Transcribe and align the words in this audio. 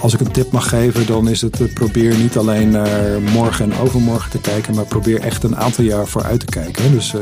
als 0.00 0.14
ik 0.14 0.20
een 0.20 0.32
tip 0.32 0.52
mag 0.52 0.68
geven, 0.68 1.06
dan 1.06 1.28
is 1.28 1.40
het 1.40 1.60
uh, 1.60 1.72
probeer 1.72 2.16
niet 2.16 2.36
alleen 2.36 2.70
naar 2.70 3.20
morgen 3.20 3.72
en 3.72 3.78
overmorgen 3.78 4.30
te 4.30 4.38
kijken, 4.38 4.74
maar 4.74 4.84
probeer 4.84 5.20
echt 5.20 5.42
een 5.42 5.56
aantal 5.56 5.84
jaar 5.84 6.06
vooruit 6.06 6.40
te 6.40 6.46
kijken. 6.46 6.92
Dus 6.92 7.14
uh, 7.14 7.20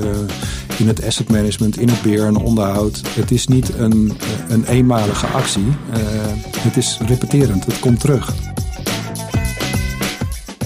in 0.77 0.89
het 0.89 1.05
asset 1.05 1.29
management, 1.29 1.79
in 1.79 1.89
het 1.89 2.03
beheer 2.03 2.25
en 2.25 2.37
onderhoud. 2.37 3.01
Het 3.09 3.31
is 3.31 3.47
niet 3.47 3.75
een, 3.75 4.13
een 4.49 4.65
eenmalige 4.65 5.27
actie. 5.27 5.67
Het 6.59 6.77
is 6.77 6.99
repeterend, 7.07 7.65
het 7.65 7.79
komt 7.79 8.01
terug. 8.01 8.35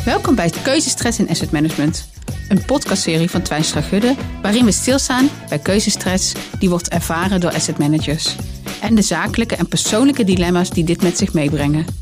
Welkom 0.05 0.35
bij 0.35 0.51
Keuzestress 0.63 1.19
in 1.19 1.29
Asset 1.29 1.51
Management. 1.51 2.09
Een 2.49 2.65
podcastserie 2.65 3.31
van 3.31 3.43
Twijnstra 3.43 3.81
Gudde, 3.81 4.15
waarin 4.43 4.65
we 4.65 4.73
stilstaan 4.73 5.29
bij 5.49 5.59
keuzestress 5.59 6.33
die 6.59 6.69
wordt 6.69 6.89
ervaren 6.89 7.41
door 7.41 7.53
asset 7.53 7.79
managers. 7.79 8.37
En 8.81 8.95
de 8.95 9.03
zakelijke 9.03 9.57
en 9.57 9.69
persoonlijke 9.69 10.25
dilemma's 10.25 10.71
die 10.71 10.85
dit 10.85 11.03
met 11.03 11.19
zich 11.19 11.33
meebrengen. 11.33 12.02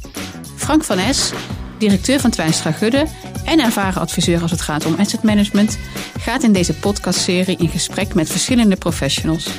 Frank 0.61 0.85
van 0.85 0.99
Es, 0.99 1.33
directeur 1.79 2.21
van 2.21 2.31
Twijnstra 2.31 2.73
Gudde 2.73 3.07
en 3.45 3.61
ervaren 3.61 4.01
adviseur 4.01 4.43
als 4.43 4.51
het 4.51 4.61
gaat 4.61 4.87
om 4.87 4.95
asset 4.99 5.23
management, 5.23 5.79
gaat 6.19 6.43
in 6.43 6.53
deze 6.53 6.75
podcastserie 6.75 7.57
in 7.57 7.69
gesprek 7.69 8.15
met 8.15 8.31
verschillende 8.31 8.77
professionals 8.77 9.51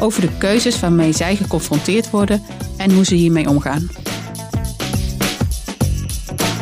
over 0.00 0.20
de 0.20 0.28
keuzes 0.38 0.80
waarmee 0.80 1.12
zij 1.12 1.36
geconfronteerd 1.36 2.10
worden 2.10 2.42
en 2.76 2.92
hoe 2.92 3.04
ze 3.04 3.14
hiermee 3.14 3.48
omgaan. 3.48 3.88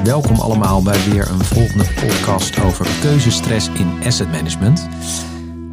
Welkom 0.05 0.37
allemaal 0.37 0.83
bij 0.83 1.11
weer 1.11 1.31
een 1.31 1.45
volgende 1.45 1.87
podcast 2.01 2.61
over 2.61 2.87
keuzestress 3.01 3.69
in 3.69 4.01
asset 4.05 4.31
management. 4.31 4.89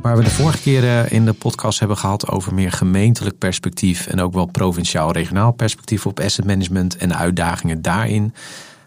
Waar 0.02 0.18
we 0.18 0.24
de 0.24 0.30
vorige 0.30 0.62
keren 0.62 1.12
in 1.12 1.26
de 1.26 1.34
podcast 1.34 1.80
hebben 1.80 1.98
gehad 1.98 2.30
over 2.30 2.54
meer 2.54 2.72
gemeentelijk 2.72 3.38
perspectief 3.38 4.08
en 4.08 4.20
ook 4.20 4.34
wel 4.34 4.46
provinciaal-regionaal 4.46 5.52
perspectief 5.52 6.06
op 6.06 6.20
asset 6.20 6.46
management 6.46 6.98
en 6.98 7.08
de 7.08 7.16
uitdagingen 7.16 7.82
daarin, 7.82 8.34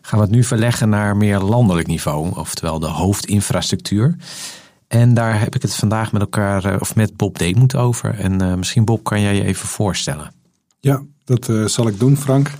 gaan 0.01 0.19
we 0.19 0.25
het 0.25 0.35
nu 0.35 0.45
verleggen 0.45 0.89
naar 0.89 1.17
meer 1.17 1.39
landelijk 1.39 1.87
niveau, 1.87 2.37
oftewel 2.37 2.79
de 2.79 2.87
hoofdinfrastructuur. 2.87 4.17
En 4.89 5.15
daar 5.15 5.41
heb 5.41 5.55
ik 5.55 5.63
het 5.63 5.75
vandaag 5.75 6.13
met 6.13 6.21
elkaar, 6.21 6.81
of 6.81 6.95
met 6.95 7.17
Bob 7.17 7.39
Deemoet 7.39 7.77
over. 7.77 8.19
En 8.19 8.43
uh, 8.43 8.55
misschien 8.55 8.85
Bob, 8.85 9.05
kan 9.05 9.21
jij 9.21 9.35
je 9.35 9.45
even 9.45 9.69
voorstellen? 9.69 10.33
Ja, 10.81 11.03
dat 11.25 11.51
zal 11.65 11.89
ik 11.89 11.99
doen, 11.99 12.17
Frank. 12.17 12.51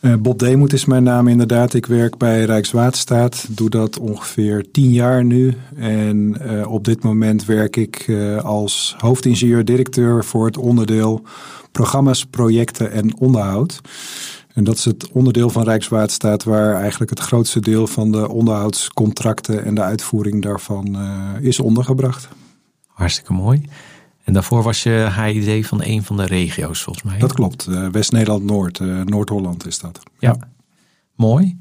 Uh, 0.00 0.14
Bob 0.14 0.38
Deemoet 0.38 0.72
is 0.72 0.84
mijn 0.84 1.02
naam 1.02 1.28
inderdaad. 1.28 1.74
Ik 1.74 1.86
werk 1.86 2.16
bij 2.16 2.44
Rijkswaterstaat. 2.44 3.46
Doe 3.50 3.70
dat 3.70 3.98
ongeveer 3.98 4.70
tien 4.70 4.92
jaar 4.92 5.24
nu. 5.24 5.54
En 5.76 6.36
uh, 6.42 6.72
op 6.72 6.84
dit 6.84 7.02
moment 7.02 7.44
werk 7.44 7.76
ik 7.76 8.06
uh, 8.06 8.44
als 8.44 8.94
hoofdingenieur-directeur 8.98 10.24
voor 10.24 10.46
het 10.46 10.56
onderdeel 10.56 11.22
programma's, 11.72 12.26
projecten 12.26 12.92
en 12.92 13.16
onderhoud. 13.16 13.80
En 14.54 14.64
dat 14.64 14.76
is 14.76 14.84
het 14.84 15.10
onderdeel 15.12 15.50
van 15.50 15.64
Rijkswaterstaat 15.64 16.44
waar 16.44 16.74
eigenlijk 16.74 17.10
het 17.10 17.20
grootste 17.20 17.60
deel 17.60 17.86
van 17.86 18.12
de 18.12 18.28
onderhoudscontracten 18.28 19.64
en 19.64 19.74
de 19.74 19.82
uitvoering 19.82 20.42
daarvan 20.42 20.98
is 21.40 21.60
ondergebracht. 21.60 22.28
Hartstikke 22.86 23.32
mooi. 23.32 23.62
En 24.24 24.32
daarvoor 24.32 24.62
was 24.62 24.82
je 24.82 25.08
HID 25.16 25.66
van 25.66 25.82
een 25.82 26.04
van 26.04 26.16
de 26.16 26.26
regio's, 26.26 26.82
volgens 26.82 27.04
mij. 27.04 27.18
Dat 27.18 27.32
klopt. 27.32 27.66
Uh, 27.68 27.88
West-Nederland-Noord. 27.88 28.78
Uh, 28.78 29.04
Noord-Holland 29.04 29.66
is 29.66 29.78
dat. 29.78 30.00
Ja. 30.18 30.36
ja. 30.38 30.48
Mooi. 31.14 31.58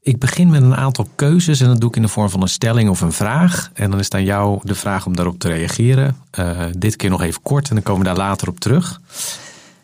Ik 0.00 0.18
begin 0.18 0.50
met 0.50 0.62
een 0.62 0.76
aantal 0.76 1.08
keuzes 1.14 1.60
en 1.60 1.66
dat 1.66 1.80
doe 1.80 1.88
ik 1.88 1.96
in 1.96 2.02
de 2.02 2.08
vorm 2.08 2.30
van 2.30 2.42
een 2.42 2.48
stelling 2.48 2.88
of 2.88 3.00
een 3.00 3.12
vraag. 3.12 3.70
En 3.74 3.90
dan 3.90 3.98
is 3.98 4.04
het 4.04 4.14
aan 4.14 4.24
jou 4.24 4.60
de 4.62 4.74
vraag 4.74 5.06
om 5.06 5.16
daarop 5.16 5.38
te 5.38 5.48
reageren. 5.48 6.16
Uh, 6.38 6.60
dit 6.78 6.96
keer 6.96 7.10
nog 7.10 7.22
even 7.22 7.42
kort 7.42 7.68
en 7.68 7.74
dan 7.74 7.84
komen 7.84 8.02
we 8.02 8.08
daar 8.08 8.16
later 8.16 8.48
op 8.48 8.60
terug. 8.60 9.00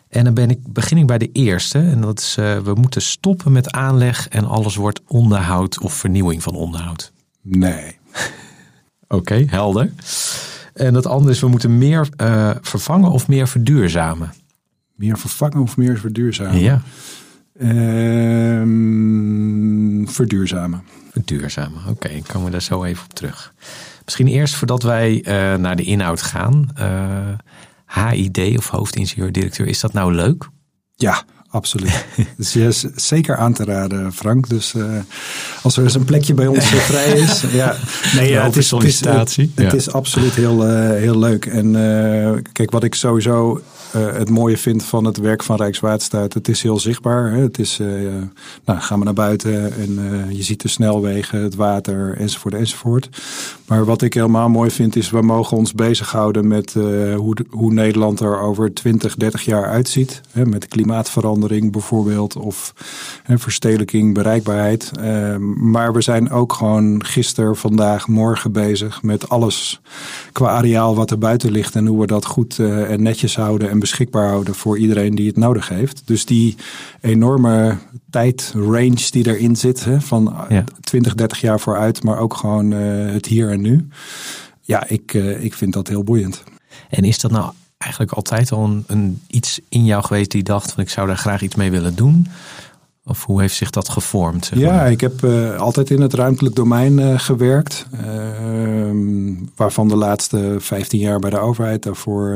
En 0.09 0.23
dan 0.23 0.33
ben 0.33 0.49
ik, 0.49 0.59
begin 0.73 0.97
ik 0.97 1.05
bij 1.05 1.17
de 1.17 1.29
eerste. 1.31 1.79
En 1.79 2.01
dat 2.01 2.19
is, 2.19 2.35
we 2.35 2.73
moeten 2.75 3.01
stoppen 3.01 3.51
met 3.51 3.71
aanleg 3.71 4.27
en 4.27 4.45
alles 4.45 4.75
wordt 4.75 5.01
onderhoud 5.07 5.79
of 5.79 5.93
vernieuwing 5.93 6.43
van 6.43 6.55
onderhoud. 6.55 7.11
Nee. 7.41 7.97
Oké, 9.07 9.15
okay, 9.15 9.47
helder. 9.49 9.91
En 10.73 10.93
het 10.93 11.05
andere 11.05 11.31
is, 11.31 11.39
we 11.39 11.47
moeten 11.47 11.77
meer 11.77 12.09
uh, 12.21 12.49
vervangen 12.61 13.11
of 13.11 13.27
meer 13.27 13.47
verduurzamen. 13.47 14.33
Meer 14.95 15.17
vervangen 15.17 15.59
of 15.59 15.77
meer 15.77 15.97
verduurzamen? 15.97 16.59
Ja. 16.59 16.81
Uh, 17.59 18.61
verduurzamen. 20.13 20.83
Verduurzamen, 21.11 21.79
oké. 21.79 21.89
Okay, 21.89 22.23
komen 22.27 22.45
we 22.45 22.51
daar 22.51 22.61
zo 22.61 22.83
even 22.83 23.03
op 23.03 23.13
terug. 23.13 23.53
Misschien 24.03 24.27
eerst 24.27 24.55
voordat 24.55 24.83
wij 24.83 25.15
uh, 25.17 25.23
naar 25.55 25.75
de 25.75 25.83
inhoud 25.83 26.21
gaan. 26.21 26.69
HID 27.87 28.57
of 28.57 28.67
hoofdingenieur-directeur, 28.67 29.67
is 29.67 29.79
dat 29.79 29.93
nou 29.93 30.13
leuk? 30.13 30.49
Ja, 30.95 31.23
absoluut. 31.51 32.05
dus 32.37 32.55
is 32.55 32.85
zeker 32.95 33.37
aan 33.37 33.53
te 33.53 33.63
raden, 33.63 34.13
Frank. 34.13 34.49
Dus 34.49 34.73
uh, 34.73 34.85
als 35.61 35.77
er 35.77 35.83
eens 35.83 35.95
een 35.95 36.05
plekje 36.05 36.33
bij 36.33 36.47
ons 36.47 36.65
vrij 36.65 37.11
is. 37.11 37.43
ja, 37.51 37.75
nee, 38.15 38.29
ja, 38.29 38.43
het 38.43 38.55
is 38.55 38.67
sollicitatie. 38.67 39.43
Het, 39.43 39.55
het, 39.55 39.63
het 39.63 39.71
ja. 39.71 39.77
is 39.77 39.93
absoluut 39.93 40.33
heel, 40.33 40.67
uh, 40.67 40.89
heel 40.89 41.19
leuk. 41.19 41.45
En 41.45 41.75
uh, 41.75 42.37
kijk, 42.51 42.71
wat 42.71 42.83
ik 42.83 42.95
sowieso 42.95 43.61
het 43.91 44.29
mooie 44.29 44.57
vind 44.57 44.83
van 44.83 45.05
het 45.05 45.17
werk 45.17 45.43
van 45.43 45.55
Rijkswaterstaat, 45.55 46.33
het 46.33 46.47
is 46.47 46.61
heel 46.61 46.79
zichtbaar. 46.79 47.31
Hè? 47.31 47.41
Het 47.41 47.59
is, 47.59 47.79
nou, 48.65 48.79
gaan 48.79 48.99
we 48.99 49.05
naar 49.05 49.13
buiten 49.13 49.73
en 49.73 50.25
je 50.35 50.43
ziet 50.43 50.61
de 50.61 50.67
snelwegen, 50.67 51.43
het 51.43 51.55
water, 51.55 52.17
enzovoort, 52.17 52.53
enzovoort. 52.53 53.09
Maar 53.67 53.85
wat 53.85 54.01
ik 54.01 54.13
helemaal 54.13 54.49
mooi 54.49 54.71
vind, 54.71 54.95
is 54.95 55.09
we 55.09 55.21
mogen 55.21 55.57
ons 55.57 55.73
bezighouden 55.73 56.47
met 56.47 56.73
hoe, 57.15 57.35
hoe 57.49 57.73
Nederland 57.73 58.19
er 58.19 58.39
over 58.39 58.73
20, 58.73 59.15
30 59.15 59.45
jaar 59.45 59.65
uitziet. 59.65 60.21
Hè? 60.31 60.45
Met 60.45 60.67
klimaatverandering 60.67 61.71
bijvoorbeeld, 61.71 62.35
of 62.35 62.73
hè, 63.23 63.39
verstedelijking, 63.39 64.13
bereikbaarheid. 64.13 64.91
Uh, 64.99 65.35
maar 65.55 65.93
we 65.93 66.01
zijn 66.01 66.31
ook 66.31 66.53
gewoon 66.53 67.05
gisteren, 67.05 67.55
vandaag, 67.55 68.07
morgen 68.07 68.51
bezig 68.51 69.03
met 69.03 69.29
alles 69.29 69.81
qua 70.31 70.49
areaal 70.49 70.95
wat 70.95 71.11
er 71.11 71.17
buiten 71.17 71.51
ligt 71.51 71.75
en 71.75 71.85
hoe 71.85 71.99
we 71.99 72.07
dat 72.07 72.25
goed 72.25 72.59
en 72.59 73.03
netjes 73.03 73.35
houden 73.35 73.69
en 73.69 73.79
beschikbaar 73.81 74.27
houden 74.27 74.55
voor 74.55 74.77
iedereen 74.77 75.15
die 75.15 75.27
het 75.27 75.37
nodig 75.37 75.69
heeft. 75.69 76.01
Dus 76.05 76.25
die 76.25 76.55
enorme 77.01 77.77
tijdrange 78.09 79.09
die 79.09 79.27
erin 79.27 79.55
zit, 79.55 79.85
hè, 79.85 80.01
van 80.01 80.35
ja. 80.49 80.63
20, 80.81 81.15
30 81.15 81.41
jaar 81.41 81.59
vooruit, 81.59 82.03
maar 82.03 82.17
ook 82.17 82.33
gewoon 82.33 82.71
uh, 82.71 83.11
het 83.13 83.25
hier 83.25 83.49
en 83.49 83.61
nu. 83.61 83.87
Ja, 84.61 84.87
ik, 84.87 85.13
uh, 85.13 85.43
ik 85.43 85.53
vind 85.53 85.73
dat 85.73 85.87
heel 85.87 86.03
boeiend. 86.03 86.43
En 86.89 87.03
is 87.03 87.19
dat 87.19 87.31
nou 87.31 87.51
eigenlijk 87.77 88.11
altijd 88.11 88.51
al 88.51 88.63
een, 88.63 88.83
een, 88.87 89.21
iets 89.27 89.59
in 89.69 89.85
jou 89.85 90.03
geweest 90.03 90.31
die 90.31 90.43
dacht 90.43 90.71
van 90.71 90.83
ik 90.83 90.89
zou 90.89 91.07
daar 91.07 91.17
graag 91.17 91.41
iets 91.41 91.55
mee 91.55 91.71
willen 91.71 91.95
doen? 91.95 92.27
Of 93.05 93.25
hoe 93.25 93.41
heeft 93.41 93.55
zich 93.55 93.69
dat 93.69 93.89
gevormd? 93.89 94.45
Zeg 94.45 94.59
ja, 94.59 94.85
ik 94.85 95.01
heb 95.01 95.23
uh, 95.23 95.55
altijd 95.57 95.89
in 95.89 96.01
het 96.01 96.13
ruimtelijk 96.13 96.55
domein 96.55 96.99
uh, 96.99 97.19
gewerkt. 97.19 97.85
Uh, 97.93 99.49
waarvan 99.55 99.87
de 99.87 99.95
laatste 99.95 100.55
15 100.59 100.99
jaar 100.99 101.19
bij 101.19 101.29
de 101.29 101.39
overheid. 101.39 101.83
Daarvoor 101.83 102.35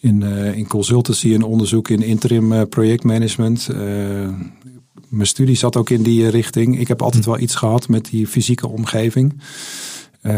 in, 0.00 0.22
in 0.54 0.66
consultancy 0.66 1.34
en 1.34 1.42
onderzoek 1.42 1.88
in 1.88 2.02
interim 2.02 2.68
projectmanagement. 2.68 3.68
mijn 5.08 5.26
studie 5.26 5.56
zat 5.56 5.76
ook 5.76 5.90
in 5.90 6.02
die 6.02 6.28
richting. 6.28 6.80
Ik 6.80 6.88
heb 6.88 7.02
altijd 7.02 7.24
wel 7.24 7.38
iets 7.38 7.54
gehad 7.54 7.88
met 7.88 8.04
die 8.04 8.26
fysieke 8.26 8.68
omgeving. 8.68 9.34
Uh, 10.26 10.32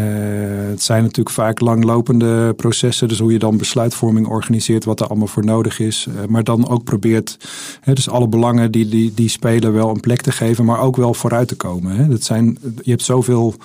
het 0.69 0.83
zijn 0.83 1.01
natuurlijk 1.01 1.35
vaak 1.35 1.59
langlopende 1.59 2.53
processen, 2.53 3.07
dus 3.07 3.19
hoe 3.19 3.31
je 3.31 3.39
dan 3.39 3.57
besluitvorming 3.57 4.27
organiseert, 4.27 4.85
wat 4.85 4.99
er 4.99 5.07
allemaal 5.07 5.27
voor 5.27 5.45
nodig 5.45 5.79
is. 5.79 6.07
Uh, 6.09 6.25
maar 6.25 6.43
dan 6.43 6.67
ook 6.67 6.83
probeert, 6.83 7.37
hè, 7.81 7.93
dus 7.93 8.09
alle 8.09 8.27
belangen 8.27 8.71
die, 8.71 8.87
die, 8.87 9.13
die 9.13 9.29
spelen 9.29 9.73
wel 9.73 9.89
een 9.89 9.99
plek 9.99 10.21
te 10.21 10.31
geven, 10.31 10.65
maar 10.65 10.79
ook 10.79 10.95
wel 10.95 11.13
vooruit 11.13 11.47
te 11.47 11.55
komen. 11.55 11.95
Hè. 11.95 12.07
Dat 12.07 12.23
zijn, 12.23 12.57
je 12.81 12.89
hebt 12.89 13.03
zoveel 13.03 13.55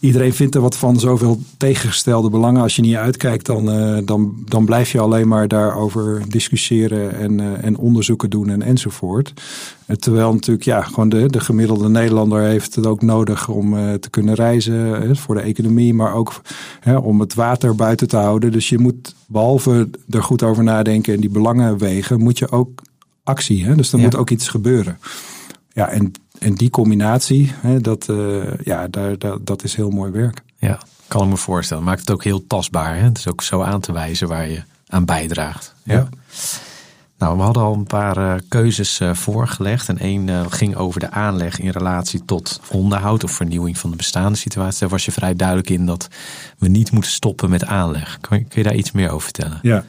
iedereen 0.00 0.34
vindt 0.34 0.54
er 0.54 0.60
wat 0.60 0.76
van, 0.76 1.00
zoveel 1.00 1.40
tegengestelde 1.56 2.30
belangen. 2.30 2.62
Als 2.62 2.76
je 2.76 2.82
niet 2.82 2.94
uitkijkt, 2.94 3.46
dan, 3.46 3.78
uh, 3.78 3.98
dan, 4.04 4.34
dan 4.44 4.64
blijf 4.64 4.92
je 4.92 5.00
alleen 5.00 5.28
maar 5.28 5.48
daarover 5.48 6.22
discussiëren 6.28 7.18
en, 7.18 7.38
uh, 7.38 7.64
en 7.64 7.76
onderzoeken 7.76 8.30
doen 8.30 8.50
en 8.50 8.62
enzovoort. 8.62 9.32
Uh, 9.86 9.96
terwijl 9.96 10.32
natuurlijk, 10.32 10.64
ja, 10.64 10.82
gewoon 10.82 11.08
de, 11.08 11.28
de 11.28 11.40
gemiddelde 11.40 11.88
Nederlander 11.88 12.42
heeft 12.42 12.74
het 12.74 12.86
ook 12.86 13.02
nodig 13.02 13.48
om 13.48 13.98
te 14.00 14.10
kunnen 14.10 14.34
reizen 14.34 15.16
voor 15.16 15.34
de 15.34 15.40
economie, 15.40 15.94
maar 15.94 16.14
ook 16.14 16.40
om 17.02 17.20
het 17.20 17.34
water 17.34 17.74
buiten 17.74 18.08
te 18.08 18.16
houden. 18.16 18.52
Dus 18.52 18.68
je 18.68 18.78
moet, 18.78 19.14
behalve 19.26 19.90
er 20.10 20.22
goed 20.22 20.42
over 20.42 20.64
nadenken 20.64 21.14
en 21.14 21.20
die 21.20 21.30
belangen 21.30 21.78
wegen, 21.78 22.20
moet 22.20 22.38
je 22.38 22.50
ook 22.50 22.82
actie. 23.22 23.64
Hè? 23.64 23.74
Dus 23.74 23.92
er 23.92 23.98
ja. 23.98 24.04
moet 24.04 24.16
ook 24.16 24.30
iets 24.30 24.48
gebeuren. 24.48 24.98
Ja, 25.72 25.88
en 25.88 26.12
en 26.38 26.54
die 26.54 26.70
combinatie, 26.70 27.52
hè, 27.60 27.80
dat, 27.80 28.08
uh, 28.10 28.44
ja, 28.64 28.88
daar, 28.88 29.18
daar, 29.18 29.36
dat 29.40 29.64
is 29.64 29.74
heel 29.74 29.90
mooi 29.90 30.10
werk. 30.10 30.42
Ja, 30.58 30.78
kan 31.08 31.22
ik 31.22 31.28
me 31.28 31.36
voorstellen. 31.36 31.84
Maakt 31.84 32.00
het 32.00 32.10
ook 32.10 32.24
heel 32.24 32.46
tastbaar. 32.46 32.96
Hè? 32.96 33.02
Het 33.02 33.18
is 33.18 33.28
ook 33.28 33.42
zo 33.42 33.62
aan 33.62 33.80
te 33.80 33.92
wijzen 33.92 34.28
waar 34.28 34.48
je 34.48 34.62
aan 34.88 35.04
bijdraagt. 35.04 35.74
Ja. 35.82 35.94
ja. 35.94 36.08
Nou, 37.18 37.36
we 37.36 37.42
hadden 37.42 37.62
al 37.62 37.74
een 37.74 37.86
paar 37.86 38.18
uh, 38.18 38.34
keuzes 38.48 39.00
uh, 39.00 39.14
voorgelegd. 39.14 39.88
En 39.88 39.98
één 39.98 40.50
ging 40.50 40.76
over 40.76 41.00
de 41.00 41.10
aanleg 41.10 41.60
in 41.60 41.70
relatie 41.70 42.24
tot 42.24 42.60
onderhoud 42.70 43.24
of 43.24 43.30
vernieuwing 43.30 43.78
van 43.78 43.90
de 43.90 43.96
bestaande 43.96 44.38
situatie. 44.38 44.80
Daar 44.80 44.88
was 44.88 45.04
je 45.04 45.12
vrij 45.12 45.34
duidelijk 45.34 45.70
in 45.70 45.86
dat 45.86 46.08
we 46.58 46.68
niet 46.68 46.92
moeten 46.92 47.10
stoppen 47.10 47.50
met 47.50 47.64
aanleg. 47.64 48.18
Kun 48.20 48.38
je, 48.38 48.44
kun 48.44 48.62
je 48.62 48.68
daar 48.68 48.78
iets 48.78 48.92
meer 48.92 49.10
over 49.10 49.22
vertellen? 49.22 49.58
Ja, 49.62 49.84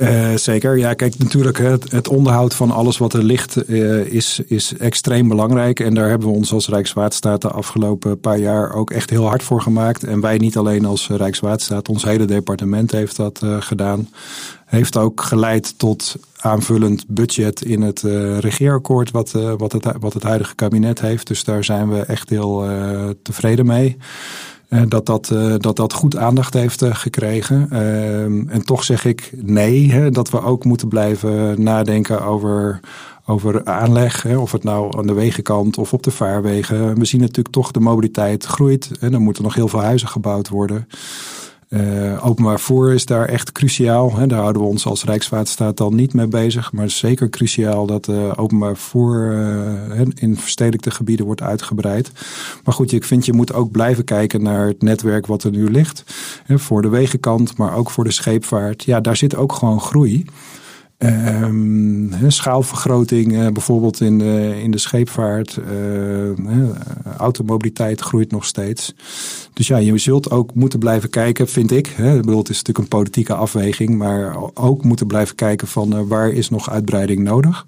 Uh, 0.00 0.36
zeker. 0.36 0.78
Ja, 0.78 0.94
kijk, 0.94 1.18
natuurlijk 1.18 1.58
het, 1.58 2.08
onderhoud 2.08 2.54
van 2.54 2.70
alles 2.70 2.98
wat 2.98 3.12
er 3.12 3.22
ligt 3.22 3.68
uh, 3.68 4.06
is, 4.06 4.40
is 4.46 4.76
extreem 4.76 5.28
belangrijk. 5.28 5.80
En 5.80 5.94
daar 5.94 6.08
hebben 6.08 6.28
we 6.28 6.34
ons 6.34 6.52
als 6.52 6.68
Rijkswaterstaat 6.68 7.42
de 7.42 7.50
afgelopen 7.50 8.20
paar 8.20 8.38
jaar 8.38 8.72
ook 8.74 8.90
echt 8.90 9.10
heel 9.10 9.26
hard 9.26 9.42
voor 9.42 9.62
gemaakt. 9.62 10.04
En 10.04 10.20
wij 10.20 10.38
niet 10.38 10.56
alleen 10.56 10.84
als 10.84 11.08
Rijkswaterstaat, 11.08 11.88
ons 11.88 12.04
hele 12.04 12.24
departement 12.24 12.90
heeft 12.90 13.16
dat 13.16 13.40
uh, 13.44 13.56
gedaan. 13.60 14.08
Heeft 14.66 14.96
ook 14.96 15.20
geleid 15.20 15.78
tot 15.78 16.16
aanvullend 16.36 17.04
budget 17.08 17.64
in 17.64 17.82
het 17.82 18.02
regeerakkoord 18.38 19.10
wat, 19.10 19.30
wat, 19.56 19.72
het, 19.72 19.86
wat 20.00 20.12
het 20.12 20.22
huidige 20.22 20.54
kabinet 20.54 21.00
heeft. 21.00 21.26
Dus 21.26 21.44
daar 21.44 21.64
zijn 21.64 21.88
we 21.88 22.00
echt 22.00 22.28
heel 22.28 22.68
tevreden 23.22 23.66
mee. 23.66 23.96
Uh, 24.70 24.82
dat, 24.88 25.06
dat, 25.06 25.30
uh, 25.32 25.54
dat 25.58 25.76
dat 25.76 25.92
goed 25.92 26.16
aandacht 26.16 26.54
heeft 26.54 26.82
uh, 26.82 26.94
gekregen. 26.94 27.66
Ehm, 27.70 28.48
en 28.48 28.64
toch 28.64 28.84
zeg 28.84 29.04
ik 29.04 29.32
nee, 29.36 30.10
dat 30.10 30.30
we 30.30 30.42
ook 30.42 30.64
moeten 30.64 30.88
blijven 30.88 31.62
nadenken 31.62 32.24
over, 32.24 32.80
over 33.26 33.64
aanleg. 33.64 34.26
Of 34.26 34.52
het 34.52 34.64
nou 34.64 34.98
aan 34.98 35.06
de 35.06 35.12
wegenkant 35.12 35.78
of 35.78 35.92
op 35.92 36.02
de 36.02 36.10
vaarwegen. 36.10 36.98
We 36.98 37.04
zien 37.04 37.20
natuurlijk 37.20 37.54
toch 37.54 37.70
de 37.70 37.80
mobiliteit 37.80 38.44
groeit. 38.44 38.90
En 39.00 39.12
er 39.12 39.20
moeten 39.20 39.42
nog 39.42 39.54
heel 39.54 39.68
veel 39.68 39.82
huizen 39.82 40.08
gebouwd 40.08 40.48
worden. 40.48 40.86
Uh, 41.70 42.26
openbaar 42.26 42.56
vervoer 42.56 42.92
is 42.92 43.04
daar 43.04 43.28
echt 43.28 43.52
cruciaal. 43.52 44.16
Hè. 44.16 44.26
Daar 44.26 44.40
houden 44.40 44.62
we 44.62 44.68
ons 44.68 44.86
als 44.86 45.04
Rijkswaterstaat 45.04 45.76
dan 45.76 45.94
niet 45.94 46.14
mee 46.14 46.26
bezig. 46.26 46.72
Maar 46.72 46.82
het 46.82 46.90
is 46.90 46.98
zeker 46.98 47.28
cruciaal 47.28 47.86
dat 47.86 48.08
uh, 48.08 48.32
openbaar 48.36 48.76
vervoer 48.76 49.32
uh, 49.32 50.06
in 50.14 50.36
verstedelijkte 50.36 50.90
gebieden 50.90 51.26
wordt 51.26 51.42
uitgebreid. 51.42 52.12
Maar 52.64 52.74
goed, 52.74 52.92
ik 52.92 53.04
vind 53.04 53.26
je 53.26 53.32
moet 53.32 53.52
ook 53.52 53.70
blijven 53.70 54.04
kijken 54.04 54.42
naar 54.42 54.66
het 54.66 54.82
netwerk 54.82 55.26
wat 55.26 55.42
er 55.42 55.50
nu 55.50 55.70
ligt. 55.70 56.04
Hè, 56.44 56.58
voor 56.58 56.82
de 56.82 56.88
wegenkant, 56.88 57.56
maar 57.56 57.74
ook 57.74 57.90
voor 57.90 58.04
de 58.04 58.10
scheepvaart. 58.12 58.84
Ja, 58.84 59.00
daar 59.00 59.16
zit 59.16 59.36
ook 59.36 59.52
gewoon 59.52 59.80
groei. 59.80 60.24
Um, 61.02 62.10
schaalvergroting, 62.26 63.32
uh, 63.32 63.48
bijvoorbeeld 63.48 64.00
in 64.00 64.18
de, 64.18 64.60
in 64.62 64.70
de 64.70 64.78
scheepvaart. 64.78 65.58
Uh, 65.72 66.68
automobiliteit 67.16 68.00
groeit 68.00 68.30
nog 68.30 68.44
steeds. 68.44 68.94
Dus 69.52 69.66
ja, 69.66 69.76
je 69.76 69.98
zult 69.98 70.30
ook 70.30 70.54
moeten 70.54 70.78
blijven 70.78 71.10
kijken, 71.10 71.48
vind 71.48 71.70
ik. 71.70 71.86
Hè, 71.86 72.14
ik 72.16 72.20
bedoel, 72.20 72.38
het 72.38 72.48
is 72.48 72.56
natuurlijk 72.56 72.78
een 72.78 72.98
politieke 72.98 73.34
afweging, 73.34 73.98
maar 73.98 74.36
ook 74.54 74.84
moeten 74.84 75.06
blijven 75.06 75.34
kijken 75.34 75.68
van 75.68 75.96
uh, 75.96 76.00
waar 76.08 76.30
is 76.30 76.50
nog 76.50 76.70
uitbreiding 76.70 77.22
nodig. 77.22 77.66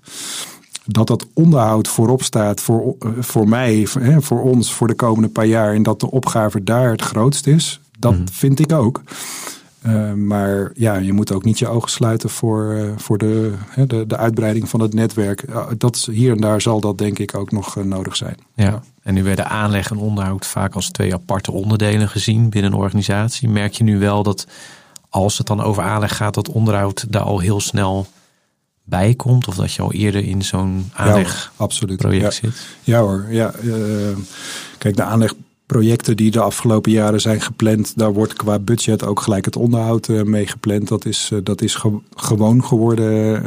Dat 0.87 1.07
dat 1.07 1.27
onderhoud 1.33 1.89
voorop 1.89 2.23
staat 2.23 2.61
voor, 2.61 2.97
voor 3.19 3.49
mij, 3.49 3.87
voor, 3.87 4.23
voor 4.23 4.43
ons, 4.43 4.73
voor 4.73 4.87
de 4.87 4.95
komende 4.95 5.29
paar 5.29 5.47
jaar. 5.47 5.75
En 5.75 5.83
dat 5.83 6.01
de 6.01 6.11
opgave 6.11 6.65
daar 6.65 6.91
het 6.91 7.03
grootst 7.03 7.47
is. 7.47 7.81
Dat 7.99 8.19
mm. 8.19 8.29
vind 8.33 8.61
ik 8.61 8.73
ook. 8.73 9.03
Uh, 9.87 10.13
maar 10.13 10.71
ja, 10.75 10.95
je 10.95 11.13
moet 11.13 11.33
ook 11.33 11.45
niet 11.45 11.59
je 11.59 11.69
ogen 11.69 11.91
sluiten 11.91 12.31
voor, 12.31 12.73
uh, 12.73 12.93
voor 12.97 13.19
de, 13.19 13.55
de, 13.87 14.07
de, 14.07 14.17
uitbreiding 14.17 14.69
van 14.69 14.81
het 14.81 14.95
netwerk. 14.95 15.43
Uh, 15.49 15.67
dat, 15.79 16.09
hier 16.11 16.33
en 16.33 16.41
daar 16.41 16.61
zal 16.61 16.81
dat 16.81 16.99
denk 16.99 17.19
ik 17.19 17.35
ook 17.35 17.51
nog 17.53 17.85
nodig 17.85 18.17
zijn. 18.17 18.37
Ja. 18.55 18.83
En 19.03 19.15
nu 19.15 19.23
werden 19.23 19.49
aanleg 19.49 19.91
en 19.91 19.97
onderhoud 19.97 20.47
vaak 20.47 20.75
als 20.75 20.91
twee 20.91 21.15
aparte 21.15 21.53
onderdelen 21.53 22.09
gezien 22.09 22.51
binnen 22.51 22.73
een 22.73 22.79
organisatie. 22.79 23.49
Merk 23.49 23.73
je 23.73 23.85
nu 23.85 23.99
wel 23.99 24.23
dat 24.23 24.47
als 25.09 25.39
het 25.39 25.47
dan 25.47 25.63
over 25.63 25.83
aanleg 25.83 26.17
gaat, 26.17 26.35
dat 26.35 26.49
onderhoud 26.49 27.13
daar 27.13 27.23
al 27.23 27.39
heel 27.39 27.61
snel 27.61 28.07
bij 28.85 29.15
komt? 29.15 29.49
Of 29.49 29.55
dat 29.55 29.73
je 29.73 29.83
al 29.83 29.93
eerder 29.93 30.25
in 30.25 30.43
zo'n 30.43 30.91
aanlegproject 30.93 32.23
ja, 32.23 32.31
zit? 32.31 32.67
Ja 32.83 33.01
hoor, 33.01 33.27
ja. 33.31 33.55
kijk, 34.79 34.97
de 34.97 35.03
aanleg 35.03 35.35
projecten 35.73 36.17
die 36.17 36.31
de 36.31 36.41
afgelopen 36.41 36.93
jaren 36.93 37.21
zijn 37.21 37.41
gepland, 37.41 37.93
daar 37.97 38.13
wordt 38.13 38.33
qua 38.33 38.59
budget 38.59 39.05
ook 39.05 39.21
gelijk 39.21 39.45
het 39.45 39.57
onderhoud 39.57 40.09
uh, 40.09 40.23
mee 40.23 40.47
gepland. 40.47 40.89
Dat 40.89 41.05
is, 41.05 41.31
uh, 41.33 41.39
dat 41.43 41.63
is 41.63 41.75
ge 41.75 41.99
gewoon 42.15 42.65
geworden 42.65 43.43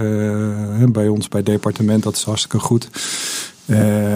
uh, 0.82 0.88
bij 0.88 1.08
ons 1.08 1.28
bij 1.28 1.40
het 1.40 1.50
departement. 1.50 2.04
Dat 2.04 2.16
is 2.16 2.24
hartstikke 2.24 2.60
goed. 2.60 2.90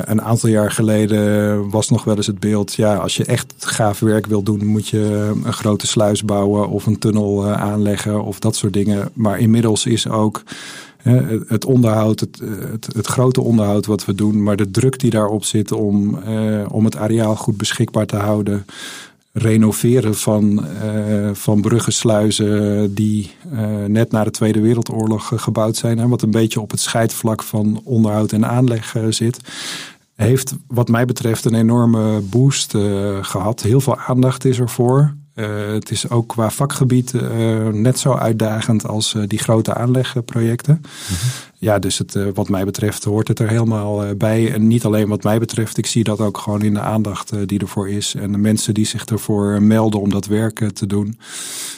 een 0.05 0.21
aantal 0.21 0.49
jaar 0.49 0.71
geleden 0.71 1.69
was 1.69 1.89
nog 1.89 2.03
wel 2.03 2.15
eens 2.15 2.27
het 2.27 2.39
beeld, 2.39 2.73
ja, 2.73 2.95
als 2.95 3.15
je 3.15 3.25
echt 3.25 3.53
gaaf 3.59 3.99
werk 3.99 4.25
wil 4.25 4.43
doen, 4.43 4.65
moet 4.65 4.87
je 4.87 5.33
een 5.43 5.53
grote 5.53 5.87
sluis 5.87 6.25
bouwen 6.25 6.69
of 6.69 6.85
een 6.85 6.99
tunnel 6.99 7.47
aanleggen 7.47 8.23
of 8.23 8.39
dat 8.39 8.55
soort 8.55 8.73
dingen. 8.73 9.09
Maar 9.13 9.39
inmiddels 9.39 9.85
is 9.85 10.07
ook 10.07 10.43
het 11.47 11.65
onderhoud, 11.65 12.19
het, 12.19 12.41
het, 12.93 13.07
grote 13.07 13.41
onderhoud 13.41 13.85
wat 13.85 14.05
we 14.05 14.15
doen, 14.15 14.43
maar 14.43 14.55
de 14.55 14.71
druk 14.71 14.99
die 14.99 15.11
daarop 15.11 15.43
zit 15.43 15.71
om, 15.71 16.19
uh, 16.27 16.65
om 16.71 16.85
het 16.85 16.97
areaal 16.97 17.35
goed 17.35 17.57
beschikbaar 17.57 18.05
te 18.05 18.15
houden. 18.15 18.65
Renoveren 19.31 20.15
van, 20.15 20.65
uh, 20.83 21.29
van 21.33 21.61
bruggensluizen 21.61 22.93
die 22.93 23.31
uh, 23.53 23.85
net 23.85 24.11
na 24.11 24.23
de 24.23 24.31
Tweede 24.31 24.61
Wereldoorlog 24.61 25.31
gebouwd 25.35 25.75
zijn. 25.75 25.97
Hè, 25.97 26.07
wat 26.07 26.21
een 26.21 26.31
beetje 26.31 26.61
op 26.61 26.71
het 26.71 26.79
scheidvlak 26.79 27.43
van 27.43 27.81
onderhoud 27.83 28.31
en 28.31 28.45
aanleg 28.45 28.95
zit. 29.09 29.39
Heeft 30.15 30.55
wat 30.67 30.87
mij 30.87 31.05
betreft 31.05 31.45
een 31.45 31.53
enorme 31.53 32.19
boost 32.19 32.75
gehad. 33.21 33.61
Heel 33.61 33.81
veel 33.81 33.97
aandacht 33.97 34.45
is 34.45 34.59
ervoor. 34.59 35.13
Uh, 35.39 35.73
het 35.73 35.91
is 35.91 36.09
ook 36.09 36.27
qua 36.27 36.49
vakgebied 36.49 37.13
uh, 37.13 37.67
net 37.67 37.99
zo 37.99 38.13
uitdagend 38.13 38.87
als 38.87 39.13
uh, 39.13 39.23
die 39.27 39.39
grote 39.39 39.73
aanlegprojecten. 39.73 40.75
Mm 40.75 40.81
-hmm. 41.07 41.29
Ja, 41.57 41.79
dus 41.79 41.97
het, 41.97 42.17
wat 42.33 42.49
mij 42.49 42.65
betreft 42.65 43.03
hoort 43.03 43.27
het 43.27 43.39
er 43.39 43.49
helemaal 43.49 44.15
bij. 44.15 44.53
En 44.53 44.67
niet 44.67 44.85
alleen 44.85 45.07
wat 45.07 45.23
mij 45.23 45.39
betreft, 45.39 45.77
ik 45.77 45.85
zie 45.85 46.03
dat 46.03 46.19
ook 46.19 46.37
gewoon 46.37 46.61
in 46.61 46.73
de 46.73 46.79
aandacht 46.79 47.47
die 47.47 47.59
ervoor 47.59 47.89
is. 47.89 48.15
En 48.15 48.31
de 48.31 48.37
mensen 48.37 48.73
die 48.73 48.85
zich 48.85 49.05
ervoor 49.05 49.63
melden 49.63 50.01
om 50.01 50.09
dat 50.09 50.25
werk 50.25 50.69
te 50.73 50.87
doen. 50.87 51.19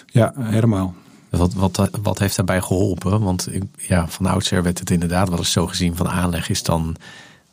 Ja, 0.06 0.34
helemaal. 0.40 0.94
Wat, 1.30 1.54
wat, 1.54 1.90
wat 2.02 2.20
heeft 2.20 2.36
daarbij 2.36 2.62
geholpen? 2.62 3.22
Want 3.22 3.48
ja, 3.78 4.08
van 4.08 4.26
oudsher 4.26 4.64
werd 4.64 4.80
het 4.80 4.90
inderdaad 4.90 5.30
wel 5.30 5.38
eens 5.38 5.52
zo 5.52 5.68
gezien 5.68 5.96
van 5.96 6.10
aanleg 6.10 6.50
is 6.50 6.64
dan 6.64 6.96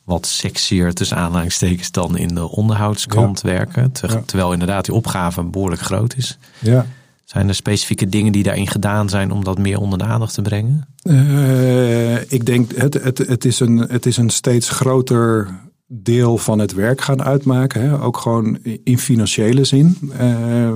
wat 0.08 0.26
sexier 0.26 0.94
tussen 0.94 1.16
aanhalingstekens 1.16 1.90
dan 1.90 2.16
in 2.16 2.34
de 2.34 2.50
onderhoudskant 2.50 3.40
werken. 3.40 3.92
Terwijl 4.26 4.52
inderdaad 4.52 4.84
die 4.84 4.94
opgave 4.94 5.42
behoorlijk 5.42 5.80
groot 5.80 6.16
is. 6.16 6.38
Ja. 6.58 6.86
Zijn 7.24 7.48
er 7.48 7.54
specifieke 7.54 8.08
dingen 8.08 8.32
die 8.32 8.42
daarin 8.42 8.66
gedaan 8.66 9.08
zijn 9.08 9.30
om 9.30 9.44
dat 9.44 9.58
meer 9.58 9.78
onder 9.78 9.98
de 9.98 10.04
aandacht 10.04 10.34
te 10.34 10.42
brengen? 10.42 10.88
Uh, 11.02 12.32
ik 12.32 12.46
denk 12.46 12.72
het, 12.74 12.94
het, 12.94 13.18
het, 13.18 13.44
is 13.44 13.60
een, 13.60 13.78
het 13.78 14.06
is 14.06 14.16
een 14.16 14.30
steeds 14.30 14.68
groter 14.68 15.48
deel 15.90 16.38
van 16.38 16.58
het 16.58 16.74
werk 16.74 17.00
gaan 17.00 17.22
uitmaken. 17.22 17.82
Hè? 17.82 18.02
Ook 18.02 18.16
gewoon 18.16 18.58
in 18.84 18.98
financiële 18.98 19.64
zin. 19.64 19.96
Uh, 20.20 20.72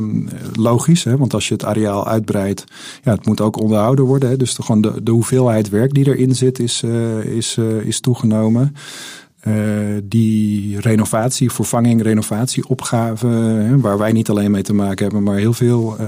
logisch, 0.52 1.04
hè? 1.04 1.16
want 1.16 1.34
als 1.34 1.48
je 1.48 1.54
het 1.54 1.64
areaal 1.64 2.06
uitbreidt, 2.06 2.64
ja, 3.02 3.12
het 3.12 3.26
moet 3.26 3.40
ook 3.40 3.60
onderhouden 3.60 4.04
worden. 4.04 4.28
Hè? 4.28 4.36
Dus 4.36 4.54
de, 4.54 4.62
gewoon 4.62 4.80
de, 4.80 5.02
de 5.02 5.10
hoeveelheid 5.10 5.68
werk 5.68 5.94
die 5.94 6.06
erin 6.06 6.34
zit 6.34 6.58
is, 6.58 6.82
uh, 6.82 7.24
is, 7.24 7.56
uh, 7.56 7.80
is 7.80 8.00
toegenomen. 8.00 8.74
Uh, 9.48 9.54
die 10.04 10.80
renovatie, 10.80 11.52
vervanging, 11.52 12.02
renovatieopgave, 12.02 13.26
hè, 13.26 13.80
waar 13.80 13.98
wij 13.98 14.12
niet 14.12 14.30
alleen 14.30 14.50
mee 14.50 14.62
te 14.62 14.74
maken 14.74 15.04
hebben, 15.04 15.22
maar 15.22 15.36
heel 15.36 15.52
veel 15.52 15.96
uh, 16.00 16.06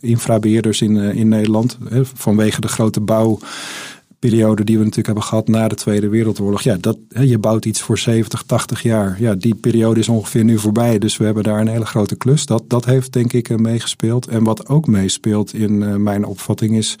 infrabeheerders 0.00 0.82
in, 0.82 0.94
uh, 0.94 1.14
in 1.14 1.28
Nederland, 1.28 1.78
hè, 1.88 2.04
vanwege 2.04 2.60
de 2.60 2.68
grote 2.68 3.00
bouwperiode 3.00 4.64
die 4.64 4.76
we 4.76 4.84
natuurlijk 4.84 5.06
hebben 5.06 5.24
gehad 5.24 5.48
na 5.48 5.68
de 5.68 5.74
Tweede 5.74 6.08
Wereldoorlog. 6.08 6.62
Ja, 6.62 6.76
dat, 6.80 6.98
hè, 7.08 7.22
je 7.22 7.38
bouwt 7.38 7.64
iets 7.64 7.80
voor 7.80 7.98
70, 7.98 8.42
80 8.42 8.82
jaar. 8.82 9.16
Ja, 9.20 9.34
die 9.34 9.54
periode 9.54 10.00
is 10.00 10.08
ongeveer 10.08 10.44
nu 10.44 10.58
voorbij, 10.58 10.98
dus 10.98 11.16
we 11.16 11.24
hebben 11.24 11.42
daar 11.42 11.60
een 11.60 11.68
hele 11.68 11.86
grote 11.86 12.16
klus. 12.16 12.46
Dat, 12.46 12.62
dat 12.66 12.84
heeft 12.84 13.12
denk 13.12 13.32
ik 13.32 13.58
meegespeeld. 13.58 14.26
En 14.26 14.44
wat 14.44 14.68
ook 14.68 14.86
meespeelt 14.86 15.54
in 15.54 16.02
mijn 16.02 16.24
opvatting 16.24 16.76
is 16.76 16.96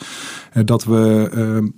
dat 0.64 0.84
we 0.84 1.72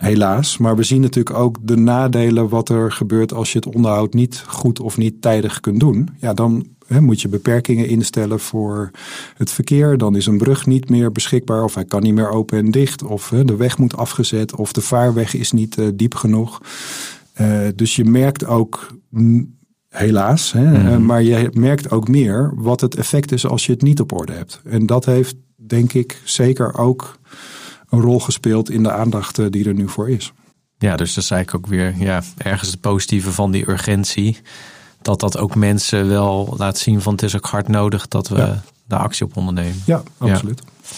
Helaas. 0.00 0.58
Maar 0.58 0.76
we 0.76 0.82
zien 0.82 1.00
natuurlijk 1.00 1.36
ook 1.36 1.56
de 1.62 1.76
nadelen 1.76 2.48
wat 2.48 2.68
er 2.68 2.92
gebeurt 2.92 3.32
als 3.32 3.52
je 3.52 3.58
het 3.58 3.74
onderhoud 3.74 4.14
niet 4.14 4.44
goed 4.46 4.80
of 4.80 4.96
niet 4.96 5.22
tijdig 5.22 5.60
kunt 5.60 5.80
doen. 5.80 6.08
Ja, 6.18 6.34
dan 6.34 6.66
hè, 6.86 7.00
moet 7.00 7.20
je 7.20 7.28
beperkingen 7.28 7.88
instellen 7.88 8.40
voor 8.40 8.90
het 9.36 9.50
verkeer. 9.50 9.98
Dan 9.98 10.16
is 10.16 10.26
een 10.26 10.38
brug 10.38 10.66
niet 10.66 10.90
meer 10.90 11.12
beschikbaar 11.12 11.64
of 11.64 11.74
hij 11.74 11.84
kan 11.84 12.02
niet 12.02 12.14
meer 12.14 12.30
open 12.30 12.58
en 12.58 12.70
dicht. 12.70 13.02
Of 13.02 13.30
hè, 13.30 13.44
de 13.44 13.56
weg 13.56 13.78
moet 13.78 13.96
afgezet 13.96 14.56
of 14.56 14.72
de 14.72 14.80
vaarweg 14.80 15.34
is 15.34 15.52
niet 15.52 15.76
uh, 15.76 15.86
diep 15.94 16.14
genoeg. 16.14 16.60
Uh, 17.40 17.58
dus 17.74 17.96
je 17.96 18.04
merkt 18.04 18.46
ook, 18.46 18.96
helaas, 19.88 20.52
hè, 20.52 20.78
mm 20.78 20.86
-hmm. 20.86 21.04
maar 21.04 21.22
je 21.22 21.50
merkt 21.52 21.90
ook 21.90 22.08
meer 22.08 22.52
wat 22.54 22.80
het 22.80 22.96
effect 22.96 23.32
is 23.32 23.46
als 23.46 23.66
je 23.66 23.72
het 23.72 23.82
niet 23.82 24.00
op 24.00 24.12
orde 24.12 24.32
hebt. 24.32 24.60
En 24.64 24.86
dat 24.86 25.04
heeft 25.04 25.36
denk 25.56 25.92
ik 25.92 26.20
zeker 26.24 26.78
ook 26.78 27.18
een 27.90 28.00
rol 28.00 28.20
gespeeld 28.20 28.70
in 28.70 28.82
de 28.82 28.92
aandacht 28.92 29.38
eh, 29.38 29.46
die 29.50 29.68
er 29.68 29.74
nu 29.74 29.88
voor 29.88 30.10
is. 30.10 30.32
Ja, 30.78 30.96
dus 30.96 31.14
dat 31.14 31.24
is 31.24 31.30
eigenlijk 31.30 31.64
ook 31.64 31.70
weer 31.70 31.94
ja, 31.98 32.22
ergens 32.36 32.70
het 32.70 32.80
positieve 32.80 33.32
van 33.32 33.50
die 33.50 33.68
urgentie. 33.70 34.38
Dat 35.02 35.20
dat 35.20 35.38
ook 35.38 35.54
mensen 35.54 36.08
wel 36.08 36.54
laat 36.58 36.78
zien 36.78 37.00
van 37.00 37.12
het 37.12 37.22
is 37.22 37.36
ook 37.36 37.46
hard 37.46 37.68
nodig 37.68 38.08
dat 38.08 38.28
we 38.28 38.36
ja. 38.36 38.62
de 38.84 38.96
actie 38.96 39.26
op 39.26 39.36
ondernemen. 39.36 39.82
Ja, 39.84 40.02
absoluut. 40.18 40.62
Ja. 40.64 40.96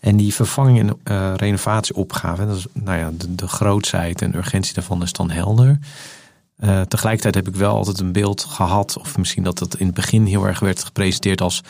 En 0.00 0.16
die 0.16 0.34
vervanging 0.34 0.78
en 0.78 0.98
uh, 1.12 1.32
renovatieopgave, 1.36 2.46
dat 2.46 2.56
is, 2.56 2.66
nou 2.72 2.98
ja, 2.98 3.10
de, 3.18 3.34
de 3.34 3.48
grootsheid 3.48 4.22
en 4.22 4.36
urgentie 4.36 4.74
daarvan 4.74 5.02
is 5.02 5.12
dan 5.12 5.30
helder. 5.30 5.78
Uh, 6.64 6.80
tegelijkertijd 6.80 7.34
heb 7.34 7.48
ik 7.48 7.60
wel 7.60 7.74
altijd 7.74 8.00
een 8.00 8.12
beeld 8.12 8.44
gehad, 8.44 8.98
of 8.98 9.18
misschien 9.18 9.42
dat 9.42 9.58
het 9.58 9.74
in 9.74 9.86
het 9.86 9.94
begin 9.94 10.24
heel 10.24 10.46
erg 10.46 10.60
werd 10.60 10.84
gepresenteerd 10.84 11.40
als 11.40 11.60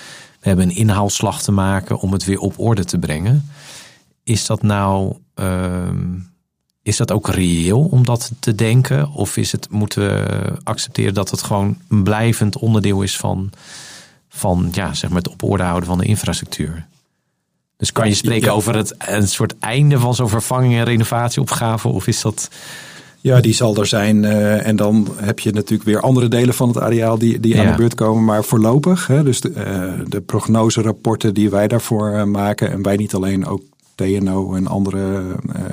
we 0.40 0.49
hebben 0.49 0.69
een 0.69 0.76
inhaalslag 0.76 1.43
te 1.43 1.52
maken 1.52 1.99
om 1.99 2.12
het 2.12 2.25
weer 2.25 2.38
op 2.38 2.59
orde 2.59 2.85
te 2.85 2.99
brengen 2.99 3.50
is 4.31 4.47
dat 4.47 4.63
nou. 4.63 5.17
ehm, 5.35 6.19
is 6.83 6.97
dat 6.97 7.13
ook 7.13 7.29
reëel 7.29 7.81
om 7.81 8.05
dat 8.05 8.31
te 8.39 8.55
denken? 8.55 9.11
Of 9.13 9.37
is 9.37 9.53
het, 9.53 9.67
moeten 9.71 10.03
we 10.03 10.27
accepteren 10.63 11.15
dat 11.15 11.31
het 11.31 11.43
gewoon 11.43 11.79
een 11.89 12.03
blijvend 12.03 12.59
onderdeel 12.59 13.03
is 13.03 13.17
van, 13.17 13.51
van 14.29 14.69
ja, 14.73 14.95
zeg 14.95 15.11
maar 15.11 15.19
het 15.23 15.29
op 15.33 15.43
orde 15.43 15.63
houden 15.63 15.89
van 15.89 15.99
de 15.99 16.05
infrastructuur? 16.05 16.87
Dus 17.77 17.93
kan 17.93 18.09
je 18.09 18.15
spreken 18.15 18.47
Ja. 18.49 18.53
over 18.55 18.77
het, 18.77 18.95
een 18.99 19.29
soort 19.29 19.55
einde 19.59 19.99
van 19.99 20.15
zo'n 20.15 20.29
vervanging- 20.29 20.75
en 20.75 20.85
renovatieopgave? 20.85 21.89
Of 21.89 22.07
is 22.07 22.21
dat. 22.21 22.51
Ja, 23.21 23.41
die 23.41 23.55
zal 23.55 23.77
er 23.77 23.87
zijn. 23.87 24.25
eh, 24.25 24.67
en 24.67 24.77
dan 24.77 25.09
heb 25.17 25.39
je 25.39 25.53
natuurlijk 25.53 25.89
weer 25.89 26.01
andere 26.01 26.29
delen 26.29 26.55
van 26.55 26.69
het 26.69 26.79
areaal 26.79 27.19
die, 27.19 27.41
die 27.41 27.61
aan 27.61 27.67
de 27.71 27.77
beurt 27.77 27.95
komen. 27.95 28.25
Maar 28.25 28.45
voorlopig, 28.45 29.07
hè, 29.07 29.23
dus 29.23 29.41
de, 29.41 29.53
eh, 29.53 29.93
de 30.09 30.21
prognoserapporten 30.21 31.35
die 31.35 31.51
wij 31.51 31.69
daarvoor 31.69 32.11
eh, 32.13 32.25
maken. 32.25 32.71
En 32.71 32.83
wij 32.83 32.97
niet 32.97 33.15
alleen, 33.15 33.47
ook 33.47 33.63
TNO 34.00 34.54
en 34.54 34.66
andere 34.66 35.23
eh, 35.52 35.64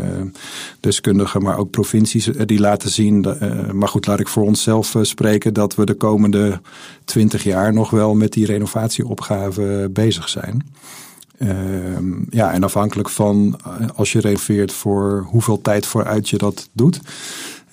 deskundigen, 0.80 1.42
maar 1.42 1.58
ook 1.58 1.70
provincies, 1.70 2.32
eh, 2.34 2.46
die 2.46 2.60
laten 2.60 2.90
zien. 2.90 3.26
eh, 3.26 3.72
maar 3.72 3.88
goed, 3.88 4.08
laat 4.08 4.20
ik 4.20 4.28
voor 4.28 4.44
onszelf 4.44 4.96
spreken 5.02 5.54
dat 5.54 5.76
we 5.76 5.86
de 5.86 5.94
komende 5.94 6.62
twintig 7.06 7.44
jaar 7.44 7.74
nog 7.74 7.90
wel 7.90 8.16
met 8.16 8.34
die 8.34 8.46
renovatieopgave 8.46 9.90
bezig 9.92 10.30
zijn. 10.30 10.68
Ehm, 11.38 12.14
ja, 12.30 12.52
en 12.52 12.64
afhankelijk 12.64 13.10
van 13.10 13.60
als 13.96 14.12
je 14.12 14.20
renoveert 14.20 14.72
voor 14.72 15.28
hoeveel 15.30 15.62
tijd 15.62 15.86
vooruit 15.86 16.30
je 16.30 16.38
dat 16.38 16.70
doet. 16.74 17.00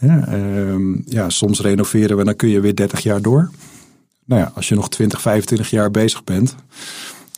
Ehm, 0.01 0.95
ja, 1.05 1.31
soms 1.31 1.61
renoveren 1.61 2.17
we, 2.17 2.25
dan 2.25 2.37
kun 2.37 2.49
je 2.49 2.61
weer 2.61 2.75
30 2.75 3.01
jaar 3.01 3.23
door. 3.23 3.51
Nou 4.25 4.41
ja, 4.41 4.53
als 4.55 4.69
je 4.69 4.75
nog 4.75 4.89
20, 4.89 5.21
25 5.21 5.71
jaar 5.71 5.91
bezig 5.91 6.25
bent, 6.25 6.55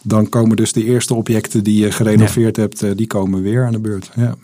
dan 0.07 0.29
komen 0.29 0.57
dus 0.57 0.73
de 0.73 0.85
eerste 0.85 1.15
objecten 1.15 1.65
die 1.65 1.85
je 1.85 1.93
gerenoveerd 1.93 2.57
hebt, 2.57 2.83
eh, 2.83 2.91
die 2.97 3.07
komen 3.07 3.43
weer 3.43 3.67
aan 3.67 3.73
de 3.73 3.81
beurt. 3.81 4.11
Ja. 4.15 4.35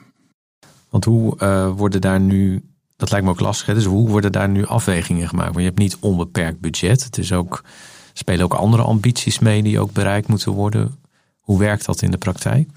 Want 0.91 1.05
hoe 1.05 1.39
eh, 1.39 1.71
worden 1.77 2.01
daar 2.01 2.21
nu. 2.21 2.63
Dat 2.97 3.11
lijkt 3.11 3.27
me 3.27 3.33
ook 3.33 3.41
lastig. 3.41 3.67
Hè? 3.67 3.75
Dus 3.75 3.85
hoe 3.85 4.09
worden 4.09 4.33
daar 4.33 4.49
nu 4.49 4.67
afwegingen 4.67 5.29
gemaakt? 5.29 5.49
Want 5.49 5.61
je 5.61 5.65
hebt 5.65 5.79
niet 5.79 5.97
onbeperkt 6.01 6.61
budget. 6.61 7.05
Het 7.05 7.19
is 7.19 7.33
ook, 7.33 7.65
spelen 8.13 8.45
ook 8.45 8.55
andere 8.55 8.83
ambities 8.83 9.39
mee 9.39 9.63
die 9.63 9.81
ook 9.81 9.93
bereikt 9.93 10.29
moeten 10.29 10.53
worden. 10.53 10.99
Hoe 11.41 11.59
werkt 11.59 11.85
dat 11.85 12.03
in 12.03 12.11
de 12.11 12.19
praktijk? 12.19 12.69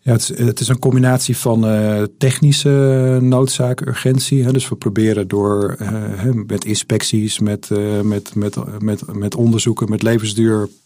Ja, 0.00 0.12
het, 0.12 0.20
is, 0.20 0.38
het 0.38 0.60
is 0.60 0.68
een 0.68 0.78
combinatie 0.78 1.36
van 1.36 1.66
eh, 1.66 2.02
technische 2.18 3.18
noodzaak, 3.22 3.80
urgentie. 3.80 4.44
Hè. 4.44 4.52
Dus 4.52 4.68
we 4.68 4.76
proberen 4.76 5.28
door 5.28 5.76
met 6.46 6.64
inspecties, 6.64 7.38
met, 7.38 7.70
met, 8.02 8.34
met, 8.34 8.80
met, 8.82 9.14
met 9.14 9.34
onderzoeken, 9.34 9.90
met 9.90 10.02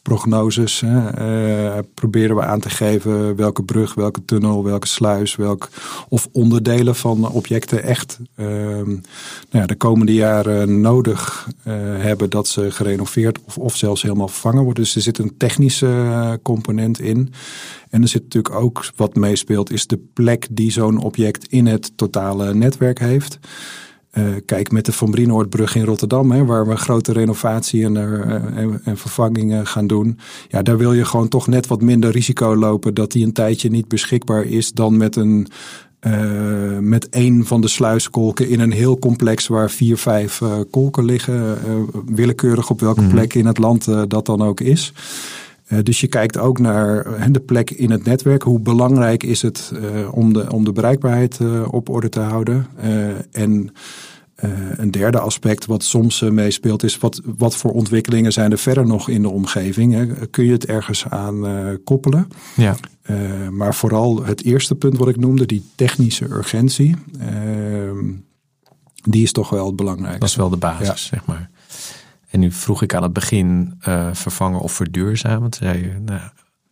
levensduurprognoses. 0.05 0.81
Hè, 0.81 1.09
eh, 1.09 1.83
proberen 1.95 2.37
we 2.37 2.43
aan 2.43 2.61
te 2.61 2.71
geven 2.71 3.37
welke 3.37 3.63
brug, 3.63 3.95
welke 3.95 4.25
tunnel, 4.25 4.65
welke 4.65 4.87
sluis, 4.87 5.37
welk, 5.37 5.69
of 6.09 6.29
onderdelen 6.33 6.95
van 6.95 7.31
objecten 7.31 7.83
echt 7.83 8.19
ehm, 8.37 8.89
nou 8.89 9.01
ja, 9.51 9.67
de 9.67 9.77
komende 9.77 10.15
jaren 10.15 10.81
nodig 10.81 11.49
eh, 11.63 11.75
hebben 11.99 12.31
dat 12.31 12.49
ze 12.49 12.71
gerenoveerd 12.71 13.39
of, 13.45 13.59
of 13.59 13.77
zelfs 13.77 14.03
helemaal 14.03 14.29
vervangen 14.29 14.65
worden. 14.65 14.83
Dus 14.83 14.95
er 14.95 15.03
zit 15.03 15.19
een 15.19 15.37
technische 15.37 15.87
eh, 15.87 16.33
component 16.43 17.01
in. 17.01 17.33
En 17.91 18.03
er 18.03 18.09
zit 18.09 18.23
natuurlijk 18.23 18.55
ook 18.55 18.85
wat 18.97 19.15
meespeelt, 19.15 19.73
is 19.73 19.87
de 19.87 20.01
plek 20.13 20.47
die 20.51 20.73
zo'n 20.73 20.99
object 21.03 21.47
in 21.49 21.67
het 21.67 21.93
totale 21.97 22.55
netwerk 22.55 22.99
heeft. 22.99 23.39
Eh, 24.15 24.25
kijk, 24.47 24.71
met 24.71 24.85
de 24.85 24.93
Van 24.93 25.11
Brienoordbrug 25.11 25.75
in 25.75 25.85
Rotterdam, 25.85 26.31
hè, 26.31 26.45
waar 26.45 26.67
we 26.67 26.77
grote 26.77 27.13
renovatie 27.13 27.85
en, 27.85 27.97
er, 27.97 28.21
eh, 28.21 28.35
en, 28.35 28.81
en 28.85 28.97
vervangingen 28.97 29.67
gaan 29.67 29.87
doen. 29.87 30.19
Ja, 30.49 30.63
daar 30.63 30.79
wil 30.79 30.93
je 30.93 31.05
gewoon 31.05 31.29
toch 31.29 31.47
net 31.47 31.67
wat 31.67 31.83
minder 31.83 32.11
risico 32.11 32.57
lopen 32.57 32.95
dat 32.95 33.13
die 33.13 33.25
een 33.25 33.33
tijdje 33.33 33.71
niet 33.71 33.89
beschikbaar 33.89 34.45
is 34.45 34.73
dan 34.73 34.97
met 34.97 35.17
een. 35.17 35.49
eh, 36.01 36.79
met 36.81 37.09
één 37.09 37.47
van 37.47 37.61
de 37.61 37.69
sluiskolken 37.69 38.49
in 38.49 38.61
een 38.61 38.73
heel 38.73 38.99
complex 38.99 39.47
waar 39.47 39.71
vier, 39.71 39.97
vijf 39.97 40.43
kolken 40.71 41.05
liggen. 41.05 41.59
willekeurig 42.07 42.71
op 42.71 42.81
welke 42.81 43.07
plek 43.07 43.35
in 43.35 43.47
het 43.47 43.59
land 43.59 43.89
dat 44.09 44.27
dan 44.27 44.43
ook 44.43 44.61
is. 44.61 44.93
Eh, 45.65 45.79
dus 45.83 46.01
je 46.01 46.07
kijkt 46.07 46.39
ook 46.39 46.59
naar 46.59 47.07
eh, 47.07 47.27
de 47.31 47.41
plek 47.41 47.71
in 47.71 47.91
het 47.91 48.05
netwerk. 48.05 48.43
Hoe 48.43 48.61
belangrijk 48.61 49.23
is 49.23 49.43
het 49.43 49.73
eh, 49.75 50.15
om, 50.15 50.33
de, 50.33 50.53
om 50.53 50.65
de 50.65 50.73
bereikbaarheid 50.73 51.41
op 51.71 51.89
orde 51.89 52.09
te 52.09 52.21
houden? 52.21 52.67
En 53.31 53.73
een 54.77 54.91
derde 54.91 55.19
aspect 55.19 55.67
wat 55.67 55.83
soms 55.83 56.21
meespeelt 56.21 56.83
is 56.83 56.99
wat, 56.99 57.21
wat 57.37 57.57
voor 57.57 57.71
ontwikkelingen 57.71 58.33
zijn 58.33 58.51
er 58.51 58.59
verder 58.59 58.87
nog 58.87 59.09
in 59.09 59.23
de 59.23 59.29
omgeving? 59.29 60.13
Kun 60.31 60.45
je 60.45 60.53
het 60.53 60.67
ergens 60.67 61.05
aan 61.09 61.45
koppelen? 61.85 62.29
Ja, 62.57 62.77
maar 63.51 63.75
vooral 63.75 64.25
het 64.25 64.45
eerste 64.45 64.75
punt 64.75 64.99
wat 64.99 65.09
ik 65.09 65.17
noemde, 65.17 65.47
die 65.47 65.65
technische 65.75 66.25
urgentie, 66.25 66.97
ehm, 67.21 68.13
die 69.03 69.23
is 69.23 69.33
toch 69.33 69.51
wel 69.51 69.67
het 69.67 69.77
belangrijkste. 69.77 70.21
dat 70.21 70.29
is 70.29 70.37
wel 70.37 70.51
de 70.51 70.57
basis, 70.57 70.87
Ja. 70.87 70.97
zeg 70.97 71.27
maar. 71.27 71.51
En 72.35 72.41
nu 72.41 72.53
vroeg 72.53 72.83
ik 72.83 72.95
aan 72.95 73.03
het 73.03 73.13
begin 73.13 73.75
eh, 73.81 74.09
vervangen 74.13 74.61
of 74.61 74.73
verduurzamen. 74.73 75.51
Toen 75.51 75.69
zei 75.69 75.83
je, 75.83 76.01
nou, 76.05 76.21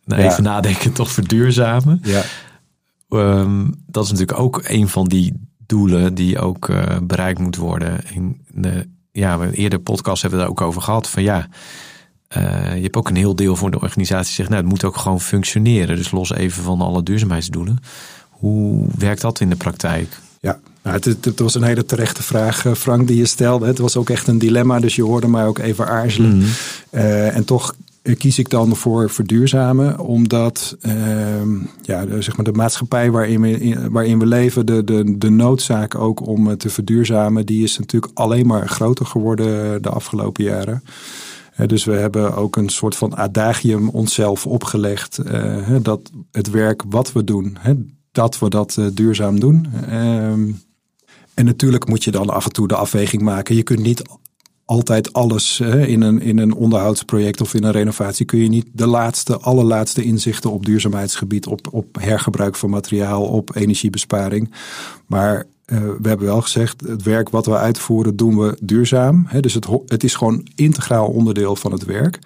nou, 0.05 0.21
Ja. 0.21 0.31
even 0.31 0.43
nadenken, 0.43 0.93
toch 0.93 1.11
verduurzamen. 1.11 1.99
Ja, 2.03 2.23
Ehm, 3.09 3.71
dat 3.87 4.03
is 4.03 4.11
natuurlijk 4.11 4.39
ook 4.39 4.61
een 4.63 4.87
van 4.87 5.07
die 5.07 5.49
doelen 5.65 6.13
die 6.13 6.39
ook 6.39 6.69
eh, 6.69 6.97
bereikt 7.03 7.39
moet 7.39 7.55
worden. 7.55 7.99
In 8.13 8.41
de, 8.49 8.87
ja, 9.11 9.37
we 9.39 9.51
eerder 9.51 9.79
podcast 9.79 10.21
hebben 10.21 10.39
we 10.39 10.45
daar 10.45 10.53
ook 10.53 10.61
over 10.67 10.81
gehad. 10.81 11.09
Van 11.09 11.23
ja, 11.23 11.47
eh, 12.27 12.75
je 12.75 12.81
hebt 12.81 12.95
ook 12.95 13.09
een 13.09 13.15
heel 13.15 13.35
deel 13.35 13.55
voor 13.55 13.71
de 13.71 13.81
organisatie 13.81 14.33
zegt, 14.33 14.49
nou, 14.49 14.61
het 14.61 14.69
moet 14.69 14.83
ook 14.83 14.97
gewoon 14.97 15.21
functioneren. 15.21 15.95
Dus 15.95 16.11
los 16.11 16.33
even 16.33 16.63
van 16.63 16.81
alle 16.81 17.03
duurzaamheidsdoelen. 17.03 17.77
Hoe 18.29 18.87
werkt 18.97 19.21
dat 19.21 19.39
in 19.39 19.49
de 19.49 19.55
praktijk? 19.55 20.19
Ja, 20.39 20.59
nou, 20.83 20.99
het, 21.21 21.39
was 21.39 21.55
een 21.55 21.63
hele 21.63 21.85
terechte 21.85 22.23
vraag, 22.23 22.65
eh, 22.65 22.73
Frank, 22.73 23.07
die 23.07 23.17
je 23.17 23.25
stelde. 23.25 23.65
Het 23.65 23.77
was 23.77 23.97
ook 23.97 24.09
echt 24.09 24.27
een 24.27 24.37
dilemma, 24.39 24.79
dus 24.79 24.95
je 24.95 25.03
hoorde 25.03 25.27
mij 25.27 25.45
ook 25.45 25.57
even 25.59 25.87
aarzelen. 25.87 26.37
Mhm. 26.37 26.45
Eh, 26.89 27.35
en 27.35 27.45
toch 27.45 27.75
eh, 28.01 28.17
kies 28.17 28.39
ik 28.39 28.49
dan 28.49 28.75
voor 28.75 29.09
verduurzamen, 29.09 29.99
omdat 29.99 30.77
ehm, 30.81 31.49
ja, 31.81 32.05
de, 32.05 32.21
zeg 32.21 32.35
maar 32.35 32.45
de 32.45 32.51
maatschappij 32.51 33.11
waarin 33.11 33.41
we, 33.41 33.59
in- 33.59 33.89
waarin 33.91 34.19
we 34.19 34.25
leven, 34.25 34.65
de, 34.65 34.83
de, 34.83 35.17
de 35.17 35.29
noodzaak 35.29 35.95
ook 35.95 36.27
om 36.27 36.57
te 36.57 36.69
verduurzamen, 36.69 37.45
die 37.45 37.63
is 37.63 37.77
natuurlijk 37.79 38.11
alleen 38.19 38.47
maar 38.47 38.67
groter 38.69 39.05
geworden 39.05 39.81
de 39.81 39.89
afgelopen 39.89 40.43
jaren. 40.43 40.83
Dus 41.65 41.83
we 41.83 41.91
hebben 41.93 42.35
ook 42.35 42.55
een 42.55 42.69
soort 42.69 42.95
van 42.95 43.15
adagium 43.17 43.89
onszelf 43.89 44.45
opgelegd. 44.47 45.19
dat 45.81 46.11
het 46.31 46.49
werk 46.49 46.83
wat 46.89 47.11
we 47.11 47.23
doen, 47.23 47.57
dat 48.11 48.39
we 48.39 48.49
dat 48.49 48.77
duurzaam 48.93 49.39
doen. 49.39 49.67
En 51.33 51.45
natuurlijk 51.45 51.87
moet 51.87 52.03
je 52.03 52.11
dan 52.11 52.29
af 52.29 52.45
en 52.45 52.51
toe 52.51 52.67
de 52.67 52.75
afweging 52.75 53.21
maken. 53.21 53.55
Je 53.55 53.63
kunt 53.63 53.79
niet 53.79 54.01
altijd 54.65 55.13
alles 55.13 55.57
hè, 55.57 55.85
in, 55.85 56.01
een, 56.01 56.21
in 56.21 56.37
een 56.37 56.53
onderhoudsproject 56.53 57.41
of 57.41 57.53
in 57.53 57.63
een 57.63 57.71
renovatie. 57.71 58.25
kun 58.25 58.39
je 58.39 58.49
niet 58.49 58.67
de 58.71 58.87
laatste, 58.87 59.37
allerlaatste 59.37 60.03
inzichten 60.03 60.51
op 60.51 60.65
duurzaamheidsgebied, 60.65 61.47
op, 61.47 61.67
op 61.71 61.97
hergebruik 61.99 62.55
van 62.55 62.69
materiaal, 62.69 63.23
op 63.23 63.55
energiebesparing. 63.55 64.53
Maar 65.07 65.45
eh, 65.65 65.77
we 65.77 66.07
hebben 66.07 66.27
wel 66.27 66.41
gezegd, 66.41 66.81
het 66.87 67.03
werk 67.03 67.29
wat 67.29 67.45
we 67.45 67.57
uitvoeren 67.57 68.15
doen 68.15 68.37
we 68.37 68.57
duurzaam. 68.61 69.25
Hè, 69.27 69.39
dus 69.39 69.53
het, 69.53 69.67
het 69.87 70.03
is 70.03 70.15
gewoon 70.15 70.47
integraal 70.55 71.07
onderdeel 71.07 71.55
van 71.55 71.71
het 71.71 71.85
werk. 71.85 72.19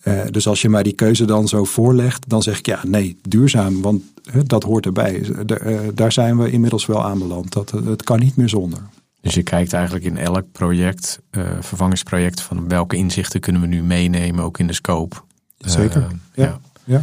Eh, 0.00 0.20
dus 0.30 0.46
als 0.46 0.62
je 0.62 0.68
mij 0.68 0.82
die 0.82 0.92
keuze 0.92 1.24
dan 1.24 1.48
zo 1.48 1.64
voorlegt, 1.64 2.28
dan 2.28 2.42
zeg 2.42 2.58
ik 2.58 2.66
ja, 2.66 2.80
nee, 2.86 3.18
duurzaam, 3.28 3.82
want 3.82 4.02
dat 4.44 4.62
hoort 4.62 4.86
erbij. 4.86 5.26
Daar, 5.46 5.60
eh, 5.60 5.78
daar 5.94 6.12
zijn 6.12 6.38
we 6.38 6.50
inmiddels 6.50 6.86
wel 6.86 7.04
aanbeland. 7.04 7.52
Dat, 7.52 7.70
het 7.70 8.02
kan 8.02 8.18
niet 8.18 8.36
meer 8.36 8.48
zonder. 8.48 8.78
Dus 9.20 9.34
je 9.34 9.42
kijkt 9.42 9.72
eigenlijk 9.72 10.04
in 10.04 10.16
elk 10.16 10.44
project, 10.52 11.20
eh, 11.30 11.42
vervangingsproject, 11.60 12.40
van 12.40 12.68
welke 12.68 12.96
inzichten 12.96 13.40
kunnen 13.40 13.60
we 13.62 13.68
nu 13.68 13.82
meenemen, 13.82 14.44
ook 14.44 14.58
in 14.58 14.66
de 14.66 14.72
scope. 14.72 15.16
Zeker, 15.58 16.02
Eh, 16.02 16.08
ja. 16.34 16.44
ja. 16.44 16.58
Ja, 16.84 17.02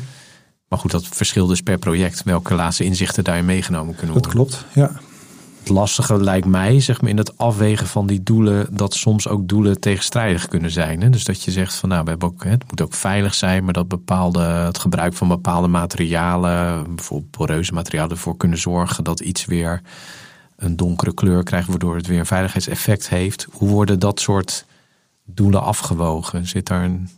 Maar 0.68 0.80
goed, 0.80 0.92
dat 0.92 1.08
verschilt 1.08 1.50
dus 1.50 1.62
per 1.62 1.78
project, 1.78 2.24
welke 2.24 2.54
laatste 2.56 2.84
inzichten 2.84 3.24
daarin 3.24 3.46
meegenomen 3.46 3.96
kunnen 3.96 4.16
dat 4.16 4.26
worden. 4.34 4.50
klopt. 4.50 4.66
Ja. 4.74 4.92
Het 5.62 5.70
lastige 5.70 6.24
lijkt 6.24 6.48
mij, 6.48 6.80
zeg 6.80 7.02
maar, 7.02 7.10
in 7.10 7.18
het 7.18 7.38
afwegen 7.38 7.88
van 7.88 8.08
die 8.08 8.24
doelen, 8.24 8.68
dat 8.76 8.94
soms 8.94 9.28
ook 9.28 9.48
doelen 9.48 9.80
tegenstrijdig 9.80 10.48
kunnen 10.48 10.72
zijn. 10.72 11.02
Hè? 11.02 11.10
Dus 11.10 11.24
dat 11.24 11.44
je 11.44 11.52
zegt 11.52 11.74
van 11.74 11.90
nou, 11.90 12.04
we 12.04 12.10
hebben 12.10 12.28
ook, 12.28 12.44
het 12.44 12.64
moet 12.70 12.82
ook 12.82 12.94
veilig 12.94 13.34
zijn, 13.34 13.64
maar 13.64 13.74
dat 13.74 13.88
bepaalde, 13.88 14.42
het 14.42 14.78
gebruik 14.78 15.14
van 15.14 15.28
bepaalde 15.28 15.68
materialen, 15.68 16.84
bijvoorbeeld 16.96 17.32
poreuze 17.32 17.74
materialen, 17.74 18.12
ervoor 18.12 18.38
kunnen 18.38 18.58
zorgen 18.58 19.04
dat 19.04 19.20
iets 19.20 19.46
weer 19.46 19.82
een 20.56 20.76
donkere 20.76 21.14
kleur 21.14 21.44
krijgt, 21.44 21.68
waardoor 21.68 21.96
het 21.96 22.08
weer 22.08 22.20
een 22.20 22.26
veiligheidseffect 22.26 23.10
heeft. 23.10 23.48
Hoe 23.52 23.70
worden 23.70 24.00
dat 24.00 24.20
soort 24.20 24.66
doelen 25.26 25.64
afgewogen? 25.64 26.48
Zit 26.48 26.68
daar 26.68 26.84
een 26.84 27.10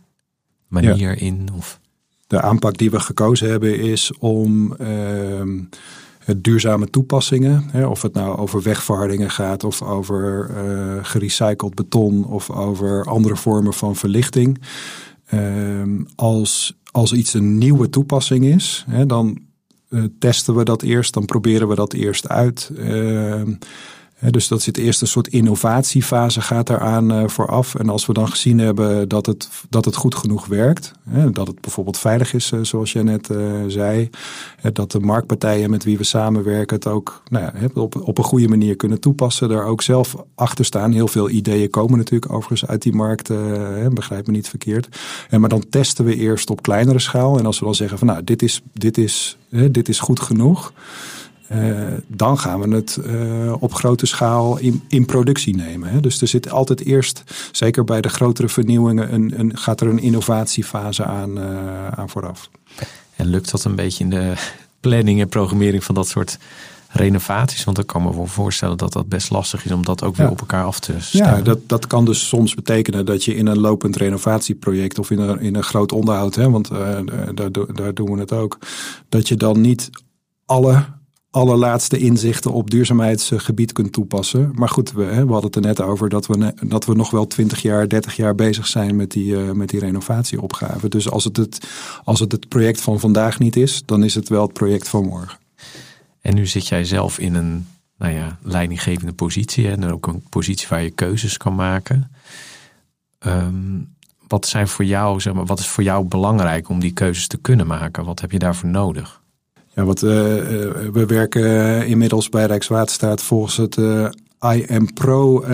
manier 0.68 1.18
in? 1.18 1.48
Of? 1.56 1.80
De 2.26 2.40
aanpak 2.40 2.78
die 2.78 2.90
we 2.90 3.00
gekozen 3.00 3.50
hebben 3.50 3.78
is 3.80 4.12
om 4.18 4.74
ehm, 4.76 5.60
duurzame 6.36 6.90
toepassingen, 6.90 7.64
hè, 7.70 7.86
of 7.86 8.02
het 8.02 8.14
nou 8.14 8.38
over 8.38 8.62
wegverhardingen 8.62 9.30
gaat, 9.30 9.64
of 9.64 9.82
over 9.82 10.50
eh, 10.50 10.98
gerecycled 11.02 11.74
beton, 11.74 12.24
of 12.24 12.50
over 12.50 13.04
andere 13.04 13.36
vormen 13.36 13.74
van 13.74 13.96
verlichting. 13.96 14.60
Ehm, 15.26 16.02
als, 16.14 16.78
als 16.90 17.12
iets 17.12 17.34
een 17.34 17.58
nieuwe 17.58 17.88
toepassing 17.88 18.44
is, 18.44 18.84
hè, 18.88 19.06
dan 19.06 19.42
testen 20.18 20.54
we 20.54 20.64
dat 20.64 20.82
eerst, 20.82 21.14
dan 21.14 21.24
proberen 21.24 21.68
we 21.68 21.74
dat 21.74 21.92
eerst 21.92 22.28
uit. 22.28 22.70
Ehm, 22.76 23.52
dus 24.30 24.48
dat 24.48 24.62
zit 24.62 24.76
eerst 24.76 25.00
een 25.00 25.06
soort 25.06 25.28
innovatiefase 25.28 26.40
gaat 26.40 26.66
daaraan 26.66 27.12
uh, 27.12 27.28
vooraf. 27.28 27.74
En 27.74 27.88
als 27.88 28.06
we 28.06 28.12
dan 28.12 28.28
gezien 28.28 28.58
hebben 28.58 29.08
dat 29.08 29.26
het, 29.26 29.48
dat 29.68 29.84
het 29.84 29.96
goed 29.96 30.14
genoeg 30.14 30.46
werkt, 30.46 30.92
dat 31.30 31.46
het 31.46 31.60
bijvoorbeeld 31.60 31.98
veilig 31.98 32.34
is, 32.34 32.50
uh, 32.50 32.60
zoals 32.62 32.92
jij 32.92 33.02
net 33.02 33.28
uh, 33.30 33.38
zei, 33.66 34.10
dat 34.72 34.92
de 34.92 35.00
marktpartijen 35.00 35.70
met 35.70 35.84
wie 35.84 35.98
we 35.98 36.04
samenwerken 36.04 36.76
het 36.76 36.86
ook 36.86 37.22
nou 37.30 37.44
ja, 37.44 37.68
op, 37.74 38.00
op 38.00 38.18
een 38.18 38.24
goede 38.24 38.48
manier 38.48 38.76
kunnen 38.76 39.00
toepassen, 39.00 39.48
daar 39.48 39.64
ook 39.64 39.82
zelf 39.82 40.16
achter 40.34 40.64
staan. 40.64 40.92
Heel 40.92 41.08
veel 41.08 41.30
ideeën 41.30 41.70
komen 41.70 41.98
natuurlijk 41.98 42.32
overigens 42.32 42.66
uit 42.66 42.82
die 42.82 42.94
markt, 42.94 43.30
begrijp 43.92 44.26
me 44.26 44.32
niet 44.32 44.48
verkeerd. 44.48 44.88
Maar 45.30 45.48
dan 45.48 45.64
testen 45.70 46.04
we 46.04 46.16
eerst 46.16 46.50
op 46.50 46.62
kleinere 46.62 46.98
schaal. 46.98 47.38
En 47.38 47.46
als 47.46 47.58
we 47.58 47.64
dan 47.64 47.74
zeggen 47.74 47.98
van 47.98 48.06
nou, 48.06 48.24
dit 48.24 48.42
is, 48.42 48.62
dit 48.72 48.98
is, 48.98 49.38
dit 49.70 49.88
is 49.88 50.00
goed 50.00 50.20
genoeg. 50.20 50.72
Uh, 51.52 51.86
dan 52.06 52.38
gaan 52.38 52.60
we 52.60 52.74
het 52.74 52.98
uh, 53.06 53.54
op 53.62 53.74
grote 53.74 54.06
schaal 54.06 54.58
in, 54.58 54.82
in 54.88 55.04
productie 55.04 55.56
nemen. 55.56 55.88
Hè. 55.88 56.00
Dus 56.00 56.20
er 56.20 56.28
zit 56.28 56.50
altijd 56.50 56.84
eerst, 56.84 57.22
zeker 57.52 57.84
bij 57.84 58.00
de 58.00 58.08
grotere 58.08 58.48
vernieuwingen, 58.48 59.14
een, 59.14 59.38
een, 59.38 59.58
gaat 59.58 59.80
er 59.80 59.88
een 59.88 59.98
innovatiefase 59.98 61.04
aan, 61.04 61.38
uh, 61.38 61.88
aan 61.88 62.08
vooraf. 62.08 62.50
En 63.16 63.26
lukt 63.26 63.50
dat 63.50 63.64
een 63.64 63.74
beetje 63.74 64.04
in 64.04 64.10
de 64.10 64.32
planning 64.80 65.20
en 65.20 65.28
programmering 65.28 65.84
van 65.84 65.94
dat 65.94 66.08
soort 66.08 66.38
renovaties? 66.88 67.64
Want 67.64 67.78
ik 67.78 67.86
kan 67.86 68.02
me 68.02 68.14
wel 68.14 68.26
voorstellen 68.26 68.76
dat 68.76 68.92
dat 68.92 69.08
best 69.08 69.30
lastig 69.30 69.64
is 69.64 69.72
om 69.72 69.84
dat 69.84 70.02
ook 70.02 70.16
weer 70.16 70.30
op 70.30 70.40
elkaar 70.40 70.64
af 70.64 70.80
te 70.80 70.94
stellen. 70.98 71.36
Ja, 71.36 71.42
dat, 71.42 71.58
dat 71.66 71.86
kan 71.86 72.04
dus 72.04 72.28
soms 72.28 72.54
betekenen 72.54 73.06
dat 73.06 73.24
je 73.24 73.36
in 73.36 73.46
een 73.46 73.60
lopend 73.60 73.96
renovatieproject 73.96 74.98
of 74.98 75.10
in 75.10 75.18
een, 75.18 75.40
in 75.40 75.54
een 75.54 75.62
groot 75.62 75.92
onderhoud, 75.92 76.34
hè, 76.34 76.50
want 76.50 76.68
daar, 77.34 77.50
daar 77.74 77.94
doen 77.94 78.12
we 78.12 78.18
het 78.18 78.32
ook, 78.32 78.58
dat 79.08 79.28
je 79.28 79.36
dan 79.36 79.60
niet 79.60 79.90
alle 80.44 80.84
allerlaatste 81.34 81.98
inzichten 81.98 82.52
op 82.52 82.70
duurzaamheidsgebied 82.70 83.72
kunt 83.72 83.92
toepassen. 83.92 84.50
Maar 84.54 84.68
goed, 84.68 84.92
we, 84.92 85.04
we 85.04 85.32
hadden 85.32 85.42
het 85.42 85.54
er 85.54 85.62
net 85.62 85.80
over 85.80 86.08
dat 86.08 86.26
we, 86.26 86.54
dat 86.66 86.84
we 86.84 86.94
nog 86.94 87.10
wel 87.10 87.26
20 87.26 87.62
jaar, 87.62 87.88
30 87.88 88.16
jaar 88.16 88.34
bezig 88.34 88.66
zijn 88.66 88.96
met 88.96 89.10
die, 89.10 89.32
uh, 89.32 89.50
met 89.50 89.68
die 89.68 89.80
renovatieopgave. 89.80 90.88
Dus 90.88 91.10
als 91.10 91.24
het, 91.24 91.36
het, 91.36 91.66
als 92.04 92.20
het 92.20 92.32
het 92.32 92.48
project 92.48 92.80
van 92.80 93.00
vandaag 93.00 93.38
niet 93.38 93.56
is, 93.56 93.82
dan 93.84 94.04
is 94.04 94.14
het 94.14 94.28
wel 94.28 94.42
het 94.42 94.52
project 94.52 94.88
van 94.88 95.04
morgen. 95.04 95.38
En 96.20 96.34
nu 96.34 96.46
zit 96.46 96.68
jij 96.68 96.84
zelf 96.84 97.18
in 97.18 97.34
een 97.34 97.66
nou 97.98 98.12
ja, 98.12 98.38
leidinggevende 98.42 99.12
positie 99.12 99.70
en 99.70 99.92
ook 99.92 100.06
een 100.06 100.22
positie 100.28 100.68
waar 100.68 100.82
je 100.82 100.90
keuzes 100.90 101.36
kan 101.36 101.54
maken. 101.54 102.10
Um, 103.26 103.94
wat 104.28 104.46
zijn 104.46 104.68
voor 104.68 104.84
jou, 104.84 105.20
zeg 105.20 105.34
maar, 105.34 105.46
wat 105.46 105.58
is 105.58 105.68
voor 105.68 105.84
jou 105.84 106.04
belangrijk 106.04 106.68
om 106.68 106.80
die 106.80 106.92
keuzes 106.92 107.26
te 107.26 107.38
kunnen 107.38 107.66
maken? 107.66 108.04
Wat 108.04 108.20
heb 108.20 108.30
je 108.30 108.38
daarvoor 108.38 108.70
nodig? 108.70 109.22
Ja, 109.74 109.84
wat, 109.84 110.02
uh, 110.02 110.10
we 110.92 111.04
werken 111.06 111.86
inmiddels 111.86 112.28
bij 112.28 112.46
Rijkswaterstaat 112.46 113.22
volgens 113.22 113.56
het 113.56 113.76
IM 114.40 114.92
Pro 114.92 115.44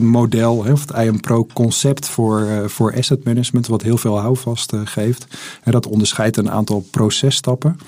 model, 0.00 0.56
of 0.56 0.80
het 0.80 0.90
IM 0.90 1.20
Pro 1.20 1.46
concept 1.52 2.08
voor, 2.08 2.70
voor 2.70 2.96
asset 2.96 3.24
management, 3.24 3.66
wat 3.66 3.82
heel 3.82 3.98
veel 3.98 4.18
houvast 4.18 4.72
geeft. 4.84 5.26
En 5.62 5.72
dat 5.72 5.86
onderscheidt 5.86 6.36
een 6.36 6.50
aantal 6.50 6.84
processtappen. 6.90 7.78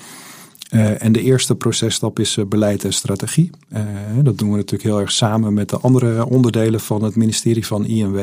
en 0.97 1.11
de 1.11 1.21
eerste 1.21 1.55
processtap 1.55 2.19
is 2.19 2.37
beleid 2.47 2.83
en 2.83 2.93
strategie. 2.93 3.49
dat 4.23 4.37
doen 4.37 4.49
we 4.49 4.55
natuurlijk 4.55 4.89
heel 4.89 4.99
erg 4.99 5.11
samen 5.11 5.53
met 5.53 5.69
de 5.69 5.77
andere 5.77 6.25
onderdelen 6.25 6.79
van 6.79 7.03
het 7.03 7.15
ministerie 7.15 7.65
van 7.65 7.85
INW. 7.85 8.19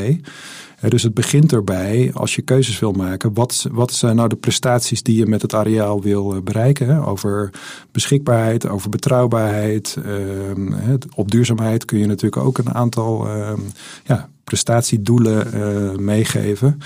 Dus 0.81 1.03
het 1.03 1.15
begint 1.15 1.53
erbij, 1.53 2.11
als 2.15 2.35
je 2.35 2.43
keuzes 2.43 2.79
wil 2.79 2.93
maken, 2.93 3.35
wat, 3.35 3.67
wat 3.73 3.93
zijn 3.93 4.17
nou 4.17 4.29
de 4.29 4.37
prestaties 4.37 5.03
die 5.03 5.17
je 5.17 5.27
met 5.27 5.43
het 5.43 5.55
areaal 5.55 6.03
wil 6.03 6.35
eh, 6.35 6.43
bereiken? 6.43 7.05
Over 7.05 7.51
beschikbaarheid, 7.93 8.69
over 8.69 8.91
betrouwbaarheid. 8.91 9.97
Ehm, 10.05 10.97
op 11.15 11.31
duurzaamheid 11.31 11.85
kun 11.85 11.99
je 11.99 12.07
natuurlijk 12.07 12.43
ook 12.43 12.59
een 12.59 12.75
aantal 12.75 13.29
ehm, 13.29 13.61
ja, 14.05 14.29
prestatiedoelen 14.45 15.53
eh, 15.53 15.97
meegeven. 15.97 16.79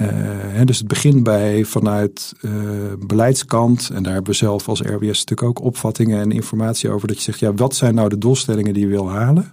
Uh, 0.00 0.08
dus 0.64 0.78
het 0.78 0.88
begint 0.88 1.22
bij 1.22 1.64
vanuit 1.64 2.32
beleidskant, 2.98 3.90
en 3.94 4.02
daar 4.02 4.12
hebben 4.12 4.30
we 4.30 4.36
zelf 4.36 4.68
als 4.68 4.80
RWS 4.80 5.18
natuurlijk 5.18 5.42
ook 5.42 5.60
opvattingen 5.60 6.20
en 6.20 6.30
informatie 6.30 6.90
over, 6.90 7.08
dat 7.08 7.16
je 7.16 7.22
zegt, 7.22 7.38
ja, 7.38 7.54
wat 7.54 7.74
zijn 7.74 7.94
nou 7.94 8.08
de 8.08 8.18
doelstellingen 8.18 8.74
die 8.74 8.82
je 8.82 8.88
wil 8.88 9.10
halen? 9.10 9.52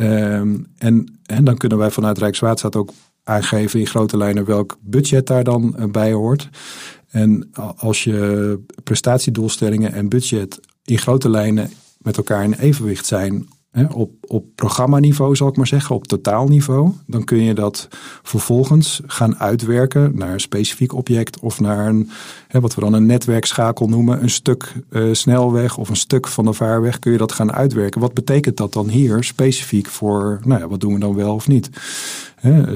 Um, 0.00 0.66
en, 0.78 1.20
en 1.26 1.44
dan 1.44 1.56
kunnen 1.56 1.78
wij 1.78 1.90
vanuit 1.90 2.18
Rijkswaterstaat 2.18 2.76
ook 2.76 2.92
aangeven 3.24 3.80
in 3.80 3.86
grote 3.86 4.16
lijnen 4.16 4.44
welk 4.44 4.78
budget 4.80 5.26
daar 5.26 5.44
dan 5.44 5.76
eh, 5.76 5.84
bij 5.84 6.12
hoort. 6.12 6.48
En 7.10 7.50
als 7.76 8.04
je 8.04 8.60
prestatiedoelstellingen 8.84 9.92
en 9.92 10.08
budget 10.08 10.60
in 10.84 10.98
grote 10.98 11.30
lijnen 11.30 11.70
met 11.98 12.16
elkaar 12.16 12.44
in 12.44 12.52
evenwicht 12.52 13.06
zijn 13.06 13.48
op, 13.92 14.10
op 14.20 14.44
programmaniveau, 14.54 15.36
zal 15.36 15.48
ik 15.48 15.56
maar 15.56 15.66
zeggen, 15.66 15.94
op 15.94 16.06
totaalniveau, 16.06 16.92
dan 17.06 17.24
kun 17.24 17.42
je 17.42 17.54
dat 17.54 17.88
vervolgens 18.22 19.00
gaan 19.06 19.36
uitwerken 19.36 20.12
naar 20.14 20.32
een 20.32 20.40
specifiek 20.40 20.94
object 20.94 21.40
of 21.40 21.60
naar 21.60 21.86
een, 21.86 22.10
hè, 22.48 22.60
wat 22.60 22.74
we 22.74 22.80
dan 22.80 22.92
een 22.92 23.06
netwerkschakel 23.06 23.88
noemen, 23.88 24.22
een 24.22 24.30
stuk 24.30 24.74
uh, 24.90 25.14
snelweg 25.14 25.76
of 25.76 25.88
een 25.88 25.96
stuk 25.96 26.28
van 26.28 26.44
de 26.44 26.52
vaarweg, 26.52 26.98
kun 26.98 27.12
je 27.12 27.18
dat 27.18 27.32
gaan 27.32 27.52
uitwerken. 27.52 28.00
Wat 28.00 28.14
betekent 28.14 28.56
dat 28.56 28.72
dan 28.72 28.88
hier 28.88 29.24
specifiek 29.24 29.86
voor, 29.86 30.40
nou 30.44 30.60
ja, 30.60 30.68
wat 30.68 30.80
doen 30.80 30.94
we 30.94 31.00
dan 31.00 31.14
wel 31.14 31.34
of 31.34 31.48
niet? 31.48 31.70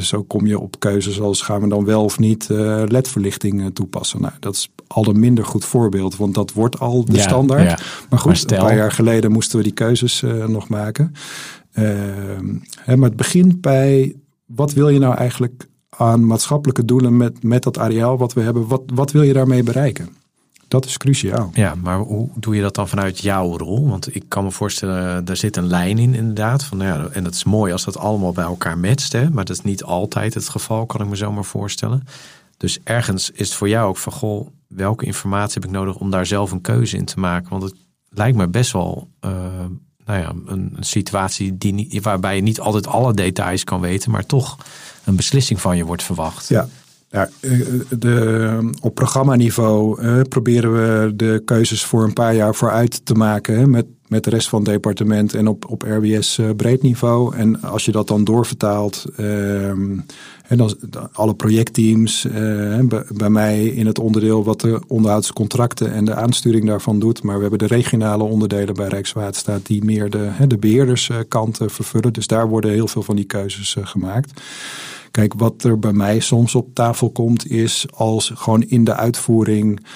Zo 0.01 0.23
kom 0.23 0.47
je 0.47 0.59
op 0.59 0.81
keuzes 0.81 1.21
als 1.21 1.43
gaan 1.43 1.61
we 1.61 1.69
dan 1.69 1.85
wel 1.85 2.05
of 2.05 2.19
niet 2.19 2.49
uh, 2.51 2.83
ledverlichting 2.87 3.61
uh, 3.61 3.67
toepassen. 3.67 4.21
Nou, 4.21 4.33
dat 4.41 4.55
is 4.55 4.71
al 4.87 5.09
een 5.09 5.21
minder 5.21 5.45
goed 5.45 5.65
voorbeeld, 5.65 6.17
want 6.17 6.35
dat 6.35 6.53
wordt 6.53 6.79
al 6.79 7.05
de 7.05 7.19
standaard. 7.19 7.83
Maar 8.11 8.19
goed, 8.19 8.51
een 8.51 8.59
paar 8.59 8.77
jaar 8.77 8.93
geleden 8.93 9.33
moesten 9.33 9.59
we 9.59 9.65
die 9.65 9.73
keuzes 9.73 10.23
uh, 10.23 10.47
nog 10.47 10.69
maken. 10.69 11.13
Ehm, 11.73 12.55
maar 12.87 13.09
het 13.09 13.17
begint 13.17 13.61
bij 13.61 14.15
wat 14.47 14.73
wil 14.73 14.89
je 14.89 14.99
nou 14.99 15.15
eigenlijk 15.15 15.69
aan 15.89 16.27
maatschappelijke 16.27 16.85
doelen 16.85 17.17
met, 17.17 17.43
met 17.43 17.63
dat 17.63 17.79
areaal 17.79 18.19
wat 18.19 18.33
we 18.33 18.41
hebben? 18.41 18.67
Wat, 18.67 18.83
wat 18.95 19.13
wil 19.13 19.23
je 19.23 19.33
daarmee 19.33 19.63
bereiken? 19.63 20.09
Dat 20.75 20.85
is 20.85 20.97
cruciaal. 20.97 21.51
Ja, 21.53 21.75
maar 21.75 21.99
hoe 21.99 22.29
doe 22.35 22.57
je 22.57 22.63
dat 22.63 22.75
dan 22.75 22.89
vanuit 22.89 23.19
jouw 23.21 23.57
rol? 23.57 23.89
Want 23.89 24.15
ik 24.15 24.25
kan 24.29 24.45
me 24.45 24.51
voorstellen, 24.51 25.25
daar 25.25 25.37
zit 25.37 25.57
een 25.57 25.67
lijn 25.67 25.99
in 25.99 26.15
inderdaad. 26.15 26.65
Van, 26.65 26.79
nou 26.79 27.03
ja, 27.03 27.09
en 27.09 27.25
dat 27.25 27.35
is 27.35 27.45
mooi 27.45 27.73
als 27.73 27.85
dat 27.85 27.99
allemaal 27.99 28.33
bij 28.33 28.45
elkaar 28.45 28.79
matcht. 28.79 29.13
Hè? 29.13 29.31
Maar 29.31 29.45
dat 29.45 29.57
is 29.57 29.63
niet 29.63 29.85
altijd 29.85 30.35
het 30.35 30.49
geval, 30.49 30.87
kan 30.87 31.01
ik 31.01 31.09
me 31.09 31.17
zo 31.17 31.33
maar 31.33 31.45
voorstellen. 31.45 32.07
Dus 32.57 32.79
ergens 32.85 33.31
is 33.31 33.49
het 33.49 33.57
voor 33.57 33.69
jou 33.69 33.89
ook 33.89 33.97
van, 33.97 34.13
goh, 34.13 34.49
welke 34.69 35.05
informatie 35.05 35.55
heb 35.55 35.65
ik 35.65 35.71
nodig 35.77 35.97
om 35.97 36.11
daar 36.11 36.27
zelf 36.27 36.51
een 36.51 36.61
keuze 36.61 36.97
in 36.97 37.05
te 37.05 37.21
maken? 37.21 37.51
Want 37.51 37.63
het 37.63 37.75
lijkt 38.09 38.37
me 38.37 38.49
best 38.49 38.73
wel 38.73 39.09
uh, 39.21 39.31
nou 40.05 40.21
ja, 40.21 40.29
een, 40.29 40.73
een, 40.77 40.85
situatie 40.85 41.59
die 41.59 41.73
niet, 41.73 42.03
waarbij 42.03 42.37
je 42.37 42.43
niet 42.43 42.61
altijd 42.61 42.87
alle 42.87 43.15
details 43.15 43.65
kan 43.65 43.81
weten, 43.81 44.11
maar 44.11 44.27
toch 44.27 44.59
een 45.05 45.17
beslissing 45.17 45.61
van 45.61 45.77
je 45.77 45.85
wordt 45.85 46.03
verwacht. 46.03 46.49
Ja, 46.49 46.69
ja, 47.15 47.29
eh, 47.41 47.51
de, 47.99 48.71
op 48.81 48.95
programmaniveau 48.95 50.03
uh, 50.03 50.21
proberen 50.29 50.73
we 50.73 51.17
de 51.17 51.43
keuzes 51.45 51.85
voor 51.85 52.05
een 52.05 52.13
paar 52.13 52.35
jaar 52.35 52.55
vooruit 52.55 53.07
te 53.07 53.15
maken 53.15 53.71
met, 53.71 53.87
met 54.07 54.25
de 54.25 54.31
rest 54.31 54.49
van 54.49 54.59
het 54.63 54.69
departement 54.69 55.35
en 55.35 55.47
op, 55.47 55.71
op 55.71 55.83
RWS 55.83 56.39
uh, 56.39 56.51
breed 56.57 56.83
niveau. 56.83 57.37
En 57.37 57.63
als 57.63 57.85
je 57.85 57.93
dat 57.93 58.09
dan 58.09 58.25
doorvertaalt, 58.25 59.05
ehm, 59.17 59.99
en 60.49 60.57
dan, 60.57 60.77
alle 61.13 61.35
projectteams, 61.35 62.27
bij 63.15 63.31
mij 63.31 63.67
in 63.67 63.87
het 63.87 63.99
onderdeel 63.99 64.45
wat 64.45 64.61
de 64.61 64.81
onderhoudscontracten 64.87 65.93
en 65.93 66.05
de 66.05 66.15
aansturing 66.15 66.67
daarvan 66.67 66.99
doet. 66.99 67.23
Maar 67.23 67.35
we 67.35 67.41
hebben 67.41 67.59
de 67.59 67.75
regionale 67.75 68.25
onderdelen 68.25 68.75
bij 68.75 68.89
Rijkswaterstaat 68.89 69.67
die 69.67 69.85
meer 69.85 70.11
de, 70.11 70.31
de 70.49 70.59
beheerderskant 70.59 71.59
vervullen. 71.67 72.13
Dus 72.13 72.27
daar 72.27 72.49
worden 72.49 72.71
heel 72.71 72.89
veel 72.89 73.03
van 73.03 73.17
die 73.17 73.25
keuzes 73.25 73.77
gemaakt. 73.81 74.41
Kijk, 75.11 75.35
wat 75.35 75.65
er 75.65 75.79
bij 75.79 75.93
mij 75.93 76.21
soms 76.21 76.55
op 76.55 76.75
tafel 76.75 77.11
komt, 77.11 77.51
is 77.51 77.87
als 77.95 78.33
gewoon 78.35 78.63
in 78.63 78.85
de 78.85 78.95
uitvoering 78.95 79.87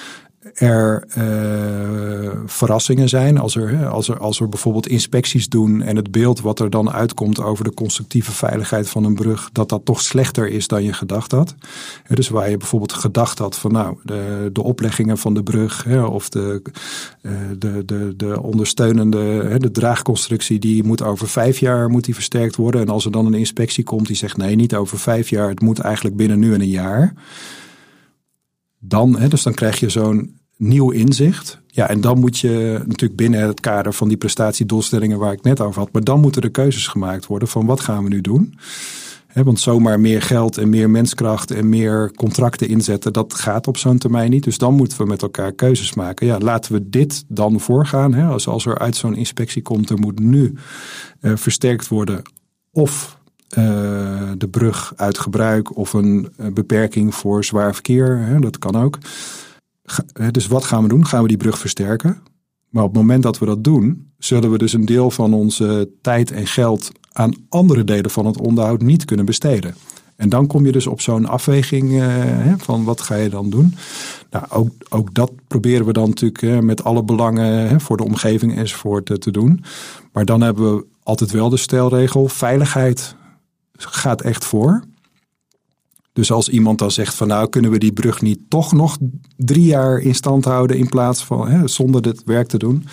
er 0.55 1.05
uh, 1.19 2.31
verrassingen 2.47 3.09
zijn. 3.09 3.39
Als 3.39 3.57
er, 3.57 3.87
als, 3.87 4.09
er, 4.09 4.19
als 4.19 4.41
er 4.41 4.49
bijvoorbeeld 4.49 4.87
inspecties 4.87 5.49
doen 5.49 5.83
en 5.83 5.97
het 5.97 6.11
beeld 6.11 6.41
wat 6.41 6.61
er 6.61 6.71
dan 6.71 6.91
uitkomt 6.91 7.41
over 7.41 7.65
de 7.65 7.75
constructieve 7.75 8.33
veiligheid 8.33 8.89
van 8.89 9.05
een 9.05 9.15
brug, 9.15 9.51
dat 9.53 9.69
dat 9.69 9.85
toch 9.85 10.01
slechter 10.01 10.49
is 10.49 10.67
dan 10.67 10.83
je 10.83 10.93
gedacht 10.93 11.33
had. 11.33 11.55
Dus 12.09 12.29
waar 12.29 12.51
je 12.51 12.57
bijvoorbeeld 12.57 12.93
gedacht 12.93 13.39
had 13.39 13.59
van 13.59 13.73
nou, 13.73 13.97
de, 14.03 14.51
de 14.53 14.63
opleggingen 14.63 15.19
van 15.19 15.35
de 15.35 15.43
brug 15.43 15.87
of 16.11 16.29
de, 16.29 16.63
uh, 17.23 17.33
de, 17.59 17.83
de, 17.85 18.15
de 18.17 18.43
ondersteunende, 18.43 19.55
de 19.59 19.71
draagconstructie, 19.71 20.59
die 20.59 20.85
moet 20.85 21.03
over 21.03 21.29
vijf 21.29 21.59
jaar 21.59 21.89
moet 21.89 22.05
die 22.05 22.15
versterkt 22.15 22.57
worden. 22.57 22.81
En 22.81 22.89
als 22.89 23.05
er 23.05 23.13
dan 23.13 23.27
een 23.27 23.35
inspectie 23.35 23.85
komt 23.85 24.07
die 24.07 24.17
zegt 24.17 24.37
nee, 24.37 24.57
niet 24.57 24.75
over 24.75 24.99
vijf 24.99 25.29
jaar, 25.29 25.49
het 25.49 25.61
moet 25.61 25.79
eigenlijk 25.79 26.17
binnen 26.17 26.39
nu 26.39 26.55
en 26.55 26.61
een 26.61 26.69
jaar 26.69 27.15
dan, 28.79 29.19
hè, 29.19 29.29
dus 29.29 29.43
dan 29.43 29.55
krijg 29.55 29.81
je 29.81 29.88
zo'n 29.88 30.37
nieuw 30.57 30.91
inzicht. 30.91 31.61
Ja, 31.67 31.88
en 31.88 32.01
dan 32.01 32.19
moet 32.19 32.38
je 32.38 32.83
natuurlijk 32.87 33.17
binnen 33.17 33.41
het 33.41 33.61
kader 33.61 33.93
van 33.93 34.09
die 34.09 34.17
prestatiedoelstellingen 34.17 35.19
waar 35.19 35.33
ik 35.33 35.43
net 35.43 35.61
over 35.61 35.81
had, 35.81 35.93
maar 35.93 36.05
dan 36.05 36.21
moeten 36.21 36.43
er 36.43 36.51
keuzes 36.51 36.87
gemaakt 36.87 37.27
worden 37.27 37.49
van 37.49 37.67
wat 37.67 37.81
gaan 37.81 38.03
we 38.03 38.09
nu 38.09 38.21
doen. 38.21 38.59
want 39.35 39.61
zomaar 39.61 40.01
meer 40.01 40.23
geld 40.23 40.59
en 40.59 40.69
meer 40.69 40.91
menskracht 40.91 41.51
en 41.51 41.69
meer 41.69 42.12
contracten 42.14 42.69
inzetten, 42.69 43.12
dat 43.12 43.35
gaat 43.35 43.67
op 43.67 43.77
zo'n 43.77 43.99
termijn 43.99 44.31
niet. 44.31 44.45
Dus 44.45 44.59
dan 44.59 44.75
moeten 44.75 44.99
we 44.99 45.05
met 45.05 45.23
elkaar 45.23 45.53
keuzes 45.53 45.95
maken. 45.95 46.27
Ja, 46.27 46.38
laten 46.38 46.73
we 46.73 46.88
dit 46.88 47.25
dan 47.29 47.61
voorgaan. 47.61 48.14
Hè? 48.14 48.27
Als, 48.27 48.49
als 48.49 48.67
er 48.67 48.79
uit 48.79 48.97
zo'n 48.97 49.17
inspectie 49.17 49.62
komt, 49.62 49.91
er 49.91 49.99
moet 49.99 50.19
nu 50.19 50.55
uh, 51.21 51.33
versterkt 51.37 51.88
worden. 51.88 52.23
Of 52.73 53.18
uh, 53.59 53.65
de 54.37 54.49
brug 54.51 54.93
uit 54.97 55.19
gebruik 55.19 55.77
of 55.77 55.93
een 55.93 56.33
beperking 56.53 57.15
voor 57.15 57.45
zwaar 57.45 57.75
verkeer. 57.75 58.19
Hè? 58.19 58.41
Dat 58.41 58.59
kan 58.59 58.77
ook. 58.77 58.99
Dus 60.31 60.47
wat 60.47 60.65
gaan 60.65 60.83
we 60.83 60.89
doen? 60.89 61.07
Gaan 61.07 61.23
we 61.23 61.29
die 61.29 61.37
brug 61.37 61.59
versterken? 61.59 62.23
Maar 62.69 62.83
op 62.83 62.89
het 62.89 62.99
moment 62.99 63.23
dat 63.23 63.39
we 63.39 63.47
dat 63.47 63.65
doen, 63.65 64.11
zullen 64.19 64.51
we 64.51 64.59
dus 64.59 64.73
een 64.73 64.85
deel 64.85 65.11
van 65.11 65.35
onze 65.35 65.91
tijd 66.03 66.31
en 66.31 66.47
geld 66.47 66.93
aan 67.13 67.35
andere 67.49 67.85
delen 67.85 68.11
van 68.11 68.27
het 68.27 68.41
onderhoud 68.41 68.81
niet 68.81 69.05
kunnen 69.05 69.27
besteden. 69.27 69.75
En 70.17 70.29
dan 70.29 70.47
kom 70.47 70.67
je 70.67 70.73
dus 70.73 70.87
op 70.87 71.01
zo'n 71.01 71.27
afweging 71.27 71.91
uh, 71.91 72.53
van 72.57 72.85
wat 72.85 73.01
ga 73.01 73.15
je 73.15 73.29
dan 73.29 73.51
doen. 73.51 73.75
Nou, 74.31 74.45
ook, 74.49 74.71
ook 74.89 75.15
dat 75.15 75.33
proberen 75.47 75.87
we 75.87 75.93
dan 75.93 76.09
natuurlijk 76.09 76.63
met 76.63 76.85
alle 76.85 77.03
belangen 77.03 77.81
voor 77.81 77.97
de 77.97 78.05
omgeving 78.05 78.57
enzovoort 78.57 79.21
te 79.21 79.31
doen. 79.31 79.65
Maar 80.13 80.25
dan 80.25 80.41
hebben 80.41 80.77
we 80.77 80.87
altijd 81.03 81.31
wel 81.31 81.49
de 81.49 81.57
stelregel, 81.57 82.29
veiligheid 82.29 83.17
gaat 83.87 84.21
echt 84.21 84.45
voor. 84.45 84.83
Dus 86.12 86.31
als 86.31 86.49
iemand 86.49 86.79
dan 86.79 86.91
zegt 86.91 87.14
van 87.14 87.29
nou 87.29 87.49
kunnen 87.49 87.71
we 87.71 87.79
die 87.79 87.93
brug 87.93 88.21
niet 88.23 88.41
toch 88.49 88.73
nog 88.73 88.99
drie 89.37 89.64
jaar 89.64 89.99
in 89.99 90.14
stand 90.14 90.45
houden 90.45 90.77
in 90.77 90.88
plaats 90.88 91.25
van 91.25 91.49
hè, 91.49 91.69
zonder 91.69 92.03
dit 92.03 92.23
werk 92.25 92.49
te 92.49 92.59
doen. 92.59 92.87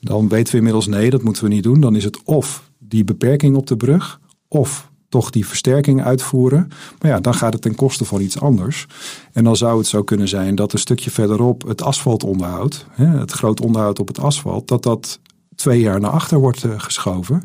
Dan 0.00 0.28
weten 0.28 0.50
we 0.52 0.58
inmiddels 0.58 0.86
nee, 0.86 1.10
dat 1.10 1.22
moeten 1.22 1.42
we 1.42 1.48
niet 1.48 1.62
doen. 1.62 1.80
Dan 1.80 1.96
is 1.96 2.04
het 2.04 2.22
of 2.24 2.70
die 2.78 3.04
beperking 3.04 3.56
op 3.56 3.66
de 3.66 3.76
brug 3.76 4.20
of 4.48 4.90
toch 5.08 5.30
die 5.30 5.46
versterking 5.46 6.02
uitvoeren. 6.02 6.68
Maar 7.00 7.10
ja, 7.10 7.20
dan 7.20 7.34
gaat 7.34 7.52
het 7.52 7.62
ten 7.62 7.74
koste 7.74 8.04
van 8.04 8.20
iets 8.20 8.40
anders. 8.40 8.86
En 9.32 9.44
dan 9.44 9.56
zou 9.56 9.78
het 9.78 9.86
zo 9.86 10.02
kunnen 10.02 10.28
zijn 10.28 10.54
dat 10.54 10.72
een 10.72 10.78
stukje 10.78 11.10
verderop 11.10 11.62
het 11.62 11.82
asfaltonderhoud, 11.82 12.86
het 12.94 13.32
groot 13.32 13.60
onderhoud 13.60 13.98
op 13.98 14.08
het 14.08 14.18
asfalt, 14.18 14.68
dat 14.68 14.82
dat 14.82 15.20
twee 15.54 15.80
jaar 15.80 16.00
naar 16.00 16.10
achter 16.10 16.38
wordt 16.38 16.64
eh, 16.64 16.70
geschoven. 16.76 17.44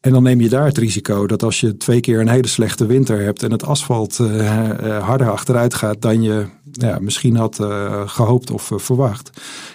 En 0.00 0.12
dan 0.12 0.22
neem 0.22 0.40
je 0.40 0.48
daar 0.48 0.64
het 0.64 0.78
risico 0.78 1.26
dat 1.26 1.42
als 1.42 1.60
je 1.60 1.76
twee 1.76 2.00
keer 2.00 2.20
een 2.20 2.28
hele 2.28 2.46
slechte 2.46 2.86
winter 2.86 3.22
hebt 3.22 3.42
en 3.42 3.50
het 3.50 3.64
asfalt 3.64 4.18
uh, 4.18 5.06
harder 5.06 5.30
achteruit 5.30 5.74
gaat 5.74 6.02
dan 6.02 6.22
je 6.22 6.46
ja, 6.72 6.98
misschien 7.00 7.36
had 7.36 7.60
uh, 7.60 8.08
gehoopt 8.08 8.50
of 8.50 8.70
verwacht. 8.74 9.30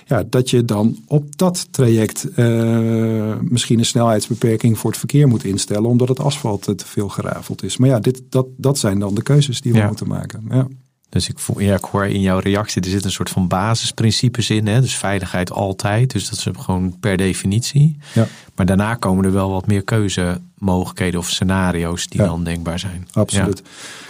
Ja, 0.05 0.23
dat 0.29 0.49
je 0.49 0.65
dan 0.65 0.97
op 1.07 1.38
dat 1.38 1.67
traject 1.71 2.27
misschien 3.41 3.79
een 3.79 3.85
snelheidsbeperking 3.85 4.77
voor 4.79 4.89
het 4.89 4.99
verkeer 4.99 5.27
moet 5.27 5.43
instellen 5.43 5.89
omdat 5.89 6.07
het 6.07 6.19
asfalt 6.19 6.61
te 6.61 6.85
veel 6.85 7.09
gerafeld 7.09 7.63
is. 7.63 7.77
Maar 7.77 7.89
ja, 7.89 7.99
dit, 7.99 8.21
dat, 8.29 8.47
dat 8.57 8.77
zijn 8.77 8.99
dan 8.99 9.15
de 9.15 9.23
keuzes 9.23 9.61
die 9.61 9.73
we 9.73 9.83
moeten 9.88 10.07
maken. 10.07 10.45
Ja. 10.49 10.67
Dus 11.15 11.30
ik, 11.30 11.39
voel, 11.39 11.60
ja, 11.60 11.75
ik 11.75 11.84
hoor 11.84 12.06
in 12.06 12.21
jouw 12.21 12.39
reactie, 12.39 12.82
er 12.82 12.89
zit 12.89 13.06
een 13.06 13.12
soort 13.12 13.30
van 13.30 13.47
basisprincipes 13.47 14.49
in. 14.49 14.67
Hè? 14.67 14.82
Dus 14.82 14.97
veiligheid 14.97 15.51
altijd. 15.51 16.12
Dus 16.12 16.30
dat 16.30 16.38
is 16.38 16.47
gewoon 16.63 16.99
per 16.99 17.17
definitie. 17.17 17.97
Ja. 18.13 18.28
Maar 18.56 18.65
daarna 18.65 18.95
komen 18.95 19.25
er 19.25 19.34
wel 19.34 19.51
wat 19.51 19.67
meer 19.67 19.84
keuzemogelijkheden 19.84 21.19
of 21.19 21.30
scenario's 21.30 22.08
die 22.08 22.21
dan 22.21 22.43
denkbaar 22.43 22.80
zijn. 22.80 23.08
Absoluut. 23.13 23.62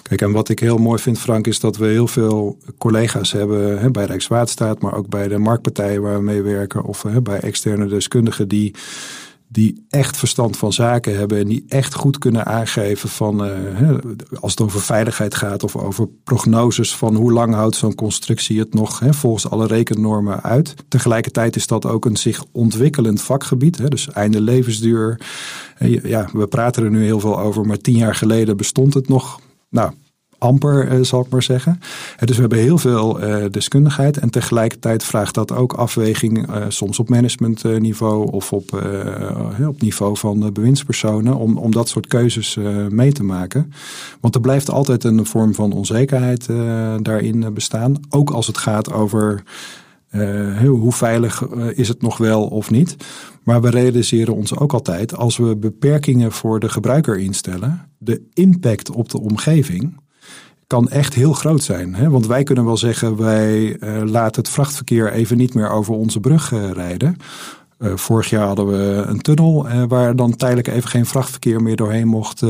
Kijk, 0.02 0.22
en 0.22 0.32
wat 0.32 0.50
ik 0.50 0.60
heel 0.60 0.78
mooi 0.78 1.02
vind, 1.02 1.20
Frank, 1.20 1.48
is 1.48 1.60
dat 1.60 1.78
we 1.78 1.86
heel 1.86 2.08
veel 2.08 2.58
collega's 2.78 3.32
hebben 3.32 3.80
hè, 3.80 3.92
bij 3.92 4.06
Rijkswaterstaat, 4.06 4.82
maar 4.82 4.94
ook 4.94 5.10
bij 5.10 5.28
de 5.28 5.38
marktpartijen 5.38 6.02
waar 6.02 6.18
we 6.18 6.24
mee 6.24 6.42
werken, 6.42 6.84
of 6.84 7.02
hè, 7.04 7.22
bij 7.22 7.40
externe 7.40 7.88
deskundigen 7.88 8.48
die 8.48 8.74
die 9.56 9.86
echt 9.90 10.18
verstand 10.18 10.58
van 10.58 10.74
zaken 10.74 11.18
hebben 11.18 11.38
en 11.38 11.48
die 11.48 11.66
echt 11.68 11.94
goed 11.94 12.18
kunnen 12.18 12.46
aangeven 12.46 13.10
van, 13.10 13.46
uh, 13.46 13.98
als 14.40 14.52
het 14.52 14.62
over 14.62 14.82
veiligheid 14.82 15.36
gaat 15.36 15.64
of 15.64 15.76
over 15.76 16.08
prognoses 16.24 16.96
van 16.96 17.16
hoe 17.16 17.32
lang 17.32 17.54
houdt 17.54 17.76
zo'n 17.76 17.96
constructie 17.96 18.60
het 18.60 18.74
nog 18.74 19.00
hè, 19.00 19.14
volgens 19.14 19.50
alle 19.50 19.68
rekennormen 19.68 20.44
uit. 20.44 20.74
Tegelijkertijd 20.88 21.56
is 21.56 21.68
dat 21.68 21.86
ook 21.86 22.06
een 22.06 22.18
zich 22.18 22.46
ontwikkelend 22.52 23.22
vakgebied, 23.22 23.78
hè, 23.78 23.88
dus 23.88 24.12
einde 24.12 24.42
levensduur. 24.42 25.20
Ja, 26.04 26.30
we 26.34 26.48
praten 26.48 26.84
er 26.84 26.92
nu 26.92 27.04
heel 27.04 27.20
veel 27.20 27.40
over, 27.40 27.66
maar 27.66 27.78
tien 27.78 27.98
jaar 27.98 28.16
geleden 28.16 28.58
bestond 28.58 28.94
het 28.94 29.08
nog. 29.08 29.40
Nou, 29.70 29.92
amper, 30.46 30.92
uh, 30.92 31.04
zal 31.04 31.22
ik 31.22 31.30
maar 31.30 31.44
zeggen. 31.44 31.80
Uh, 31.80 32.20
dus 32.20 32.36
we 32.36 32.42
hebben 32.42 32.60
heel 32.60 32.78
veel 32.78 33.24
uh, 33.24 33.46
deskundigheid 33.52 34.18
en 34.18 34.30
tegelijkertijd 34.30 35.04
vraagt 35.04 35.34
dat 35.34 35.52
ook 35.52 35.74
afweging, 35.74 36.48
soms 36.68 37.00
op 37.00 37.10
managementniveau 37.10 38.32
of 38.32 38.54
op, 38.54 38.86
op 39.68 39.82
niveau 39.82 40.18
van 40.18 40.54
bewindspersonen, 40.54 41.36
om, 41.36 41.58
om 41.58 41.72
dat 41.72 41.90
soort 41.90 42.08
keuzes 42.08 42.58
mee 42.90 43.12
te 43.12 43.24
maken. 43.24 43.74
Want 44.22 44.36
er 44.36 44.42
blijft 44.42 44.70
altijd 44.70 45.04
een 45.04 45.26
vorm 45.26 45.54
van 45.54 45.72
onzekerheid 45.72 46.48
daarin 47.02 47.54
bestaan, 47.54 48.00
ook 48.10 48.30
als 48.30 48.48
het 48.48 48.58
gaat 48.58 48.92
over 48.92 49.44
hoe 50.66 50.92
veilig 50.94 51.48
is 51.74 51.88
het 51.88 52.02
nog 52.02 52.18
wel 52.18 52.48
of 52.48 52.72
niet. 52.72 52.96
Maar 53.44 53.62
we 53.62 53.70
realiseren 53.70 54.36
ons 54.36 54.58
ook 54.58 54.74
altijd, 54.74 55.16
als 55.16 55.38
we 55.38 55.56
beperkingen 55.56 56.32
voor 56.32 56.60
de 56.60 56.70
gebruiker 56.70 57.18
instellen, 57.18 57.90
de 57.98 58.22
impact 58.34 58.92
op 58.92 59.10
de 59.10 59.20
omgeving 59.20 60.04
kan 60.68 60.90
echt 60.90 61.14
heel 61.14 61.34
groot 61.34 61.64
zijn. 61.64 61.96
Hè? 61.96 62.10
Want 62.10 62.28
wij 62.28 62.44
kunnen 62.44 62.66
wel 62.66 62.78
zeggen, 62.78 63.18
wij 63.18 63.78
uh, 63.80 64.02
laten 64.04 64.42
het 64.42 64.52
vrachtverkeer 64.52 65.12
even 65.12 65.38
niet 65.38 65.54
meer 65.54 65.70
over 65.70 65.94
onze 65.94 66.20
brug 66.20 66.52
uh, 66.52 66.72
rijden. 66.72 67.18
Uh, 67.80 67.92
vorig 67.96 68.30
jaar 68.30 68.48
hadden 68.48 68.68
we 68.68 69.04
een 69.08 69.22
tunnel 69.22 69.68
waar 69.88 70.16
dan 70.16 70.36
tijdelijk 70.36 70.68
even 70.68 70.90
geen 70.90 71.06
vrachtverkeer 71.06 71.62
meer 71.62 71.76
doorheen 71.76 72.08
mocht. 72.08 72.44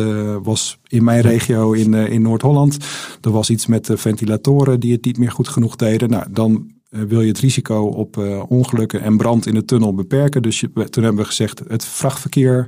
was 0.44 0.80
in 0.88 1.04
mijn 1.04 1.22
regio 1.22 1.72
in, 1.72 1.94
in 1.94 2.22
Noord-Holland. 2.22 2.78
Er 3.22 3.32
was 3.32 3.50
iets 3.50 3.66
met 3.66 3.86
de 3.86 3.98
ventilatoren 3.98 4.80
die 4.80 4.92
het 4.92 5.06
niet 5.06 5.18
meer 5.18 5.32
goed 5.32 5.48
genoeg 5.48 5.76
deden. 5.76 6.10
Nou, 6.10 6.26
dan 6.30 6.72
wil 6.90 7.22
je 7.22 7.28
het 7.28 7.40
risico 7.40 7.82
op 7.82 8.18
ongelukken 8.48 9.02
en 9.02 9.18
brand 9.18 9.46
in 9.48 9.54
de 9.54 9.66
tunnel 9.66 9.94
beperken. 9.94 10.42
Dus 10.42 10.66
toen 10.90 11.04
hebben 11.04 11.22
we 11.22 11.26
gezegd, 11.26 11.62
het 11.68 11.86
vrachtverkeer 11.86 12.68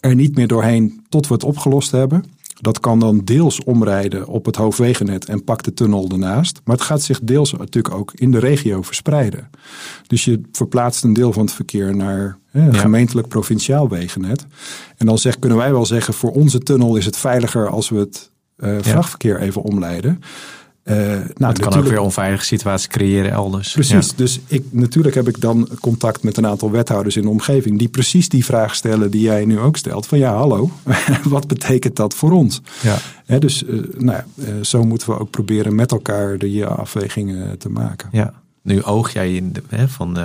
er 0.00 0.14
niet 0.14 0.36
meer 0.36 0.48
doorheen 0.48 1.04
tot 1.08 1.26
we 1.26 1.34
het 1.34 1.44
opgelost 1.44 1.90
hebben. 1.90 2.24
Dat 2.60 2.80
kan 2.80 2.98
dan 2.98 3.18
deels 3.18 3.64
omrijden 3.64 4.26
op 4.26 4.44
het 4.44 4.56
hoofdwegennet 4.56 5.24
en 5.24 5.44
pakt 5.44 5.64
de 5.64 5.74
tunnel 5.74 6.08
ernaast. 6.08 6.60
Maar 6.64 6.76
het 6.76 6.84
gaat 6.84 7.02
zich 7.02 7.20
deels 7.20 7.52
natuurlijk 7.52 7.94
ook 7.94 8.12
in 8.14 8.30
de 8.30 8.38
regio 8.38 8.82
verspreiden. 8.82 9.50
Dus 10.06 10.24
je 10.24 10.40
verplaatst 10.52 11.04
een 11.04 11.12
deel 11.12 11.32
van 11.32 11.44
het 11.44 11.54
verkeer 11.54 11.96
naar 11.96 12.38
hè, 12.50 12.74
gemeentelijk 12.74 13.28
provinciaal 13.28 13.88
wegennet. 13.88 14.46
En 14.96 15.06
dan 15.06 15.18
zeg, 15.18 15.38
kunnen 15.38 15.58
wij 15.58 15.72
wel 15.72 15.86
zeggen, 15.86 16.14
voor 16.14 16.32
onze 16.32 16.58
tunnel 16.58 16.96
is 16.96 17.04
het 17.04 17.16
veiliger 17.16 17.68
als 17.68 17.88
we 17.88 17.98
het 17.98 18.30
uh, 18.56 18.76
vrachtverkeer 18.80 19.40
even 19.40 19.62
omleiden. 19.62 20.20
Uh, 20.84 20.96
nou, 21.34 21.52
het 21.52 21.58
kan 21.58 21.74
ook 21.74 21.84
weer 21.84 22.00
onveilige 22.00 22.44
situaties 22.44 22.86
creëren 22.86 23.30
elders. 23.30 23.72
Precies, 23.72 24.14
dus 24.14 24.40
ik, 24.46 24.64
natuurlijk 24.70 25.14
heb 25.14 25.28
ik 25.28 25.40
dan 25.40 25.68
contact 25.80 26.22
met 26.22 26.36
een 26.36 26.46
aantal 26.46 26.70
wethouders 26.70 27.16
in 27.16 27.22
de 27.22 27.28
omgeving 27.28 27.78
die 27.78 27.88
precies 27.88 28.28
die 28.28 28.44
vraag 28.44 28.74
stellen 28.74 29.10
die 29.10 29.20
jij 29.20 29.44
nu 29.44 29.58
ook 29.58 29.76
stelt. 29.76 30.06
Van 30.06 30.18
ja, 30.18 30.34
hallo, 30.34 30.70
wat 31.24 31.46
betekent 31.46 31.96
dat 31.96 32.14
voor 32.14 32.32
ons? 32.32 32.60
Ja. 33.26 33.38
dus 33.38 33.62
uh, 33.62 33.82
nou 33.98 34.16
ja, 34.16 34.24
uh, 34.36 34.54
zo 34.62 34.84
moeten 34.84 35.08
we 35.08 35.18
ook 35.18 35.30
proberen 35.30 35.74
met 35.74 35.92
elkaar 35.92 36.38
die 36.38 36.66
afwegingen 36.66 37.58
te 37.58 37.68
maken. 37.68 38.08
Ja. 38.12 38.32
Nu 38.62 38.82
oog 38.82 39.12
jij 39.12 39.34
in 39.34 39.52
de, 39.52 39.62
hè, 39.68 39.88
van, 39.88 40.16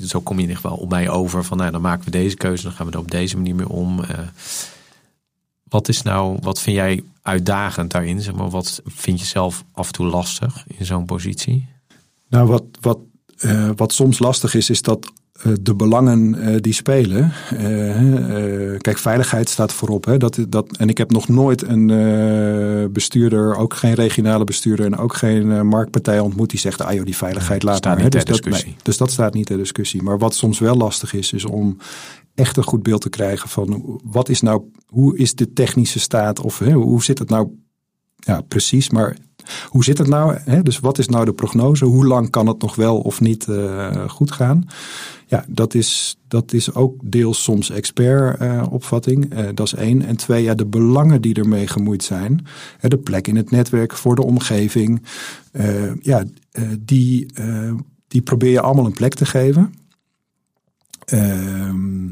zo 0.00 0.20
kom 0.20 0.36
je 0.36 0.42
in 0.42 0.48
ieder 0.48 0.62
geval 0.62 0.76
op 0.76 0.90
mij 0.90 1.08
over 1.08 1.44
van 1.44 1.56
nou, 1.56 1.70
dan 1.70 1.80
maken 1.80 2.04
we 2.04 2.10
deze 2.10 2.36
keuze, 2.36 2.62
dan 2.62 2.72
gaan 2.72 2.86
we 2.86 2.92
er 2.92 2.98
op 2.98 3.10
deze 3.10 3.36
manier 3.36 3.54
mee 3.54 3.68
om. 3.68 4.00
Wat 5.72 5.88
is 5.88 6.02
nou, 6.02 6.38
wat 6.40 6.60
vind 6.60 6.76
jij 6.76 7.02
uitdagend 7.22 7.90
daarin? 7.90 8.20
Zeg 8.20 8.34
maar, 8.34 8.50
wat 8.50 8.82
vind 8.84 9.20
je 9.20 9.26
zelf 9.26 9.64
af 9.72 9.86
en 9.86 9.92
toe 9.92 10.06
lastig 10.06 10.64
in 10.66 10.86
zo'n 10.86 11.04
positie? 11.04 11.68
Nou, 12.28 12.46
wat, 12.46 12.64
wat, 12.80 12.98
uh, 13.40 13.70
wat 13.76 13.92
soms 13.92 14.18
lastig 14.18 14.54
is, 14.54 14.70
is 14.70 14.82
dat 14.82 15.12
uh, 15.46 15.52
de 15.60 15.74
belangen 15.74 16.34
uh, 16.38 16.56
die 16.60 16.72
spelen. 16.72 17.32
kijk, 18.78 18.98
veiligheid 18.98 19.48
staat 19.48 19.72
voorop. 19.72 20.04
Hè? 20.04 20.16
Dat, 20.16 20.38
dat, 20.48 20.76
en 20.76 20.88
ik 20.88 20.98
heb 20.98 21.10
nog 21.10 21.28
nooit 21.28 21.62
een 21.62 21.86
bestuurder, 22.92 23.56
ook 23.56 23.74
geen 23.74 23.94
regionale 23.94 24.44
bestuurder 24.44 24.86
en 24.86 24.96
ook 24.96 25.16
geen 25.16 25.66
marktpartij 25.66 26.20
ontmoet 26.20 26.50
die 26.50 26.58
zegt: 26.58 26.80
ah 26.80 26.92
joh, 26.92 27.04
die 27.04 27.16
veiligheid 27.16 27.62
laat 27.62 27.84
maar. 27.84 28.10
Dus 28.10 28.24
dat, 28.24 28.44
nee, 28.44 28.76
dus 28.82 28.96
dat 28.96 29.10
staat 29.10 29.34
niet 29.34 29.46
ter 29.46 29.56
discussie. 29.56 30.02
Maar 30.02 30.18
wat 30.18 30.34
soms 30.34 30.58
wel 30.58 30.76
lastig 30.76 31.14
is, 31.14 31.32
is 31.32 31.44
om 31.44 31.76
echt 32.34 32.56
een 32.56 32.62
goed 32.62 32.82
beeld 32.82 33.00
te 33.00 33.08
krijgen 33.08 33.48
van 33.48 34.00
wat 34.04 34.28
is 34.28 34.40
nou, 34.40 34.62
hoe 34.86 35.16
is 35.18 35.34
de 35.34 35.52
technische 35.52 36.00
staat 36.00 36.40
of 36.40 36.58
hè, 36.58 36.72
hoe 36.72 37.04
zit 37.04 37.18
het 37.18 37.28
nou 37.28 37.48
ja, 38.16 38.40
precies, 38.40 38.90
maar 38.90 39.16
hoe 39.68 39.84
zit 39.84 39.98
het 39.98 40.08
nou? 40.08 40.36
Hè? 40.44 40.62
Dus 40.62 40.78
wat 40.78 40.98
is 40.98 41.08
nou 41.08 41.24
de 41.24 41.32
prognose? 41.32 41.84
Hoe 41.84 42.06
lang 42.06 42.30
kan 42.30 42.46
het 42.46 42.60
nog 42.60 42.74
wel 42.74 43.00
of 43.00 43.20
niet 43.20 43.46
uh, 43.46 44.08
goed 44.08 44.32
gaan? 44.32 44.66
Ja, 45.26 45.44
dat 45.48 45.74
is, 45.74 46.18
dat 46.28 46.52
is 46.52 46.74
ook 46.74 47.00
deels 47.04 47.42
soms 47.42 47.70
expert-opvatting. 47.70 49.32
Uh, 49.32 49.38
uh, 49.38 49.48
dat 49.54 49.66
is 49.66 49.74
één. 49.74 50.02
En 50.02 50.16
twee, 50.16 50.42
ja, 50.42 50.54
de 50.54 50.66
belangen 50.66 51.20
die 51.20 51.34
ermee 51.34 51.66
gemoeid 51.66 52.04
zijn. 52.04 52.46
de 52.80 52.98
plek 52.98 53.28
in 53.28 53.36
het 53.36 53.50
netwerk 53.50 53.92
voor 53.92 54.14
de 54.14 54.24
omgeving. 54.24 55.02
ja, 56.00 56.24
die, 56.78 57.26
die 58.08 58.22
probeer 58.22 58.50
je 58.50 58.60
allemaal 58.60 58.86
een 58.86 58.92
plek 58.92 59.14
te 59.14 59.26
geven. 59.26 59.72
Ehm, 61.04 62.04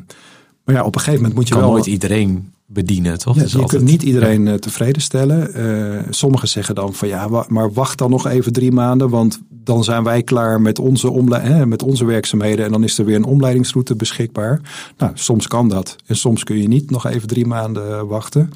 maar 0.65 0.75
ja, 0.75 0.85
op 0.85 0.95
een 0.95 1.01
gegeven 1.01 1.21
moment 1.21 1.35
moet 1.35 1.49
je 1.49 1.55
kan 1.55 1.63
wel... 1.63 1.73
nooit 1.73 1.87
iedereen 1.87 2.53
bedienen, 2.67 3.19
toch? 3.19 3.35
Ja, 3.37 3.43
Dus 3.43 3.53
je 3.53 3.59
altijd- 3.59 3.79
kunt 3.83 3.91
niet 3.91 4.03
iedereen 4.03 4.49
eh, 4.49 4.55
tevreden 4.55 5.03
stellen. 5.03 5.55
Eh, 5.55 6.03
sommigen 6.11 6.49
zeggen 6.49 6.75
dan 6.75 6.95
van 6.95 7.09
ja, 7.09 7.45
maar 7.49 7.73
wacht 7.73 7.99
dan 7.99 8.11
nog 8.11 8.27
even 8.27 8.53
drie 8.53 8.73
maanden, 8.73 9.09
want 9.11 9.41
dan 9.49 9.85
zijn 9.85 10.05
wij 10.05 10.23
klaar 10.23 10.61
met 10.61 10.79
onze, 10.79 11.11
omle- 11.11 11.39
hè, 11.41 11.67
met 11.67 11.83
onze 11.83 12.05
werkzaamheden 12.05 12.65
en 12.65 12.71
dan 12.71 12.85
is 12.85 12.99
er 12.99 13.05
weer 13.05 13.17
een 13.17 13.25
omleidingsroute 13.25 13.97
beschikbaar. 13.97 14.61
Nou, 14.99 15.13
soms 15.15 15.47
kan 15.47 15.69
dat 15.69 15.97
en 16.07 16.17
soms 16.17 16.45
kun 16.45 16.59
je 16.63 16.69
niet 16.69 16.91
nog 16.91 17.07
even 17.07 17.29
drie 17.29 17.47
maanden 17.47 17.91
eh, 17.99 18.03
wachten. 18.03 18.51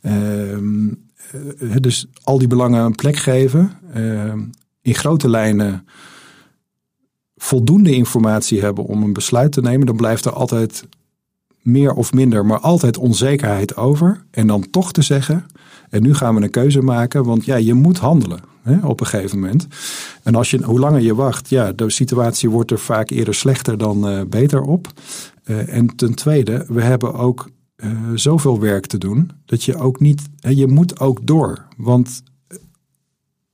Ehm, 0.00 0.88
eh, 1.58 1.76
dus 1.80 2.06
al 2.22 2.38
die 2.38 2.48
belangen 2.48 2.84
een 2.84 2.94
plek 2.94 3.16
geven. 3.16 3.70
Ehm, 3.94 4.40
in 4.82 4.94
grote 4.94 5.28
lijnen 5.30 5.86
voldoende 7.46 7.94
informatie 7.94 8.60
hebben 8.60 8.84
om 8.84 9.02
een 9.02 9.12
besluit 9.12 9.52
te 9.52 9.60
nemen. 9.60 9.86
Dan 9.86 9.96
blijft 9.96 10.24
er 10.24 10.32
altijd 10.32 10.84
meer 11.62 11.92
of 11.92 12.12
minder, 12.12 12.46
maar 12.46 12.58
altijd 12.58 12.98
onzekerheid 12.98 13.76
over. 13.76 14.24
En 14.30 14.46
dan 14.46 14.70
toch 14.70 14.92
te 14.92 15.02
zeggen, 15.02 15.46
en 15.90 16.02
nu 16.02 16.14
gaan 16.14 16.34
we 16.34 16.42
een 16.42 16.50
keuze 16.50 16.80
maken, 16.80 17.24
want 17.24 17.44
ja, 17.44 17.56
je 17.56 17.74
moet 17.74 17.98
handelen 17.98 18.40
hè, 18.62 18.86
op 18.86 19.00
een 19.00 19.06
gegeven 19.06 19.38
moment. 19.38 19.66
En 20.22 20.34
als 20.34 20.50
je, 20.50 20.62
hoe 20.62 20.78
langer 20.78 21.00
je 21.00 21.14
wacht, 21.14 21.48
ja, 21.48 21.72
de 21.72 21.90
situatie 21.90 22.50
wordt 22.50 22.70
er 22.70 22.78
vaak 22.78 23.10
eerder 23.10 23.34
slechter 23.34 23.78
dan 23.78 24.08
eh, 24.08 24.20
beter 24.28 24.60
op. 24.60 24.92
Eh, 25.44 25.74
en 25.74 25.96
ten 25.96 26.14
tweede, 26.14 26.64
we 26.68 26.82
hebben 26.82 27.14
ook 27.14 27.50
eh, 27.76 27.90
zoveel 28.14 28.60
werk 28.60 28.86
te 28.86 28.98
doen, 28.98 29.30
dat 29.44 29.64
je 29.64 29.76
ook 29.76 30.00
niet, 30.00 30.22
hè, 30.40 30.50
je 30.50 30.66
moet 30.66 31.00
ook 31.00 31.26
door. 31.26 31.66
Want 31.76 32.22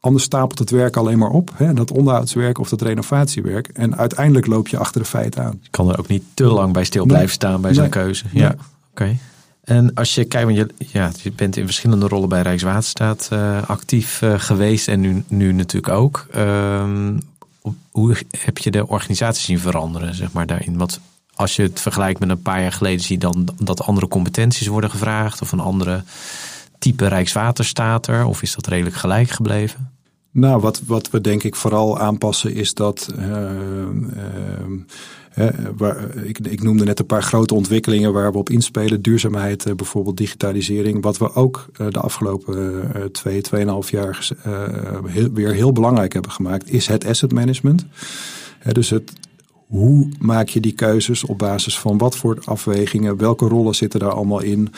anders 0.03 0.25
stapelt 0.25 0.59
het 0.59 0.71
werk 0.71 0.97
alleen 0.97 1.19
maar 1.19 1.31
op, 1.31 1.51
hè, 1.55 1.75
dat 1.75 1.91
onderhoudswerk 1.91 2.59
of 2.59 2.69
dat 2.69 2.83
renovatiewerk. 2.83 3.69
En 3.69 3.97
uiteindelijk 3.97 4.47
loop 4.47 4.69
je 4.69 4.79
achter 4.79 5.01
de 5.01 5.07
feiten 5.07 5.45
aan. 5.45 5.59
Je 5.63 5.69
kan 5.71 5.89
er 5.91 5.99
ook 5.99 6.09
niet 6.09 6.23
te 6.35 6.45
lang 6.45 6.73
bij 6.73 6.85
stil 6.85 7.05
Nee. 7.05 7.13
blijven 7.13 7.33
staan 7.35 7.61
bij 7.61 7.73
Nee. 7.73 7.89
keuze. 7.89 8.25
Nee. 8.33 8.43
Ja, 8.43 8.55
oké. 8.91 9.17
En 9.65 9.95
als 9.95 10.15
je 10.15 10.25
kijkt, 10.25 10.47
want 10.47 10.59
je, 10.59 10.87
ja, 10.93 11.11
je 11.23 11.33
bent 11.33 11.57
in 11.57 11.65
verschillende 11.65 12.09
rollen 12.09 12.29
bij 12.29 12.43
Rijkswaterstaat 12.43 13.29
eh, 13.31 13.63
actief 13.67 14.23
eh, 14.23 14.35
geweest 14.37 14.89
en 14.89 15.01
nu, 15.01 15.25
nu 15.29 15.53
natuurlijk 15.53 15.93
ook. 15.93 16.27
Ehm, 16.31 17.19
hoe 17.91 18.17
heb 18.39 18.59
je 18.59 18.71
de 18.71 18.87
organisatie 18.87 19.45
zien 19.45 19.59
veranderen, 19.59 20.15
zeg 20.15 20.33
maar, 20.33 20.47
daarin? 20.47 20.79
Want 20.79 21.01
als 21.35 21.57
je 21.57 21.63
het 21.63 21.81
vergelijkt 21.81 22.21
met 22.21 22.29
een 22.29 22.43
paar 22.43 22.61
jaar 22.61 22.73
geleden, 22.73 23.01
zie 23.01 23.15
je 23.15 23.21
dan 23.21 23.49
dat 23.59 23.83
andere 23.83 24.09
competenties 24.09 24.67
worden 24.67 24.91
gevraagd 24.91 25.43
of 25.43 25.53
een 25.53 25.61
andere 25.61 26.03
type 26.79 27.07
Rijkswaterstaat 27.07 28.07
er, 28.07 28.25
of 28.25 28.43
is 28.43 28.55
dat 28.55 28.67
redelijk 28.67 28.97
gelijk 28.97 29.31
gebleven? 29.31 29.92
Nou, 30.33 30.61
wat, 30.61 30.83
wat 30.87 31.11
we 31.11 31.21
denk 31.21 31.43
ik 31.43 31.57
vooral 31.57 31.99
aanpassen 31.99 32.55
is 32.55 32.75
dat. 32.75 33.15
eh, 33.19 33.51
eh, 35.35 35.49
waar, 35.77 36.17
ik, 36.17 36.39
ik 36.39 36.63
noemde 36.63 36.85
net 36.85 36.99
een 36.99 37.07
paar 37.07 37.23
grote 37.23 37.55
ontwikkelingen 37.55 38.13
waar 38.13 38.33
we 38.33 38.39
op 38.39 38.51
inspelen. 38.51 39.03
Duurzaamheid, 39.03 39.67
eh, 39.67 39.75
bijvoorbeeld 39.75 40.17
digitalisering. 40.17 41.03
Wat 41.03 41.19
we 41.19 41.35
ook 41.35 41.67
eh, 41.77 41.87
de 41.89 42.01
afgelopen 42.01 42.95
eh, 42.95 43.05
twee, 43.05 43.41
tweeënhalf 43.41 43.91
jaar 43.91 44.29
eh, 44.43 44.63
weer 45.33 45.53
heel 45.53 45.73
belangrijk 45.73 46.13
hebben 46.13 46.31
gemaakt, 46.31 46.73
is 46.73 46.87
het 46.87 47.07
asset 47.07 47.33
management. 47.33 47.87
Dus 48.73 48.91
het, 48.91 49.13
hoe 49.67 50.09
maak 50.19 50.49
je 50.49 50.61
die 50.61 50.73
keuzes 50.73 51.25
op 51.25 51.39
basis 51.39 51.79
van 51.79 51.99
wat 51.99 52.17
voor 52.17 52.39
afwegingen, 52.45 53.17
welke 53.17 53.49
rollen 53.49 53.75
zitten 53.75 54.01
daar 54.01 54.13
allemaal 54.13 54.43
in? 54.43 54.73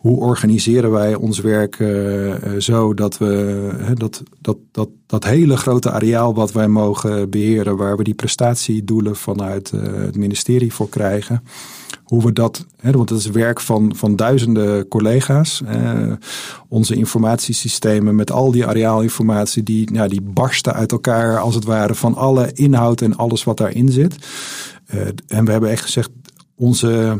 Hoe 0.00 0.20
organiseren 0.20 0.90
wij 0.90 1.14
ons 1.14 1.38
werk 1.38 1.80
eh, 1.80 2.34
zo 2.58 2.94
dat 2.94 3.18
we 3.18 3.92
dat, 3.94 4.22
dat, 4.40 4.56
dat, 4.72 4.88
dat 5.06 5.24
hele 5.24 5.56
grote 5.56 5.90
areaal 5.90 6.34
wat 6.34 6.52
wij 6.52 6.68
mogen 6.68 7.30
beheren, 7.30 7.76
waar 7.76 7.96
we 7.96 8.04
die 8.04 8.14
prestatiedoelen 8.14 9.16
vanuit 9.16 9.72
eh, 9.72 9.80
het 9.82 10.16
ministerie 10.16 10.72
voor 10.72 10.88
krijgen, 10.88 11.42
hoe 12.04 12.24
we 12.24 12.32
dat, 12.32 12.66
want 12.82 13.08
dat 13.08 13.18
is 13.18 13.26
werk 13.26 13.60
van, 13.60 13.92
van 13.96 14.16
duizenden 14.16 14.88
collega's. 14.88 15.62
onze 16.68 16.94
informatiesystemen 16.94 18.14
met 18.14 18.30
al 18.30 18.50
die 18.50 18.66
areaalinformatie, 18.66 19.62
die, 19.62 19.94
ja, 19.94 20.08
die 20.08 20.22
barsten 20.22 20.74
uit 20.74 20.92
elkaar 20.92 21.38
als 21.38 21.54
het 21.54 21.64
ware 21.64 21.94
van 21.94 22.14
alle 22.14 22.52
inhoud 22.52 23.00
en 23.00 23.16
alles 23.16 23.44
wat 23.44 23.56
daarin 23.56 23.88
zit. 23.88 24.16
En 25.26 25.44
we 25.44 25.50
hebben 25.50 25.70
echt 25.70 25.82
gezegd, 25.82 26.10
onze, 26.54 27.18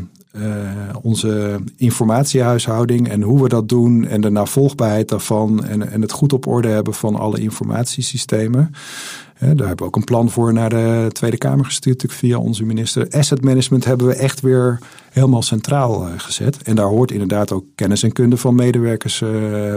onze 1.01 1.59
informatiehuishouding 1.77 3.09
en 3.09 3.21
hoe 3.21 3.43
we 3.43 3.49
dat 3.49 3.69
doen 3.69 4.07
en 4.07 4.21
de 4.21 4.29
navolgbaarheid 4.29 5.09
daarvan 5.09 5.63
en, 5.63 5.91
en 5.91 6.01
het 6.01 6.11
goed 6.11 6.33
op 6.33 6.47
orde 6.47 6.67
hebben 6.67 6.93
van 6.93 7.15
alle 7.15 7.39
informatiesystemen. 7.39 8.71
Daar 9.41 9.67
hebben 9.67 9.77
we 9.77 9.83
ook 9.83 9.95
een 9.95 10.03
plan 10.03 10.29
voor 10.29 10.53
naar 10.53 10.69
de 10.69 11.07
Tweede 11.11 11.37
Kamer 11.37 11.65
gestuurd, 11.65 12.05
via 12.07 12.37
onze 12.37 12.63
minister. 12.63 13.07
Asset 13.09 13.43
management 13.43 13.85
hebben 13.85 14.07
we 14.07 14.15
echt 14.15 14.41
weer 14.41 14.79
helemaal 15.09 15.41
centraal 15.41 16.07
eh, 16.07 16.13
gezet. 16.17 16.61
En 16.61 16.75
daar 16.75 16.85
hoort 16.85 17.11
inderdaad 17.11 17.51
ook 17.51 17.65
kennis 17.75 18.03
en 18.03 18.11
kunde 18.11 18.37
van 18.37 18.55
medewerkers 18.55 19.21
eh, 19.21 19.29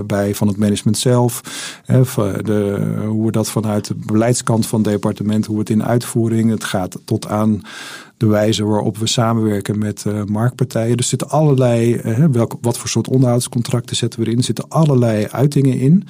bij, 0.06 0.34
van 0.34 0.48
het 0.48 0.56
management 0.56 0.98
zelf. 0.98 1.40
De, 1.86 3.04
hoe 3.06 3.26
we 3.26 3.32
dat 3.32 3.50
vanuit 3.50 3.86
de 3.86 3.94
beleidskant 3.94 4.66
van 4.66 4.80
het 4.80 4.88
departement, 4.88 5.46
hoe 5.46 5.58
het 5.58 5.70
in 5.70 5.84
uitvoering, 5.84 6.50
het 6.50 6.64
gaat 6.64 6.98
tot 7.04 7.28
aan 7.28 7.62
de 8.24 8.30
wijze 8.30 8.64
waarop 8.64 8.98
we 8.98 9.06
samenwerken 9.06 9.78
met 9.78 10.04
eh, 10.06 10.24
marktpartijen. 10.24 10.96
Er 10.96 11.04
zitten 11.04 11.28
allerlei, 11.28 11.94
eh, 11.94 12.24
welk, 12.32 12.56
wat 12.60 12.78
voor 12.78 12.88
soort 12.88 13.08
onderhoudscontracten 13.08 13.96
zetten 13.96 14.20
we 14.20 14.26
erin? 14.26 14.38
Er 14.38 14.44
zitten 14.44 14.68
allerlei 14.68 15.26
uitingen 15.26 15.78
in. 15.78 16.06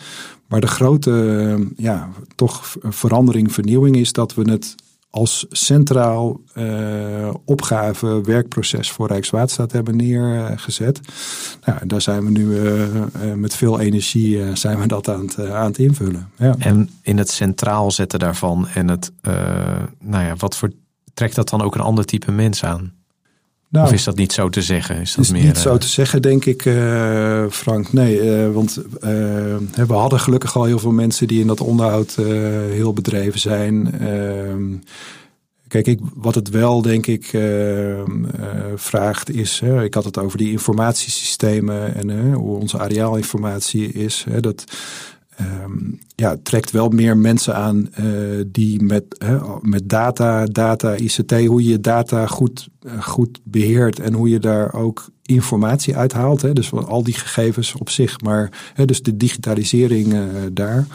Maar 0.47 0.61
de 0.61 0.67
grote, 0.67 1.11
eh, 1.11 1.67
ja, 1.77 2.09
toch 2.35 2.77
verandering, 2.83 3.53
vernieuwing 3.53 3.97
is 3.97 4.13
dat 4.13 4.35
we 4.35 4.51
het 4.51 4.75
als 5.11 5.47
centraal 5.51 6.41
opgave 7.45 8.21
werkproces 8.21 8.91
voor 8.91 9.09
Rijkswaterstaat 9.09 9.73
hebben 9.73 9.97
neergezet. 9.97 11.01
Nou, 11.65 11.87
daar 11.87 12.01
zijn 12.01 12.25
we 12.25 12.31
nu 12.31 12.47
met 13.37 13.55
veel 13.55 13.81
energie 13.81 14.57
zijn 14.57 14.79
we 14.79 14.87
dat 14.87 15.09
aan 15.09 15.21
het, 15.21 15.51
aan 15.51 15.75
invullen. 15.75 16.31
Ja. 16.37 16.55
En 16.59 16.91
in 17.03 17.19
het 17.19 17.31
centraal 17.31 17.91
zetten 17.91 18.19
daarvan 18.19 18.69
en 18.69 18.89
het, 18.89 19.13
nou 20.01 20.25
ja, 20.25 20.35
wat 20.37 20.57
voor 20.57 20.71
trekt 21.15 21.35
dat 21.35 21.49
dan 21.49 21.63
ook 21.63 21.75
een 21.75 21.81
ander 21.81 22.05
type 22.05 22.33
mens 22.33 22.65
aan? 22.65 22.93
Nou, 23.75 23.87
of 23.87 23.93
is 23.93 24.05
dat 24.05 24.17
niet 24.17 24.33
zo 24.33 24.49
te 24.49 24.63
zeggen? 24.63 25.01
Is 25.01 25.15
dat 25.15 25.25
is 25.25 25.31
meer, 25.31 25.45
niet 25.45 25.59
zo 25.59 25.73
eh, 25.73 25.79
te 25.79 25.89
zeggen, 25.89 26.23
denk 26.23 26.45
ik, 26.45 26.67
eh, 26.67 27.45
Frank. 27.51 27.93
Nee, 27.93 28.21
eh, 28.21 28.53
want 28.53 28.83
we 29.87 29.95
hadden 29.95 30.21
gelukkig 30.21 30.57
al 30.57 30.65
heel 30.65 30.79
veel 30.79 30.93
mensen 30.93 31.27
die 31.27 31.41
in 31.41 31.47
dat 31.47 31.61
onderhoud 31.61 32.15
heel 32.71 32.93
bedreven 32.93 33.41
zijn. 33.41 34.01
Ehm, 34.01 34.77
kijk, 35.69 35.87
ik, 35.87 36.01
wat 36.15 36.35
het 36.35 36.51
wel, 36.51 36.83
denk 36.83 37.07
ik, 37.07 37.39
vraagt 38.75 39.31
is... 39.31 39.61
Hè, 39.61 39.85
ik 39.85 39.95
had 39.95 40.05
het 40.05 40.19
over 40.19 40.39
die 40.39 40.51
informatiesystemen 40.51 41.95
en 41.95 42.33
hoe 42.33 42.59
onze 42.59 42.79
areaalinformatie 42.79 43.93
is. 43.93 44.25
Hè, 44.31 44.41
dat 44.41 44.65
ehm, 45.37 45.93
ja, 46.17 46.37
trekt 46.43 46.71
wel 46.71 46.89
meer 46.89 47.17
mensen 47.17 47.55
aan 47.55 47.93
eh, 47.93 48.05
die 48.47 48.83
met, 48.83 49.05
met 49.61 49.89
data, 49.89 50.45
data, 50.45 50.97
ICT, 50.97 51.47
hoe 51.47 51.65
je 51.65 51.81
data 51.81 52.27
goed, 52.27 52.69
eh, 52.81 53.03
goed 53.03 53.41
beheert 53.45 54.01
en 54.01 54.13
hoe 54.13 54.29
je 54.29 54.39
daar 54.39 54.75
ook 54.75 55.11
informatie 55.23 55.97
uithaalt. 55.97 56.43
Hè, 56.43 56.53
dus 56.53 56.73
al 56.73 57.03
die 57.03 57.15
gegevens 57.15 57.75
op 57.75 57.91
zich, 57.91 58.21
maar 58.21 58.73
hè, 58.75 58.85
dus 58.85 59.03
de 59.03 59.17
digitalisering 59.17 60.13
eh, 60.13 60.21
daar. 60.53 60.87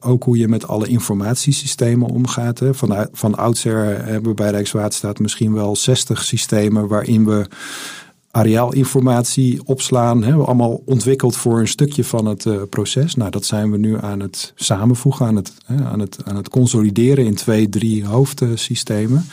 Ook 0.00 0.24
hoe 0.24 0.38
je 0.38 0.48
met 0.48 0.66
alle 0.66 0.88
informatiesystemen 0.88 2.08
omgaat. 2.08 2.58
Hè. 2.58 2.74
Van, 2.74 3.08
van 3.12 3.34
oudsher 3.34 4.04
hebben 4.04 4.30
we 4.30 4.34
bij 4.34 4.50
Rijkswaterstaat 4.50 5.18
misschien 5.18 5.52
wel 5.52 5.76
60 5.76 6.22
systemen 6.22 6.88
waarin 6.88 7.24
we 7.24 7.46
areaalinformatie 8.34 9.60
opslaan. 9.64 10.22
Hè, 10.22 10.32
allemaal 10.32 10.82
ontwikkeld 10.84 11.36
voor 11.36 11.58
een 11.60 11.68
stukje 11.68 12.04
van 12.04 12.26
het 12.26 12.44
uh, 12.44 12.62
proces. 12.70 13.14
Nou, 13.14 13.30
dat 13.30 13.44
zijn 13.44 13.70
we 13.70 13.78
nu 13.78 13.98
aan 14.00 14.20
het 14.20 14.52
samenvoegen, 14.54 15.26
aan 15.26 15.36
het, 15.36 15.52
hè, 15.66 15.84
aan 15.84 16.00
het, 16.00 16.18
aan 16.24 16.36
het 16.36 16.48
consolideren 16.48 17.24
in 17.24 17.34
twee, 17.34 17.68
drie 17.68 18.06
hoofdsystemen. 18.06 19.26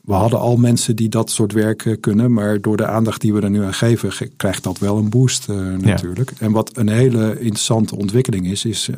We 0.00 0.12
hadden 0.12 0.38
al 0.38 0.56
mensen 0.56 0.96
die 0.96 1.08
dat 1.08 1.30
soort 1.30 1.52
werk 1.52 1.96
kunnen, 2.00 2.32
maar 2.32 2.60
door 2.60 2.76
de 2.76 2.86
aandacht 2.86 3.20
die 3.20 3.32
we 3.32 3.40
er 3.40 3.50
nu 3.50 3.62
aan 3.62 3.74
geven, 3.74 4.12
krijgt 4.36 4.62
dat 4.62 4.78
wel 4.78 4.96
een 4.96 5.10
boost 5.10 5.48
uh, 5.50 5.56
natuurlijk. 5.76 6.30
Ja. 6.30 6.46
En 6.46 6.52
wat 6.52 6.76
een 6.76 6.88
hele 6.88 7.40
interessante 7.40 7.96
ontwikkeling 7.96 8.46
is, 8.46 8.64
is 8.64 8.88
uh, 8.88 8.96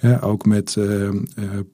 ja, 0.00 0.18
ook 0.18 0.46
met 0.46 0.76
uh, 0.78 1.08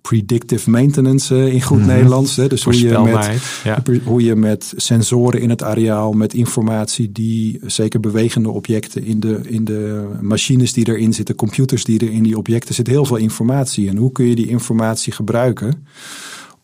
predictive 0.01 0.71
maintenance 0.71 1.53
in 1.53 1.63
goed 1.63 1.77
mm 1.77 1.83
-hmm. 1.83 1.93
Nederlands. 1.93 2.37
Hè, 2.37 2.49
dus 2.49 2.65
hoe 2.65 2.79
je, 2.79 2.99
met, 2.99 3.61
ja. 3.65 3.83
hoe 4.05 4.23
je 4.23 4.37
met 4.37 4.73
sensoren 4.77 5.41
in 5.41 5.51
het 5.51 5.63
areaal, 5.63 6.13
met 6.13 6.35
informatie 6.35 7.13
die 7.13 7.61
zeker 7.67 8.01
bewegende 8.01 8.51
objecten 8.51 9.05
in 9.05 9.21
de, 9.21 9.41
in 9.45 9.65
de 9.65 10.09
machines 10.21 10.73
die 10.73 10.89
erin 10.89 11.15
zitten, 11.15 11.35
computers 11.35 11.85
die 11.85 12.01
er 12.01 12.13
in 12.13 12.23
die 12.23 12.39
objecten 12.39 12.75
zitten, 12.75 12.95
heel 12.95 13.05
veel 13.05 13.17
informatie. 13.17 13.89
En 13.89 13.97
hoe 13.97 14.13
kun 14.13 14.27
je 14.27 14.35
die 14.35 14.49
informatie 14.49 15.13
gebruiken? 15.13 15.87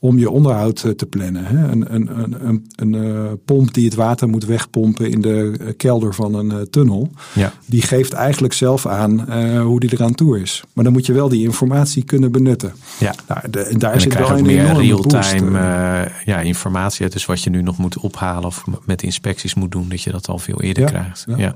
Om 0.01 0.19
je 0.19 0.31
onderhoud 0.31 0.77
te 0.97 1.07
plannen. 1.07 1.45
Hè. 1.45 1.69
Een, 1.69 1.95
een, 1.95 2.19
een, 2.19 2.37
een, 2.77 2.93
een 2.93 3.41
pomp 3.45 3.75
die 3.75 3.85
het 3.85 3.95
water 3.95 4.29
moet 4.29 4.45
wegpompen 4.45 5.11
in 5.11 5.21
de 5.21 5.75
kelder 5.77 6.15
van 6.15 6.35
een 6.35 6.71
tunnel, 6.71 7.11
Ja. 7.35 7.53
die 7.67 7.83
geeft 7.83 8.13
eigenlijk 8.13 8.53
zelf 8.55 8.87
aan 8.87 9.33
hoe 9.61 9.81
die 9.81 9.93
eraan 9.93 10.15
toe 10.15 10.41
is. 10.41 10.63
Maar 10.73 10.85
dan 10.85 10.93
moet 10.93 11.07
je 11.07 11.13
wel 11.13 11.29
die 11.29 11.45
informatie 11.45 12.05
kunnen 12.05 12.33
benutten. 12.33 12.73
Ja. 12.99 13.15
Nou, 13.29 13.51
de, 13.51 13.61
en 13.61 13.79
daar 13.79 13.93
En 13.93 14.01
zit 14.01 14.15
wel 14.19 14.31
een 14.31 14.47
meer 14.47 14.61
enorme 14.65 14.81
real-time 14.83 15.59
eh. 15.59 16.03
eh, 16.03 16.11
ja, 16.25 16.41
informatie. 16.41 17.09
Dus 17.09 17.27
wat 17.27 17.43
je 17.43 17.51
nu 17.51 17.63
nog 17.63 17.79
moet 17.79 17.99
ophalen 17.99 18.45
of 18.45 18.65
met 18.87 19.03
inspecties 19.03 19.55
moet 19.55 19.73
doen, 19.73 19.89
dat 19.89 20.03
je 20.03 20.11
dat 20.11 20.29
al 20.29 20.39
veel 20.39 20.61
eerder 20.63 20.83
Ja, 20.83 20.89
krijgt. 20.89 21.25
ja. 21.29 21.37
Ja. 21.37 21.55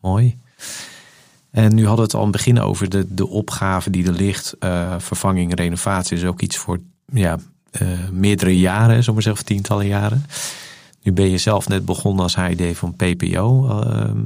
mooi. 0.00 0.38
En 1.50 1.74
nu 1.74 1.86
hadden 1.86 1.96
we 1.96 2.02
het 2.02 2.14
al 2.14 2.20
in 2.20 2.26
het 2.28 2.36
begin 2.36 2.60
over 2.60 2.88
de, 2.88 3.06
de 3.08 3.28
opgave 3.28 3.90
die 3.90 4.06
er 4.06 4.12
ligt. 4.12 4.54
eh, 4.58 4.94
vervanging, 4.98 5.54
renovatie 5.54 6.16
is 6.16 6.24
ook 6.24 6.40
iets 6.40 6.56
voor 6.56 6.80
ja, 7.12 7.38
eh, 7.72 7.88
meerdere 8.10 8.58
jaren, 8.58 8.88
zullen 8.88 9.04
we 9.04 9.12
maar 9.12 9.22
zeggen, 9.22 9.44
tientallen 9.44 9.86
jaren. 9.86 10.24
Nu 11.02 11.12
ben 11.12 11.30
je 11.30 11.38
zelf 11.38 11.68
net 11.68 11.84
begonnen 11.84 12.22
als 12.22 12.36
HID 12.36 12.76
van 12.76 12.94
PPO. 12.96 13.68
ehm, 13.68 14.20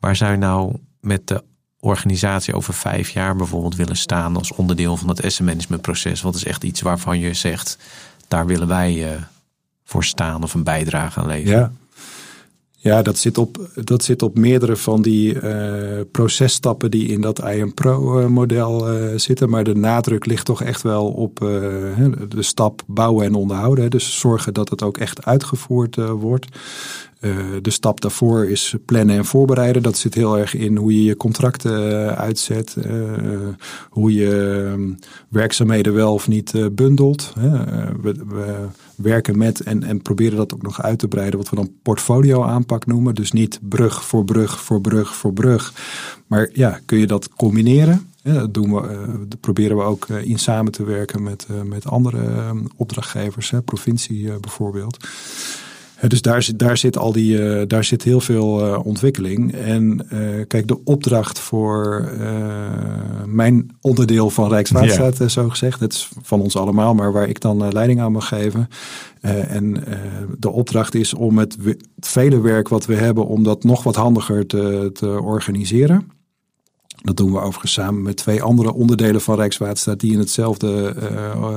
waar 0.00 0.16
zou 0.16 0.30
je 0.30 0.36
nou 0.38 0.76
met 1.00 1.28
de 1.28 1.44
organisatie 1.80 2.54
over 2.54 2.74
vijf 2.74 3.10
jaar 3.10 3.36
bijvoorbeeld 3.36 3.76
willen 3.76 3.96
staan 3.96 4.36
als 4.36 4.52
onderdeel 4.52 4.96
van 4.96 5.08
het 5.08 5.24
asset 5.24 5.46
management 5.46 5.82
proces? 5.82 6.22
Wat 6.22 6.34
is 6.34 6.44
echt 6.44 6.64
iets 6.64 6.80
waarvan 6.80 7.18
je 7.18 7.34
zegt, 7.34 7.78
daar 8.28 8.46
willen 8.46 8.68
wij 8.68 9.12
eh, 9.12 9.20
voor 9.84 10.04
staan 10.04 10.42
of 10.42 10.54
een 10.54 10.64
bijdrage 10.64 11.20
aan 11.20 11.26
leveren? 11.26 11.58
Ja. 11.58 11.72
Ja, 12.78 13.02
dat 13.02 13.18
zit 13.18 13.38
op, 13.38 13.68
dat 13.74 14.04
zit 14.04 14.22
op 14.22 14.38
meerdere 14.38 14.76
van 14.76 15.02
die 15.02 15.40
eh, 15.40 16.00
processtappen 16.10 16.90
die 16.90 17.08
in 17.08 17.20
dat 17.20 17.44
IM 17.44 17.74
Pro 17.74 18.28
model 18.28 18.88
eh, 18.88 19.18
zitten. 19.18 19.50
Maar 19.50 19.64
de 19.64 19.74
nadruk 19.74 20.26
ligt 20.26 20.44
toch 20.44 20.62
echt 20.62 20.82
wel 20.82 21.06
op 21.06 21.42
eh, 21.42 21.48
de 22.28 22.42
stap 22.42 22.82
bouwen 22.86 23.24
en 23.24 23.34
onderhouden. 23.34 23.90
Dus 23.90 24.18
zorgen 24.18 24.54
dat 24.54 24.68
het 24.68 24.82
ook 24.82 24.98
echt 24.98 25.24
uitgevoerd 25.24 25.96
eh, 25.96 26.10
wordt. 26.10 26.46
Eh, 27.26 27.36
de 27.62 27.70
stap 27.70 28.00
daarvoor 28.00 28.44
is 28.46 28.74
plannen 28.84 29.16
en 29.16 29.24
voorbereiden. 29.24 29.82
Dat 29.82 29.96
zit 29.96 30.14
heel 30.14 30.38
erg 30.38 30.54
in 30.54 30.76
hoe 30.76 30.94
je 30.94 31.04
je 31.04 31.16
contracten 31.16 32.06
eh, 32.06 32.18
uitzet. 32.18 32.76
eh, 32.76 32.92
hoe 33.90 34.12
je 34.12 34.62
eh, 34.74 35.06
werkzaamheden 35.28 35.94
wel 35.94 36.12
of 36.12 36.28
niet 36.28 36.74
bundelt. 36.74 37.32
we, 38.02 38.14
we 38.26 38.66
werken 38.96 39.38
met 39.38 39.60
en, 39.60 39.82
en 39.82 40.02
proberen 40.02 40.36
dat 40.36 40.54
ook 40.54 40.62
nog 40.62 40.82
uit 40.82 40.98
te 40.98 41.08
breiden. 41.08 41.38
Wat 41.38 41.50
we 41.50 41.56
dan 41.56 41.72
portfolio 41.82 42.42
aanpak 42.42 42.86
noemen. 42.86 43.14
Dus 43.14 43.32
niet 43.32 43.58
brug 43.62 44.04
voor 44.04 44.24
brug 44.24 44.60
voor 44.60 44.80
brug 44.80 45.14
voor 45.14 45.32
brug. 45.32 45.72
Maar 46.26 46.48
ja, 46.52 46.80
kun 46.84 46.98
je 46.98 47.06
dat 47.06 47.28
combineren? 47.28 48.10
Dat 48.22 48.54
doen 48.54 48.74
we, 48.74 49.18
proberen 49.40 49.76
we 49.76 49.82
ook 49.82 50.08
in 50.08 50.38
samen 50.38 50.72
te 50.72 50.84
werken 50.84 51.22
met, 51.22 51.46
met 51.64 51.86
andere 51.86 52.26
eh, 52.26 52.50
opdrachtgevers, 52.76 53.50
hè, 53.50 53.62
provincie 53.62 54.38
bijvoorbeeld. 54.40 55.08
Dus 56.00 56.22
daar 56.22 56.42
zit, 56.42 56.58
daar 56.58 56.76
zit 56.76 56.98
al 56.98 57.12
die, 57.12 57.42
eh, 57.42 57.66
daar 57.66 57.84
zit 57.84 58.02
heel 58.02 58.20
veel 58.20 58.60
eh, 58.60 58.86
ontwikkeling. 58.86 59.52
En 59.52 60.06
eh, 60.10 60.18
kijk, 60.46 60.68
de 60.68 60.84
opdracht 60.84 61.38
voor 61.38 61.84
mijn 63.26 63.76
onderdeel 63.80 64.30
van 64.30 64.48
Rijkswaterstaat, 64.48 65.30
zo 65.30 65.48
gezegd, 65.48 65.80
het 65.80 65.92
is 65.92 66.08
van 66.22 66.40
ons 66.40 66.56
allemaal, 66.56 66.94
maar 66.94 67.12
waar 67.12 67.28
ik 67.28 67.40
dan 67.40 67.72
leiding 67.72 68.00
aan 68.00 68.12
mag 68.12 68.28
geven. 68.28 68.68
En 69.20 69.84
de 70.38 70.50
opdracht 70.50 70.94
is 70.94 71.14
om 71.14 71.38
het, 71.38 71.56
het 71.64 71.86
vele 72.00 72.40
werk 72.40 72.68
wat 72.68 72.86
we 72.86 72.94
hebben, 72.94 73.26
om 73.26 73.42
dat 73.42 73.64
nog 73.64 73.82
wat 73.82 73.96
handiger 73.96 74.46
te, 74.46 74.90
te 74.92 75.20
organiseren. 75.22 76.15
Dat 77.02 77.16
doen 77.16 77.32
we 77.32 77.38
overigens 77.38 77.72
samen 77.72 78.02
met 78.02 78.16
twee 78.16 78.42
andere 78.42 78.72
onderdelen 78.72 79.20
van 79.20 79.36
Rijkswaterstaat 79.36 80.00
die 80.00 80.12
in 80.12 80.18
hetzelfde, 80.18 80.94
eh, 80.98 81.56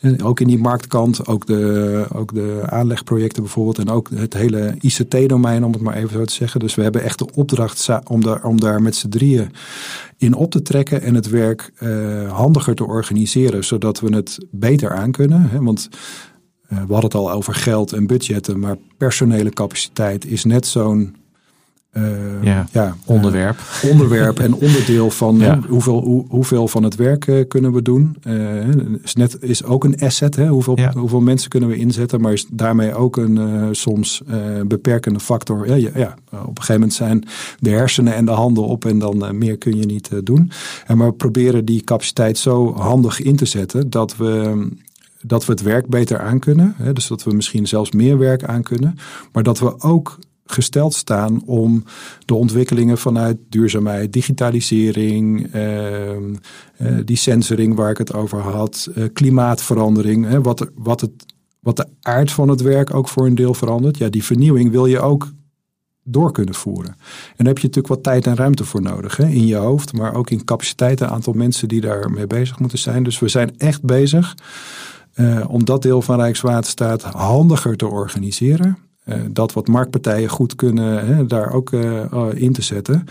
eh, 0.00 0.26
ook 0.26 0.40
in 0.40 0.46
die 0.46 0.58
marktkant, 0.58 1.26
ook 1.26 1.46
de, 1.46 2.06
ook 2.14 2.34
de 2.34 2.62
aanlegprojecten 2.66 3.42
bijvoorbeeld 3.42 3.78
en 3.78 3.88
ook 3.88 4.10
het 4.14 4.34
hele 4.34 4.74
ICT-domein, 4.80 5.64
om 5.64 5.72
het 5.72 5.80
maar 5.80 5.94
even 5.94 6.10
zo 6.10 6.24
te 6.24 6.32
zeggen. 6.32 6.60
Dus 6.60 6.74
we 6.74 6.82
hebben 6.82 7.02
echt 7.02 7.18
de 7.18 7.28
opdracht 7.34 7.88
om 8.06 8.22
daar, 8.22 8.44
om 8.44 8.60
daar 8.60 8.82
met 8.82 8.96
z'n 8.96 9.08
drieën 9.08 9.52
in 10.16 10.34
op 10.34 10.50
te 10.50 10.62
trekken 10.62 11.02
en 11.02 11.14
het 11.14 11.28
werk 11.28 11.70
eh, 11.76 12.32
handiger 12.32 12.74
te 12.74 12.86
organiseren, 12.86 13.64
zodat 13.64 14.00
we 14.00 14.14
het 14.14 14.38
beter 14.50 14.94
aankunnen. 14.94 15.42
Hè? 15.42 15.62
Want 15.62 15.88
we 16.68 16.76
hadden 16.76 17.02
het 17.02 17.14
al 17.14 17.30
over 17.30 17.54
geld 17.54 17.92
en 17.92 18.06
budgetten, 18.06 18.58
maar 18.58 18.76
personele 18.96 19.50
capaciteit 19.50 20.26
is 20.26 20.44
net 20.44 20.66
zo'n 20.66 21.19
eh, 21.90 22.42
Ja, 22.42 22.66
ja, 22.72 22.96
Onderwerp. 23.04 23.58
eh, 23.82 23.90
onderwerp 23.90 24.38
en 24.38 24.54
onderdeel 24.66 25.10
van 25.10 25.36
Ja. 25.38 25.60
hè, 25.60 25.68
hoeveel, 25.68 26.00
hoe, 26.02 26.24
hoeveel 26.28 26.68
van 26.68 26.82
het 26.82 26.94
werk 26.94 27.26
eh, 27.26 27.48
kunnen 27.48 27.72
we 27.72 27.82
doen. 27.82 28.16
Is, 29.02 29.14
net, 29.14 29.36
is 29.42 29.64
ook 29.64 29.84
een 29.84 30.00
asset. 30.00 30.36
Hè? 30.36 30.48
Hoeveel, 30.48 30.78
Ja. 30.78 30.92
hoeveel 30.92 31.20
mensen 31.20 31.48
kunnen 31.50 31.68
we 31.68 31.76
inzetten, 31.76 32.20
maar 32.20 32.32
is 32.32 32.46
daarmee 32.50 32.94
ook 32.94 33.16
een 33.16 33.68
soms 33.74 34.22
beperkende 34.66 35.20
factor. 35.20 35.66
Ja, 35.76 35.90
ja, 35.94 36.14
op 36.30 36.48
een 36.48 36.54
gegeven 36.56 36.74
moment 36.74 36.92
zijn 36.92 37.24
de 37.58 37.70
hersenen 37.70 38.14
en 38.14 38.24
de 38.24 38.30
handen 38.30 38.64
op 38.64 38.84
en 38.84 38.98
dan 38.98 39.38
meer 39.38 39.58
kun 39.58 39.76
je 39.76 39.86
niet 39.86 40.10
doen. 40.24 40.50
En 40.86 40.96
maar 40.96 41.06
we 41.06 41.12
proberen 41.12 41.64
die 41.64 41.84
capaciteit 41.84 42.38
zo 42.38 42.74
handig 42.74 43.20
in 43.22 43.36
te 43.36 43.44
zetten 43.44 43.90
dat 43.90 44.16
we 44.16 44.66
dat 45.22 45.44
we 45.46 45.52
het 45.52 45.62
werk 45.62 45.86
beter 45.86 46.18
aankunnen. 46.20 46.74
Hè, 46.76 46.92
dus 46.92 47.06
dat 47.06 47.22
we 47.22 47.34
misschien 47.34 47.68
zelfs 47.68 47.90
meer 47.90 48.18
werk 48.18 48.44
aankunnen. 48.44 48.98
Maar 49.32 49.42
dat 49.42 49.58
we 49.58 49.80
ook 49.80 50.18
gesteld 50.50 50.94
staan 50.94 51.42
om 51.44 51.84
de 52.24 52.34
ontwikkelingen 52.34 52.98
vanuit 52.98 53.36
duurzaamheid, 53.48 54.12
digitalisering, 54.12 55.52
eh, 55.52 56.16
eh, 56.16 56.22
die 57.04 57.16
sensoring 57.16 57.74
waar 57.74 57.90
ik 57.90 57.98
het 57.98 58.14
over 58.14 58.38
had, 58.38 58.88
eh, 58.94 59.04
klimaatverandering, 59.12 60.42
wat, 60.42 60.70
wat, 60.74 61.00
het, 61.00 61.26
wat 61.60 61.76
de 61.76 61.86
aard 62.02 62.32
van 62.32 62.48
het 62.48 62.60
werk 62.60 62.94
ook 62.94 63.08
voor 63.08 63.26
een 63.26 63.34
deel 63.34 63.54
verandert. 63.54 63.98
Ja, 63.98 64.08
die 64.08 64.24
vernieuwing 64.24 64.70
wil 64.70 64.86
je 64.86 65.00
ook 65.00 65.32
door 66.04 66.32
kunnen 66.32 66.54
voeren. 66.54 66.90
En 66.90 67.36
daar 67.36 67.46
heb 67.46 67.58
je 67.58 67.66
natuurlijk 67.66 67.94
wat 67.94 68.02
tijd 68.02 68.26
en 68.26 68.36
ruimte 68.36 68.64
voor 68.64 68.82
nodig. 68.82 69.16
Hè? 69.16 69.26
In 69.26 69.46
je 69.46 69.56
hoofd, 69.56 69.92
maar 69.92 70.14
ook 70.14 70.30
in 70.30 70.44
capaciteit. 70.44 71.00
Een 71.00 71.08
aantal 71.08 71.32
mensen 71.32 71.68
die 71.68 71.80
daarmee 71.80 72.26
bezig 72.26 72.58
moeten 72.58 72.78
zijn. 72.78 73.02
Dus 73.02 73.18
we 73.18 73.28
zijn 73.28 73.58
echt 73.58 73.82
bezig 73.82 74.34
eh, 75.12 75.44
om 75.48 75.64
dat 75.64 75.82
deel 75.82 76.02
van 76.02 76.20
Rijkswaterstaat 76.20 77.02
handiger 77.02 77.76
te 77.76 77.86
organiseren. 77.86 78.78
Eh, 79.10 79.20
dat 79.30 79.52
wat 79.52 79.68
marktpartijen 79.68 80.28
goed 80.28 80.54
kunnen, 80.54 81.06
hè, 81.06 81.26
daar 81.26 81.52
ook 81.52 81.72
eh, 81.72 82.12
eh, 82.12 82.26
in 82.34 82.52
te 82.52 82.62
zetten. 82.62 83.04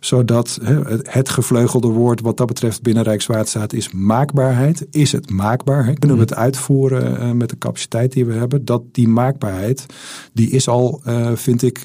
Zodat 0.00 0.58
hè, 0.62 0.80
het, 1.02 1.28
gevleugelde 1.28 1.88
woord 1.88 2.20
wat 2.20 2.36
dat 2.36 2.46
betreft 2.46 2.82
binnen 2.82 3.02
Rijkswaterstaat 3.02 3.72
is 3.72 3.92
maakbaarheid. 3.92 4.86
Is 4.90 5.12
het 5.12 5.30
maakbaar? 5.30 5.86
Hè? 5.86 5.92
Kunnen 5.92 6.16
we 6.16 6.22
het 6.22 6.34
uitvoeren 6.34 7.20
eh, 7.20 7.30
met 7.30 7.50
de 7.50 7.58
capaciteit 7.58 8.12
die 8.12 8.24
we 8.24 8.32
hebben? 8.32 8.64
Dat 8.64 8.82
die 8.92 9.08
maakbaarheid, 9.08 9.86
die 10.32 10.50
is 10.50 10.68
al, 10.68 11.00
vind 11.34 11.62
ik, 11.62 11.84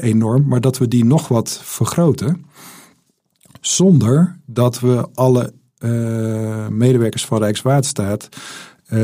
enorm. 0.00 0.46
Maar 0.48 0.60
dat 0.60 0.78
we 0.78 0.88
die 0.88 1.04
nog 1.04 1.28
wat 1.28 1.60
vergroten. 1.62 2.44
Zonder 3.60 4.36
dat 4.46 4.80
we 4.80 5.08
alle 5.14 5.52
medewerkers 6.70 7.24
van 7.24 7.38
Rijkswaterstaat 7.38 8.28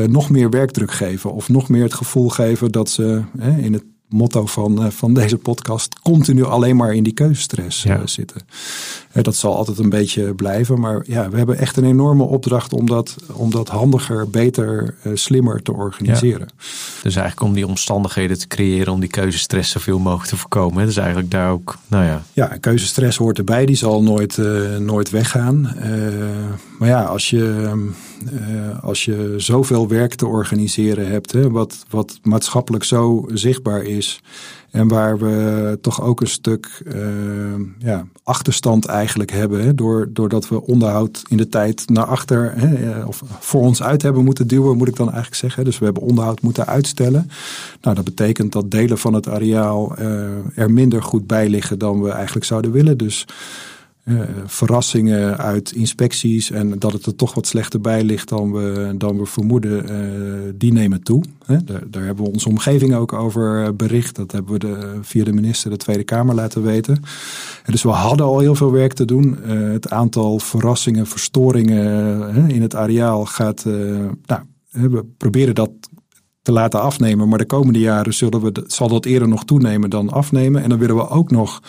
nog 0.07 0.29
meer 0.29 0.49
werkdruk 0.49 0.91
geven. 0.91 1.33
Of 1.33 1.49
nog 1.49 1.69
meer 1.69 1.83
het 1.83 1.93
gevoel 1.93 2.29
geven 2.29 2.71
dat 2.71 2.89
ze 2.89 3.21
hè, 3.37 3.57
in 3.57 3.73
het 3.73 3.83
motto 4.09 4.45
van, 4.45 4.83
eh, 4.83 4.91
van 4.91 5.13
deze 5.13 5.37
podcast 5.37 5.99
continu 5.99 6.43
alleen 6.43 6.75
maar 6.75 6.93
in 6.93 7.03
die 7.03 7.13
keuzestress 7.13 7.83
Ja. 7.83 7.95
eh, 7.99 8.01
zitten. 8.05 8.41
Dat 9.11 9.35
zal 9.35 9.55
altijd 9.55 9.77
een 9.77 9.89
beetje 9.89 10.33
blijven. 10.33 10.79
Maar 10.79 11.03
ja, 11.07 11.29
we 11.29 11.37
hebben 11.37 11.57
echt 11.57 11.77
een 11.77 11.83
enorme 11.85 12.23
opdracht 12.23 12.73
om 12.73 12.85
dat, 12.85 13.15
om 13.33 13.51
dat 13.51 13.69
handiger, 13.69 14.29
beter, 14.29 14.95
eh, 15.03 15.11
slimmer 15.15 15.61
te 15.61 15.73
organiseren. 15.73 16.47
Dus 17.03 17.15
eigenlijk 17.15 17.41
om 17.41 17.53
die 17.53 17.67
omstandigheden 17.67 18.39
te 18.39 18.47
creëren 18.47 18.93
om 18.93 18.99
die 18.99 19.09
keuzestress 19.09 19.71
zoveel 19.71 19.99
mogelijk 19.99 20.29
te 20.29 20.37
voorkomen. 20.37 20.79
hè. 20.79 20.85
Dus 20.85 20.97
eigenlijk 20.97 21.31
daar 21.31 21.51
ook, 21.51 21.77
nou 21.87 22.05
ja, 22.05 22.23
Ja, 22.33 22.45
keuzestress 22.45 23.17
hoort 23.17 23.37
erbij. 23.37 23.65
Die 23.65 23.75
zal 23.75 24.03
nooit, 24.03 24.37
eh, 24.37 24.77
nooit 24.77 25.09
weggaan. 25.09 25.67
Eh, 25.67 25.91
maar 26.79 26.87
ja, 26.87 27.03
als 27.03 27.29
je, 27.29 27.77
als 28.81 29.05
je 29.05 29.33
zoveel 29.37 29.87
werk 29.87 30.15
te 30.15 30.25
organiseren 30.27 31.07
hebt, 31.11 31.31
hè, 31.31 31.49
wat, 31.51 31.85
wat 31.89 32.19
maatschappelijk 32.23 32.83
zo 32.83 33.25
zichtbaar 33.33 33.83
is. 33.83 34.21
En 34.71 34.87
waar 34.87 35.17
we 35.17 35.77
toch 35.81 36.01
ook 36.01 36.21
een 36.21 36.27
stuk 36.27 36.81
eh, 36.85 37.01
ja, 37.77 38.07
achterstand 38.23 38.85
eigenlijk 38.85 39.31
hebben. 39.31 39.63
Hè, 39.63 39.75
door, 39.75 40.09
doordat 40.13 40.47
we 40.47 40.65
onderhoud 40.65 41.23
in 41.29 41.37
de 41.37 41.49
tijd 41.49 41.89
naar 41.89 42.05
achter 42.05 42.53
hè, 42.55 42.91
eh, 42.91 43.07
of 43.07 43.23
voor 43.39 43.61
ons 43.61 43.83
uit 43.83 44.01
hebben 44.01 44.23
moeten 44.23 44.47
duwen, 44.47 44.77
moet 44.77 44.87
ik 44.87 44.95
dan 44.95 45.07
eigenlijk 45.07 45.35
zeggen. 45.35 45.63
Dus 45.63 45.79
we 45.79 45.85
hebben 45.85 46.03
onderhoud 46.03 46.41
moeten 46.41 46.67
uitstellen. 46.67 47.29
Nou, 47.81 47.95
dat 47.95 48.05
betekent 48.05 48.51
dat 48.51 48.71
delen 48.71 48.97
van 48.97 49.13
het 49.13 49.29
areaal 49.29 49.95
eh, 49.95 50.57
er 50.57 50.71
minder 50.71 51.03
goed 51.03 51.27
bij 51.27 51.49
liggen 51.49 51.79
dan 51.79 52.01
we 52.01 52.09
eigenlijk 52.09 52.45
zouden 52.45 52.71
willen. 52.71 52.97
Dus 52.97 53.25
eh, 54.09 54.19
verrassingen 54.45 55.37
uit 55.37 55.71
inspecties 55.71 56.51
en 56.51 56.79
dat 56.79 56.93
het 56.93 57.05
er 57.05 57.15
toch 57.15 57.33
wat 57.33 57.47
slechter 57.47 57.81
bij 57.81 58.03
ligt 58.03 58.29
dan 58.29 58.51
we, 58.51 58.93
dan 58.97 59.17
we 59.17 59.25
vermoeden, 59.25 59.89
eh, 59.89 59.95
die 60.55 60.73
nemen 60.73 61.03
toe. 61.03 61.23
Daar, 61.89 62.03
hebben 62.03 62.25
we 62.25 62.31
onze 62.31 62.49
omgeving 62.49 62.95
ook 62.95 63.13
over 63.13 63.63
eh, 63.63 63.69
bericht. 63.73 64.15
Dat 64.15 64.31
hebben 64.31 64.53
we 64.53 64.59
de, 64.59 64.97
via 65.01 65.23
de 65.23 65.33
minister 65.33 65.69
de 65.69 65.77
Tweede 65.77 66.03
Kamer 66.03 66.35
laten 66.35 66.63
weten. 66.63 66.95
En 67.63 67.71
dus 67.71 67.83
we 67.83 67.89
hadden 67.89 68.25
al 68.25 68.39
heel 68.39 68.55
veel 68.55 68.71
werk 68.71 68.93
te 68.93 69.05
doen. 69.05 69.37
Het 69.47 69.89
aantal 69.89 70.39
verrassingen, 70.39 71.07
verstoringen 71.07 72.49
in 72.49 72.61
het 72.61 72.75
areaal 72.75 73.25
gaat, 73.25 73.65
nou, 74.25 74.41
we 74.71 75.05
proberen 75.17 75.55
dat 75.55 75.71
te 76.41 76.51
laten 76.51 76.81
afnemen. 76.81 77.29
Maar 77.29 77.37
de 77.37 77.45
komende 77.45 77.79
jaren 77.79 78.13
zullen 78.13 78.41
we, 78.41 78.63
zal 78.67 78.87
dat 78.87 79.05
eerder 79.05 79.27
nog 79.27 79.45
toenemen 79.45 79.89
dan 79.89 80.09
afnemen. 80.09 80.63
En 80.63 80.69
dan 80.69 80.79
willen 80.79 80.95
we 80.95 81.09
ook 81.09 81.31
nog 81.31 81.61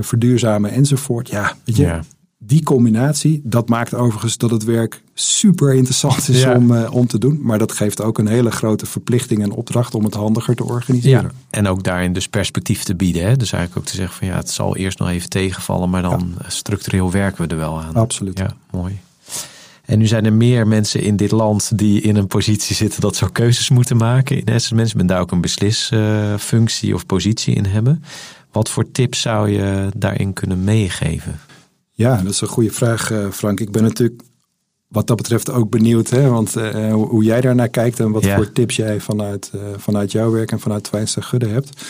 verduurzamen 0.00 0.70
enzovoort. 0.70 1.28
Ja, 1.28 1.56
weet 1.64 1.76
je, 1.76 1.82
ja. 1.82 2.02
die 2.38 2.62
combinatie, 2.62 3.40
dat 3.44 3.68
maakt 3.68 3.94
overigens 3.94 4.36
dat 4.36 4.50
het 4.50 4.64
werk 4.64 5.02
super 5.14 5.74
interessant 5.74 6.28
is 6.28 6.44
om, 6.44 6.70
uh, 6.72 6.94
om 6.94 7.06
te 7.06 7.18
doen. 7.18 7.38
Maar 7.42 7.58
dat 7.58 7.72
geeft 7.72 8.02
ook 8.02 8.18
een 8.18 8.28
hele 8.28 8.50
grote 8.50 8.86
verplichting 8.86 9.42
en 9.42 9.50
opdracht 9.50 9.94
om 9.94 10.04
het 10.04 10.14
handiger 10.14 10.54
te 10.54 10.64
organiseren. 10.64 11.22
Ja, 11.22 11.30
en 11.50 11.66
ook 11.66 11.82
daarin 11.82 12.12
dus 12.12 12.28
perspectief 12.28 12.82
te 12.82 12.94
bieden. 12.94 13.22
Hè? 13.22 13.36
Dus 13.36 13.52
eigenlijk 13.52 13.82
ook 13.84 13.90
te 13.90 13.96
zeggen 13.96 14.16
van 14.16 14.26
ja, 14.26 14.36
het 14.36 14.50
zal 14.50 14.76
eerst 14.76 14.98
nog 14.98 15.08
even 15.08 15.28
tegenvallen, 15.28 15.90
maar 15.90 16.02
dan 16.02 16.34
structureel 16.46 17.10
werken 17.10 17.42
we 17.42 17.48
er 17.48 17.60
wel 17.60 17.80
aan. 17.80 17.94
Absoluut. 17.94 18.38
Ja, 18.38 18.56
mooi. 18.70 18.98
En 19.88 19.98
nu 19.98 20.06
zijn 20.06 20.24
er 20.24 20.32
meer 20.32 20.66
mensen 20.66 21.02
in 21.02 21.16
dit 21.16 21.30
land 21.30 21.78
die 21.78 22.00
in 22.00 22.16
een 22.16 22.26
positie 22.26 22.76
zitten 22.76 23.00
dat 23.00 23.16
ze 23.16 23.32
keuzes 23.32 23.70
moeten 23.70 23.96
maken 23.96 24.44
in 24.44 24.54
asset 24.54 24.72
management. 24.72 25.08
Daar 25.08 25.20
ook 25.20 25.30
een 25.30 25.40
beslisfunctie 25.40 26.94
of 26.94 27.06
positie 27.06 27.54
in 27.54 27.64
hebben. 27.64 28.04
Wat 28.58 28.68
voor 28.68 28.90
tips 28.90 29.20
zou 29.20 29.48
je 29.48 29.88
daarin 29.96 30.32
kunnen 30.32 30.64
meegeven? 30.64 31.40
Ja, 31.90 32.16
dat 32.16 32.32
is 32.32 32.40
een 32.40 32.48
goede 32.48 32.70
vraag, 32.70 33.10
eh, 33.10 33.30
Frank. 33.30 33.60
Ik 33.60 33.70
ben 33.72 33.82
natuurlijk 33.82 34.22
wat 34.88 35.06
dat 35.06 35.16
betreft 35.16 35.50
ook 35.50 35.70
benieuwd. 35.70 36.10
Hè? 36.10 36.28
Want 36.28 36.56
uh, 36.56 36.92
hoe 36.92 37.24
jij 37.24 37.40
daarnaar 37.40 37.68
kijkt 37.68 38.00
en 38.00 38.10
wat 38.10 38.26
voor 38.26 38.52
tips 38.52 38.76
jij 38.76 39.00
vanuit, 39.00 39.50
uh, 39.54 39.60
vanuit 39.76 40.12
jouw 40.12 40.30
werk 40.30 40.52
en 40.52 40.60
vanuit 40.60 40.84
Twijnster 40.84 41.22
Gudde 41.22 41.46
hebt. 41.46 41.84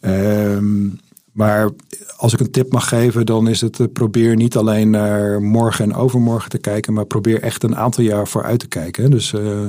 Ehm, 0.00 0.88
maar 1.32 1.70
als 2.16 2.32
ik 2.32 2.40
een 2.40 2.50
tip 2.50 2.72
mag 2.72 2.88
geven, 2.88 3.26
dan 3.26 3.48
is 3.48 3.60
het 3.60 3.78
uh, 3.78 3.86
probeer 3.92 4.36
niet 4.36 4.56
alleen 4.56 4.90
naar 4.90 5.42
morgen 5.42 5.84
en 5.84 5.94
overmorgen 5.94 6.50
te 6.50 6.58
kijken, 6.58 6.92
maar 6.92 7.04
probeer 7.04 7.42
echt 7.42 7.62
een 7.62 7.76
aantal 7.76 8.04
jaar 8.04 8.28
vooruit 8.28 8.60
te 8.60 8.68
kijken. 8.68 9.10
Dus 9.10 9.32
uh, 9.32 9.60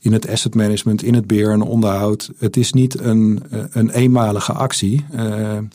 in 0.00 0.12
het 0.12 0.28
asset 0.28 0.54
management, 0.54 1.02
in 1.02 1.14
het 1.14 1.26
beheer 1.26 1.50
en 1.50 1.62
onderhoud. 1.62 2.30
Het 2.38 2.56
is 2.56 2.72
niet 2.72 3.00
een, 3.00 3.42
uh, 3.52 3.64
een 3.70 3.90
eenmalige 3.90 4.52
actie. 4.52 5.04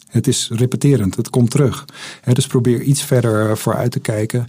het 0.10 0.28
is 0.28 0.50
repeterend, 0.54 1.16
het 1.16 1.30
komt 1.30 1.52
terug. 1.52 1.86
Dus 2.34 2.48
probeer 2.48 2.82
iets 2.82 3.04
verder 3.04 3.58
vooruit 3.58 3.92
te 3.92 4.00
kijken. 4.00 4.48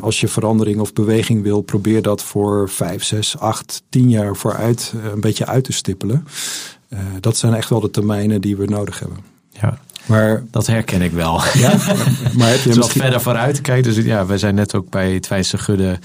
Als 0.00 0.20
je 0.20 0.28
verandering 0.28 0.80
of 0.80 0.92
beweging 0.92 1.42
wil, 1.42 1.60
probeer 1.60 2.02
dat 2.02 2.22
voor 2.22 2.68
vijf, 2.68 3.04
zes, 3.04 3.38
acht, 3.38 3.82
tien 3.88 4.10
jaar 4.10 4.36
vooruit 4.36 4.92
een 5.12 5.20
beetje 5.20 5.46
uit 5.46 5.64
te 5.64 5.72
stippelen. 5.72 6.26
dat 7.20 7.36
zijn 7.36 7.54
echt 7.54 7.68
wel 7.68 7.80
de 7.80 7.90
termijnen 7.90 8.40
die 8.40 8.56
we 8.56 8.64
nodig 8.64 8.98
hebben. 8.98 9.18
Ja, 9.50 9.78
maar, 10.06 10.42
dat 10.50 10.66
herken 10.66 11.02
ik 11.02 11.12
wel. 11.12 11.40
Ja, 11.54 11.68
maar 12.36 12.48
heb 12.48 12.58
je 12.58 12.68
dus 12.68 12.76
wat 12.76 12.92
verder 12.92 13.20
vooruit 13.20 13.60
kijken. 13.60 13.94
Dus 13.94 14.04
ja, 14.04 14.26
wij 14.26 14.38
zijn 14.38 14.54
net 14.54 14.74
ook 14.74 14.90
bij 14.90 15.12
het 15.12 15.28
Wijze 15.28 15.58
Gudde. 15.58 15.98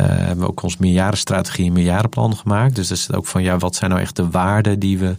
Uh, 0.00 0.06
hebben 0.06 0.44
we 0.44 0.50
ook 0.50 0.62
ons 0.62 0.76
meerjarenstrategie 0.76 1.66
en 1.66 1.72
meerjarenplan 1.72 2.36
gemaakt. 2.36 2.74
Dus 2.74 2.88
dat 2.88 2.98
is 2.98 3.12
ook 3.12 3.26
van 3.26 3.42
ja, 3.42 3.58
wat 3.58 3.74
zijn 3.74 3.90
nou 3.90 4.02
echt 4.02 4.16
de 4.16 4.30
waarden 4.30 4.78
die 4.78 4.98
we. 4.98 5.16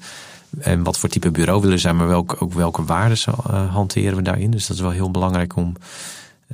En 0.60 0.84
wat 0.84 0.98
voor 0.98 1.10
type 1.10 1.32
bureau 1.32 1.62
willen 1.62 1.80
zijn, 1.80 1.96
maar 1.96 2.08
welke, 2.08 2.40
ook 2.40 2.54
welke 2.54 2.84
waarden 2.84 3.18
uh, 3.28 3.74
hanteren 3.74 4.16
we 4.16 4.22
daarin. 4.22 4.52
Dus 4.52 4.68
dat 4.68 4.76
is 4.76 4.82
wel 4.82 4.92
heel 4.92 5.12
belangrijk 5.12 5.56
om 5.56 5.74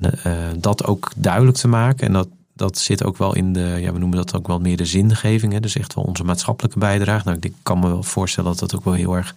uh, 0.02 0.34
dat 0.58 0.86
ook 0.86 1.12
duidelijk 1.16 1.58
te 1.58 1.68
maken. 1.68 2.08
En 2.08 2.14
dat, 2.14 2.28
dat 2.54 2.78
zit 2.78 3.04
ook 3.04 3.18
wel 3.18 3.36
in 3.36 3.54
de, 3.54 3.78
ja, 3.80 3.94
we 3.94 4.00
noemen 4.00 4.18
dat 4.18 4.36
ook 4.36 4.48
wel 4.48 4.60
meer 4.60 4.78
de 4.78 4.86
zingeving. 4.86 5.54
Hè? 5.54 5.60
Dus 5.60 5.76
echt 5.76 5.94
wel 5.94 6.04
onze 6.04 6.24
maatschappelijke 6.24 6.80
bijdrage. 6.80 7.26
Nou, 7.26 7.38
ik 7.40 7.54
kan 7.64 7.80
me 7.80 7.88
wel 7.88 8.04
voorstellen 8.04 8.50
dat 8.50 8.60
dat 8.60 8.76
ook 8.76 8.86
wel 8.86 8.94
heel 8.94 9.16
erg 9.16 9.36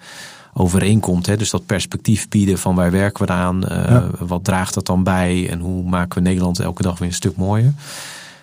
overeenkomt. 0.53 1.27
Hè? 1.27 1.37
Dus 1.37 1.51
dat 1.51 1.67
perspectief 1.67 2.29
bieden 2.29 2.59
van 2.59 2.75
waar 2.75 2.91
werken 2.91 3.27
we 3.27 3.33
aan, 3.33 3.63
uh, 3.73 4.05
wat 4.19 4.45
draagt 4.45 4.75
dat 4.75 4.87
dan 4.87 5.05
bij 5.05 5.49
en 5.51 5.61
hoe 5.61 5.83
maken 5.85 6.23
we 6.23 6.29
Nederland 6.29 6.59
elke 6.61 6.83
dag 6.83 6.99
weer 6.99 7.09
een 7.09 7.15
stuk 7.15 7.37
mooier. 7.37 7.73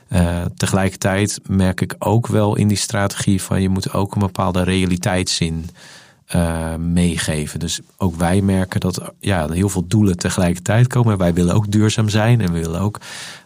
Uh, 0.10 0.42
tegelijkertijd 0.58 1.40
merk 1.48 1.82
ik 1.82 1.96
ook 2.00 2.28
wel 2.28 2.56
in 2.56 2.68
die 2.68 2.78
strategie 2.78 3.42
van 3.42 3.62
je 3.62 3.70
moet 3.70 3.94
ook 3.94 4.14
een 4.14 4.22
bepaalde 4.22 4.64
realiteitszin 4.64 5.70
uh, 6.36 6.76
meegeven. 6.76 7.60
Dus 7.60 7.80
ook 7.98 8.16
wij 8.16 8.42
merken 8.42 8.80
dat 8.80 9.02
ja, 9.20 9.50
heel 9.52 9.70
veel 9.70 9.88
doelen 9.88 10.18
tegelijkertijd 10.18 10.88
komen. 10.88 11.18
Wij 11.18 11.34
willen 11.34 11.56
ook 11.56 11.72
duurzaam 11.72 12.10
zijn 12.10 12.42
en 12.42 12.54
we 12.54 12.60
willen 12.60 12.82
ook 12.82 13.00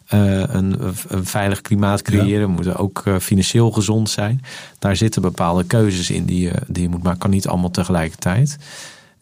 een, 0.08 0.76
een, 1.08 1.26
veilig 1.26 1.62
klimaat 1.62 2.02
creëren. 2.02 2.48
We 2.48 2.54
moeten 2.54 2.76
ook 2.76 3.04
uh, 3.06 3.18
financieel 3.18 3.72
gezond 3.72 4.10
zijn. 4.10 4.42
Daar 4.80 4.96
zitten 4.96 5.22
bepaalde 5.22 5.64
keuzes 5.64 6.10
in 6.10 6.26
die 6.26 6.42
je, 6.42 6.54
die 6.68 6.84
je 6.84 6.90
moet 6.90 7.04
maken. 7.04 7.20
Kan 7.20 7.30
niet 7.30 7.48
allemaal 7.48 7.72
tegelijkertijd. 7.72 8.58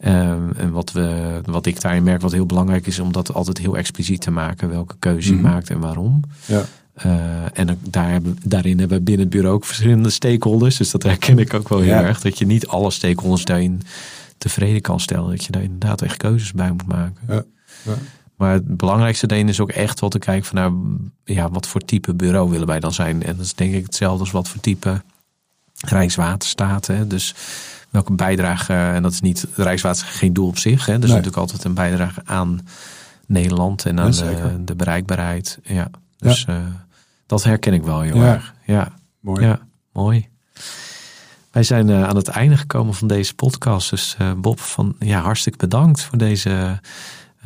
Um, 0.06 0.52
en 0.56 0.70
wat, 0.70 0.92
we, 0.92 1.40
wat 1.44 1.66
ik 1.66 1.80
daarin 1.80 2.02
merk, 2.02 2.20
wat 2.20 2.32
heel 2.32 2.46
belangrijk 2.46 2.86
is, 2.86 2.98
om 2.98 3.12
dat 3.12 3.34
altijd 3.34 3.58
heel 3.58 3.76
expliciet 3.76 4.20
te 4.20 4.30
maken. 4.30 4.68
Welke 4.68 4.94
keuze 4.98 5.28
je 5.28 5.34
mm 5.34 5.42
-hmm. 5.42 5.52
maakt 5.52 5.70
en 5.70 5.80
waarom. 5.80 6.20
Ja. 6.44 6.64
Uh, 7.06 7.58
en 7.58 7.78
daar 7.88 8.10
hebben, 8.10 8.38
daarin 8.44 8.78
hebben 8.78 8.98
we 8.98 9.04
binnen 9.04 9.26
het 9.26 9.34
bureau 9.34 9.54
ook 9.54 9.64
verschillende 9.64 10.10
stakeholders. 10.10 10.76
Dus 10.76 10.90
dat 10.90 11.02
herken 11.02 11.38
ik 11.38 11.54
ook 11.54 11.68
wel 11.68 11.80
heel 11.80 11.94
ja. 11.94 12.02
erg. 12.02 12.20
Dat 12.20 12.38
je 12.38 12.46
niet 12.46 12.66
alle 12.66 12.90
stakeholders 12.90 13.44
daarin 13.44 13.82
tevreden 14.38 14.80
kan 14.80 15.00
stellen. 15.00 15.30
Dat 15.30 15.44
je 15.44 15.52
daar 15.52 15.62
inderdaad 15.62 16.02
echt 16.02 16.16
keuzes 16.16 16.52
bij 16.52 16.70
moet 16.70 16.86
maken. 16.86 17.26
Ja. 17.28 17.44
Maar 18.42 18.52
het 18.52 18.76
belangrijkste 18.76 19.26
daarin 19.26 19.48
is 19.48 19.60
ook 19.60 19.70
echt 19.70 20.00
wel 20.00 20.08
te 20.08 20.18
kijken 20.18 20.44
van 20.44 20.56
nou, 20.56 20.96
ja, 21.24 21.50
wat 21.50 21.66
voor 21.66 21.80
type 21.80 22.14
bureau 22.14 22.50
willen 22.50 22.66
wij 22.66 22.80
dan 22.80 22.92
zijn. 22.92 23.22
En 23.22 23.36
dat 23.36 23.44
is 23.44 23.54
denk 23.54 23.74
ik 23.74 23.84
hetzelfde 23.84 24.20
als 24.20 24.30
wat 24.30 24.48
voor 24.48 24.60
type 24.60 25.02
Rijkswaterstaat. 25.76 26.86
Hè? 26.86 27.06
Dus 27.06 27.34
welke 27.90 28.12
bijdrage, 28.12 28.72
en 28.72 29.02
dat 29.02 29.12
is 29.12 29.20
niet 29.20 29.46
Rijkswaterstaat 29.54 30.16
geen 30.16 30.32
doel 30.32 30.46
op 30.46 30.58
zich. 30.58 30.86
Hè? 30.86 30.92
Is 30.92 30.98
nee. 30.98 31.08
natuurlijk 31.08 31.36
altijd 31.36 31.64
een 31.64 31.74
bijdrage 31.74 32.20
aan 32.24 32.60
Nederland 33.26 33.86
en 33.86 34.00
aan 34.00 34.10
de, 34.10 34.64
de, 34.64 34.74
bereikbaarheid. 34.74 35.58
Ja, 35.62 35.90
dus 36.18 36.44
ja. 36.46 36.58
Uh, 36.58 36.64
dat 37.26 37.44
herken 37.44 37.72
ik 37.72 37.82
wel 37.82 38.00
heel 38.00 38.16
ja. 38.16 38.32
erg. 38.32 38.54
Ja, 38.66 38.92
mooi. 39.20 39.46
Ja, 39.46 39.60
mooi. 39.92 40.28
Wij 41.50 41.62
zijn 41.62 41.88
uh, 41.88 42.08
aan 42.08 42.16
het 42.16 42.28
einde 42.28 42.56
gekomen 42.56 42.94
van 42.94 43.08
deze 43.08 43.34
podcast. 43.34 43.90
Dus 43.90 44.16
uh, 44.20 44.32
Bob, 44.36 44.60
van, 44.60 44.94
ja, 44.98 45.20
hartstikke 45.20 45.58
bedankt 45.58 46.00
voor 46.00 46.18
deze 46.18 46.80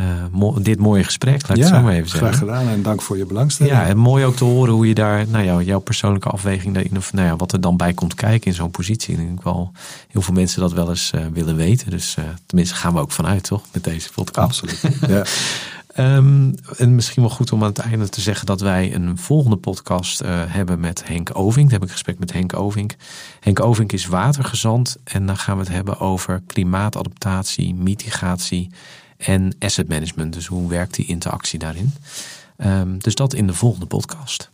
uh, 0.01 0.07
mo 0.31 0.63
dit 0.63 0.79
mooie 0.79 1.05
gesprek, 1.05 1.49
laat 1.49 1.57
ik 1.57 1.65
het 1.65 1.73
zo 1.73 1.83
maar 1.83 1.93
even 1.93 2.09
zeggen. 2.09 2.29
graag 2.29 2.39
gedaan 2.39 2.69
en 2.69 2.83
dank 2.83 3.03
voor 3.03 3.17
je 3.17 3.27
belangstelling. 3.27 3.77
Ja, 3.77 3.87
en 3.87 3.97
mooi 3.97 4.25
ook 4.25 4.37
te 4.37 4.45
horen 4.45 4.73
hoe 4.73 4.89
je 4.89 4.95
daar, 4.95 5.29
nou 5.29 5.45
ja, 5.45 5.61
jouw 5.61 5.79
persoonlijke 5.79 6.29
afweging 6.29 6.75
daarin, 6.75 6.97
of 6.97 7.13
nou 7.13 7.27
ja, 7.27 7.37
wat 7.37 7.53
er 7.53 7.61
dan 7.61 7.77
bij 7.77 7.93
komt 7.93 8.15
kijken 8.15 8.47
in 8.47 8.57
zo'n 8.57 8.71
positie. 8.71 9.15
Ik 9.15 9.27
denk 9.27 9.43
wel 9.43 9.73
heel 10.09 10.23
veel 10.23 10.35
mensen 10.35 10.61
dat 10.61 10.73
wel 10.73 10.89
eens 10.89 11.13
uh, 11.15 11.21
willen 11.33 11.57
weten. 11.57 11.91
Dus 11.91 12.17
uh, 12.19 12.25
tenminste 12.47 12.75
gaan 12.75 12.95
we 12.95 13.01
ook 13.01 13.13
vanuit, 13.13 13.43
toch, 13.43 13.63
met 13.73 13.85
deze 13.85 14.13
podcast. 14.13 14.63
Absoluut, 14.63 14.99
ja. 15.09 15.25
Um, 15.99 16.55
en 16.77 16.95
misschien 16.95 17.23
wel 17.23 17.31
goed 17.31 17.53
om 17.53 17.63
aan 17.63 17.69
het 17.69 17.79
einde 17.79 18.09
te 18.09 18.21
zeggen 18.21 18.47
dat 18.47 18.61
wij 18.61 18.95
een 18.95 19.19
volgende 19.19 19.57
podcast 19.57 20.23
hebben 20.27 20.81
met 20.81 21.07
Henk 21.07 21.31
Ovink. 21.33 21.71
Dan 21.71 21.73
heb 21.73 21.83
ik 21.83 21.89
een 21.89 21.93
gesprek 21.93 22.19
met 22.19 22.33
Henk 22.33 22.57
Ovink. 22.57 22.95
Henk 23.41 23.61
Ovink 23.61 23.93
is 23.93 24.07
watergezant 24.07 24.97
en 25.05 25.27
dan 25.27 25.37
gaan 25.37 25.57
we 25.57 25.63
het 25.63 25.73
hebben 25.73 26.01
over 26.01 26.43
klimaatadaptatie, 26.47 27.75
mitigatie 27.75 28.71
en 29.17 29.55
asset 29.59 29.89
management. 29.89 30.33
Dus 30.33 30.47
hoe 30.47 30.69
werkt 30.69 30.95
die 30.95 31.07
interactie 31.07 31.59
daarin? 31.59 31.95
Um, 32.65 32.99
dus 32.99 33.15
dat 33.15 33.35
in 33.35 33.47
de 33.47 33.55
volgende 33.55 33.87
podcast. 33.87 34.51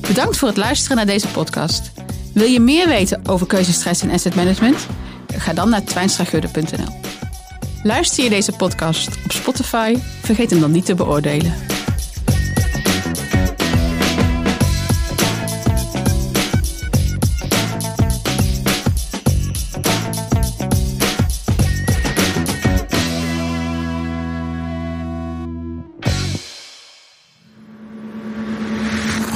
Bedankt 0.00 0.36
voor 0.36 0.48
het 0.48 0.56
luisteren 0.56 0.96
naar 0.96 1.06
deze 1.06 1.28
podcast. 1.28 1.92
Wil 2.34 2.46
je 2.46 2.60
meer 2.60 2.88
weten 2.88 3.26
over 3.26 3.46
keuzestress 3.46 4.02
en 4.02 4.10
asset 4.10 4.34
management? 4.34 4.86
Ga 5.36 5.52
dan 5.52 5.68
naar 5.68 5.84
twijnstragudde.nl. 5.84 7.00
Luister 7.82 8.24
je 8.24 8.30
deze 8.30 8.52
podcast 8.52 9.08
op 9.24 9.32
Spotify? 9.32 9.96
Vergeet 10.22 10.50
hem 10.50 10.60
dan 10.60 10.70
niet 10.70 10.86
te 10.86 10.94
beoordelen. 10.94 11.73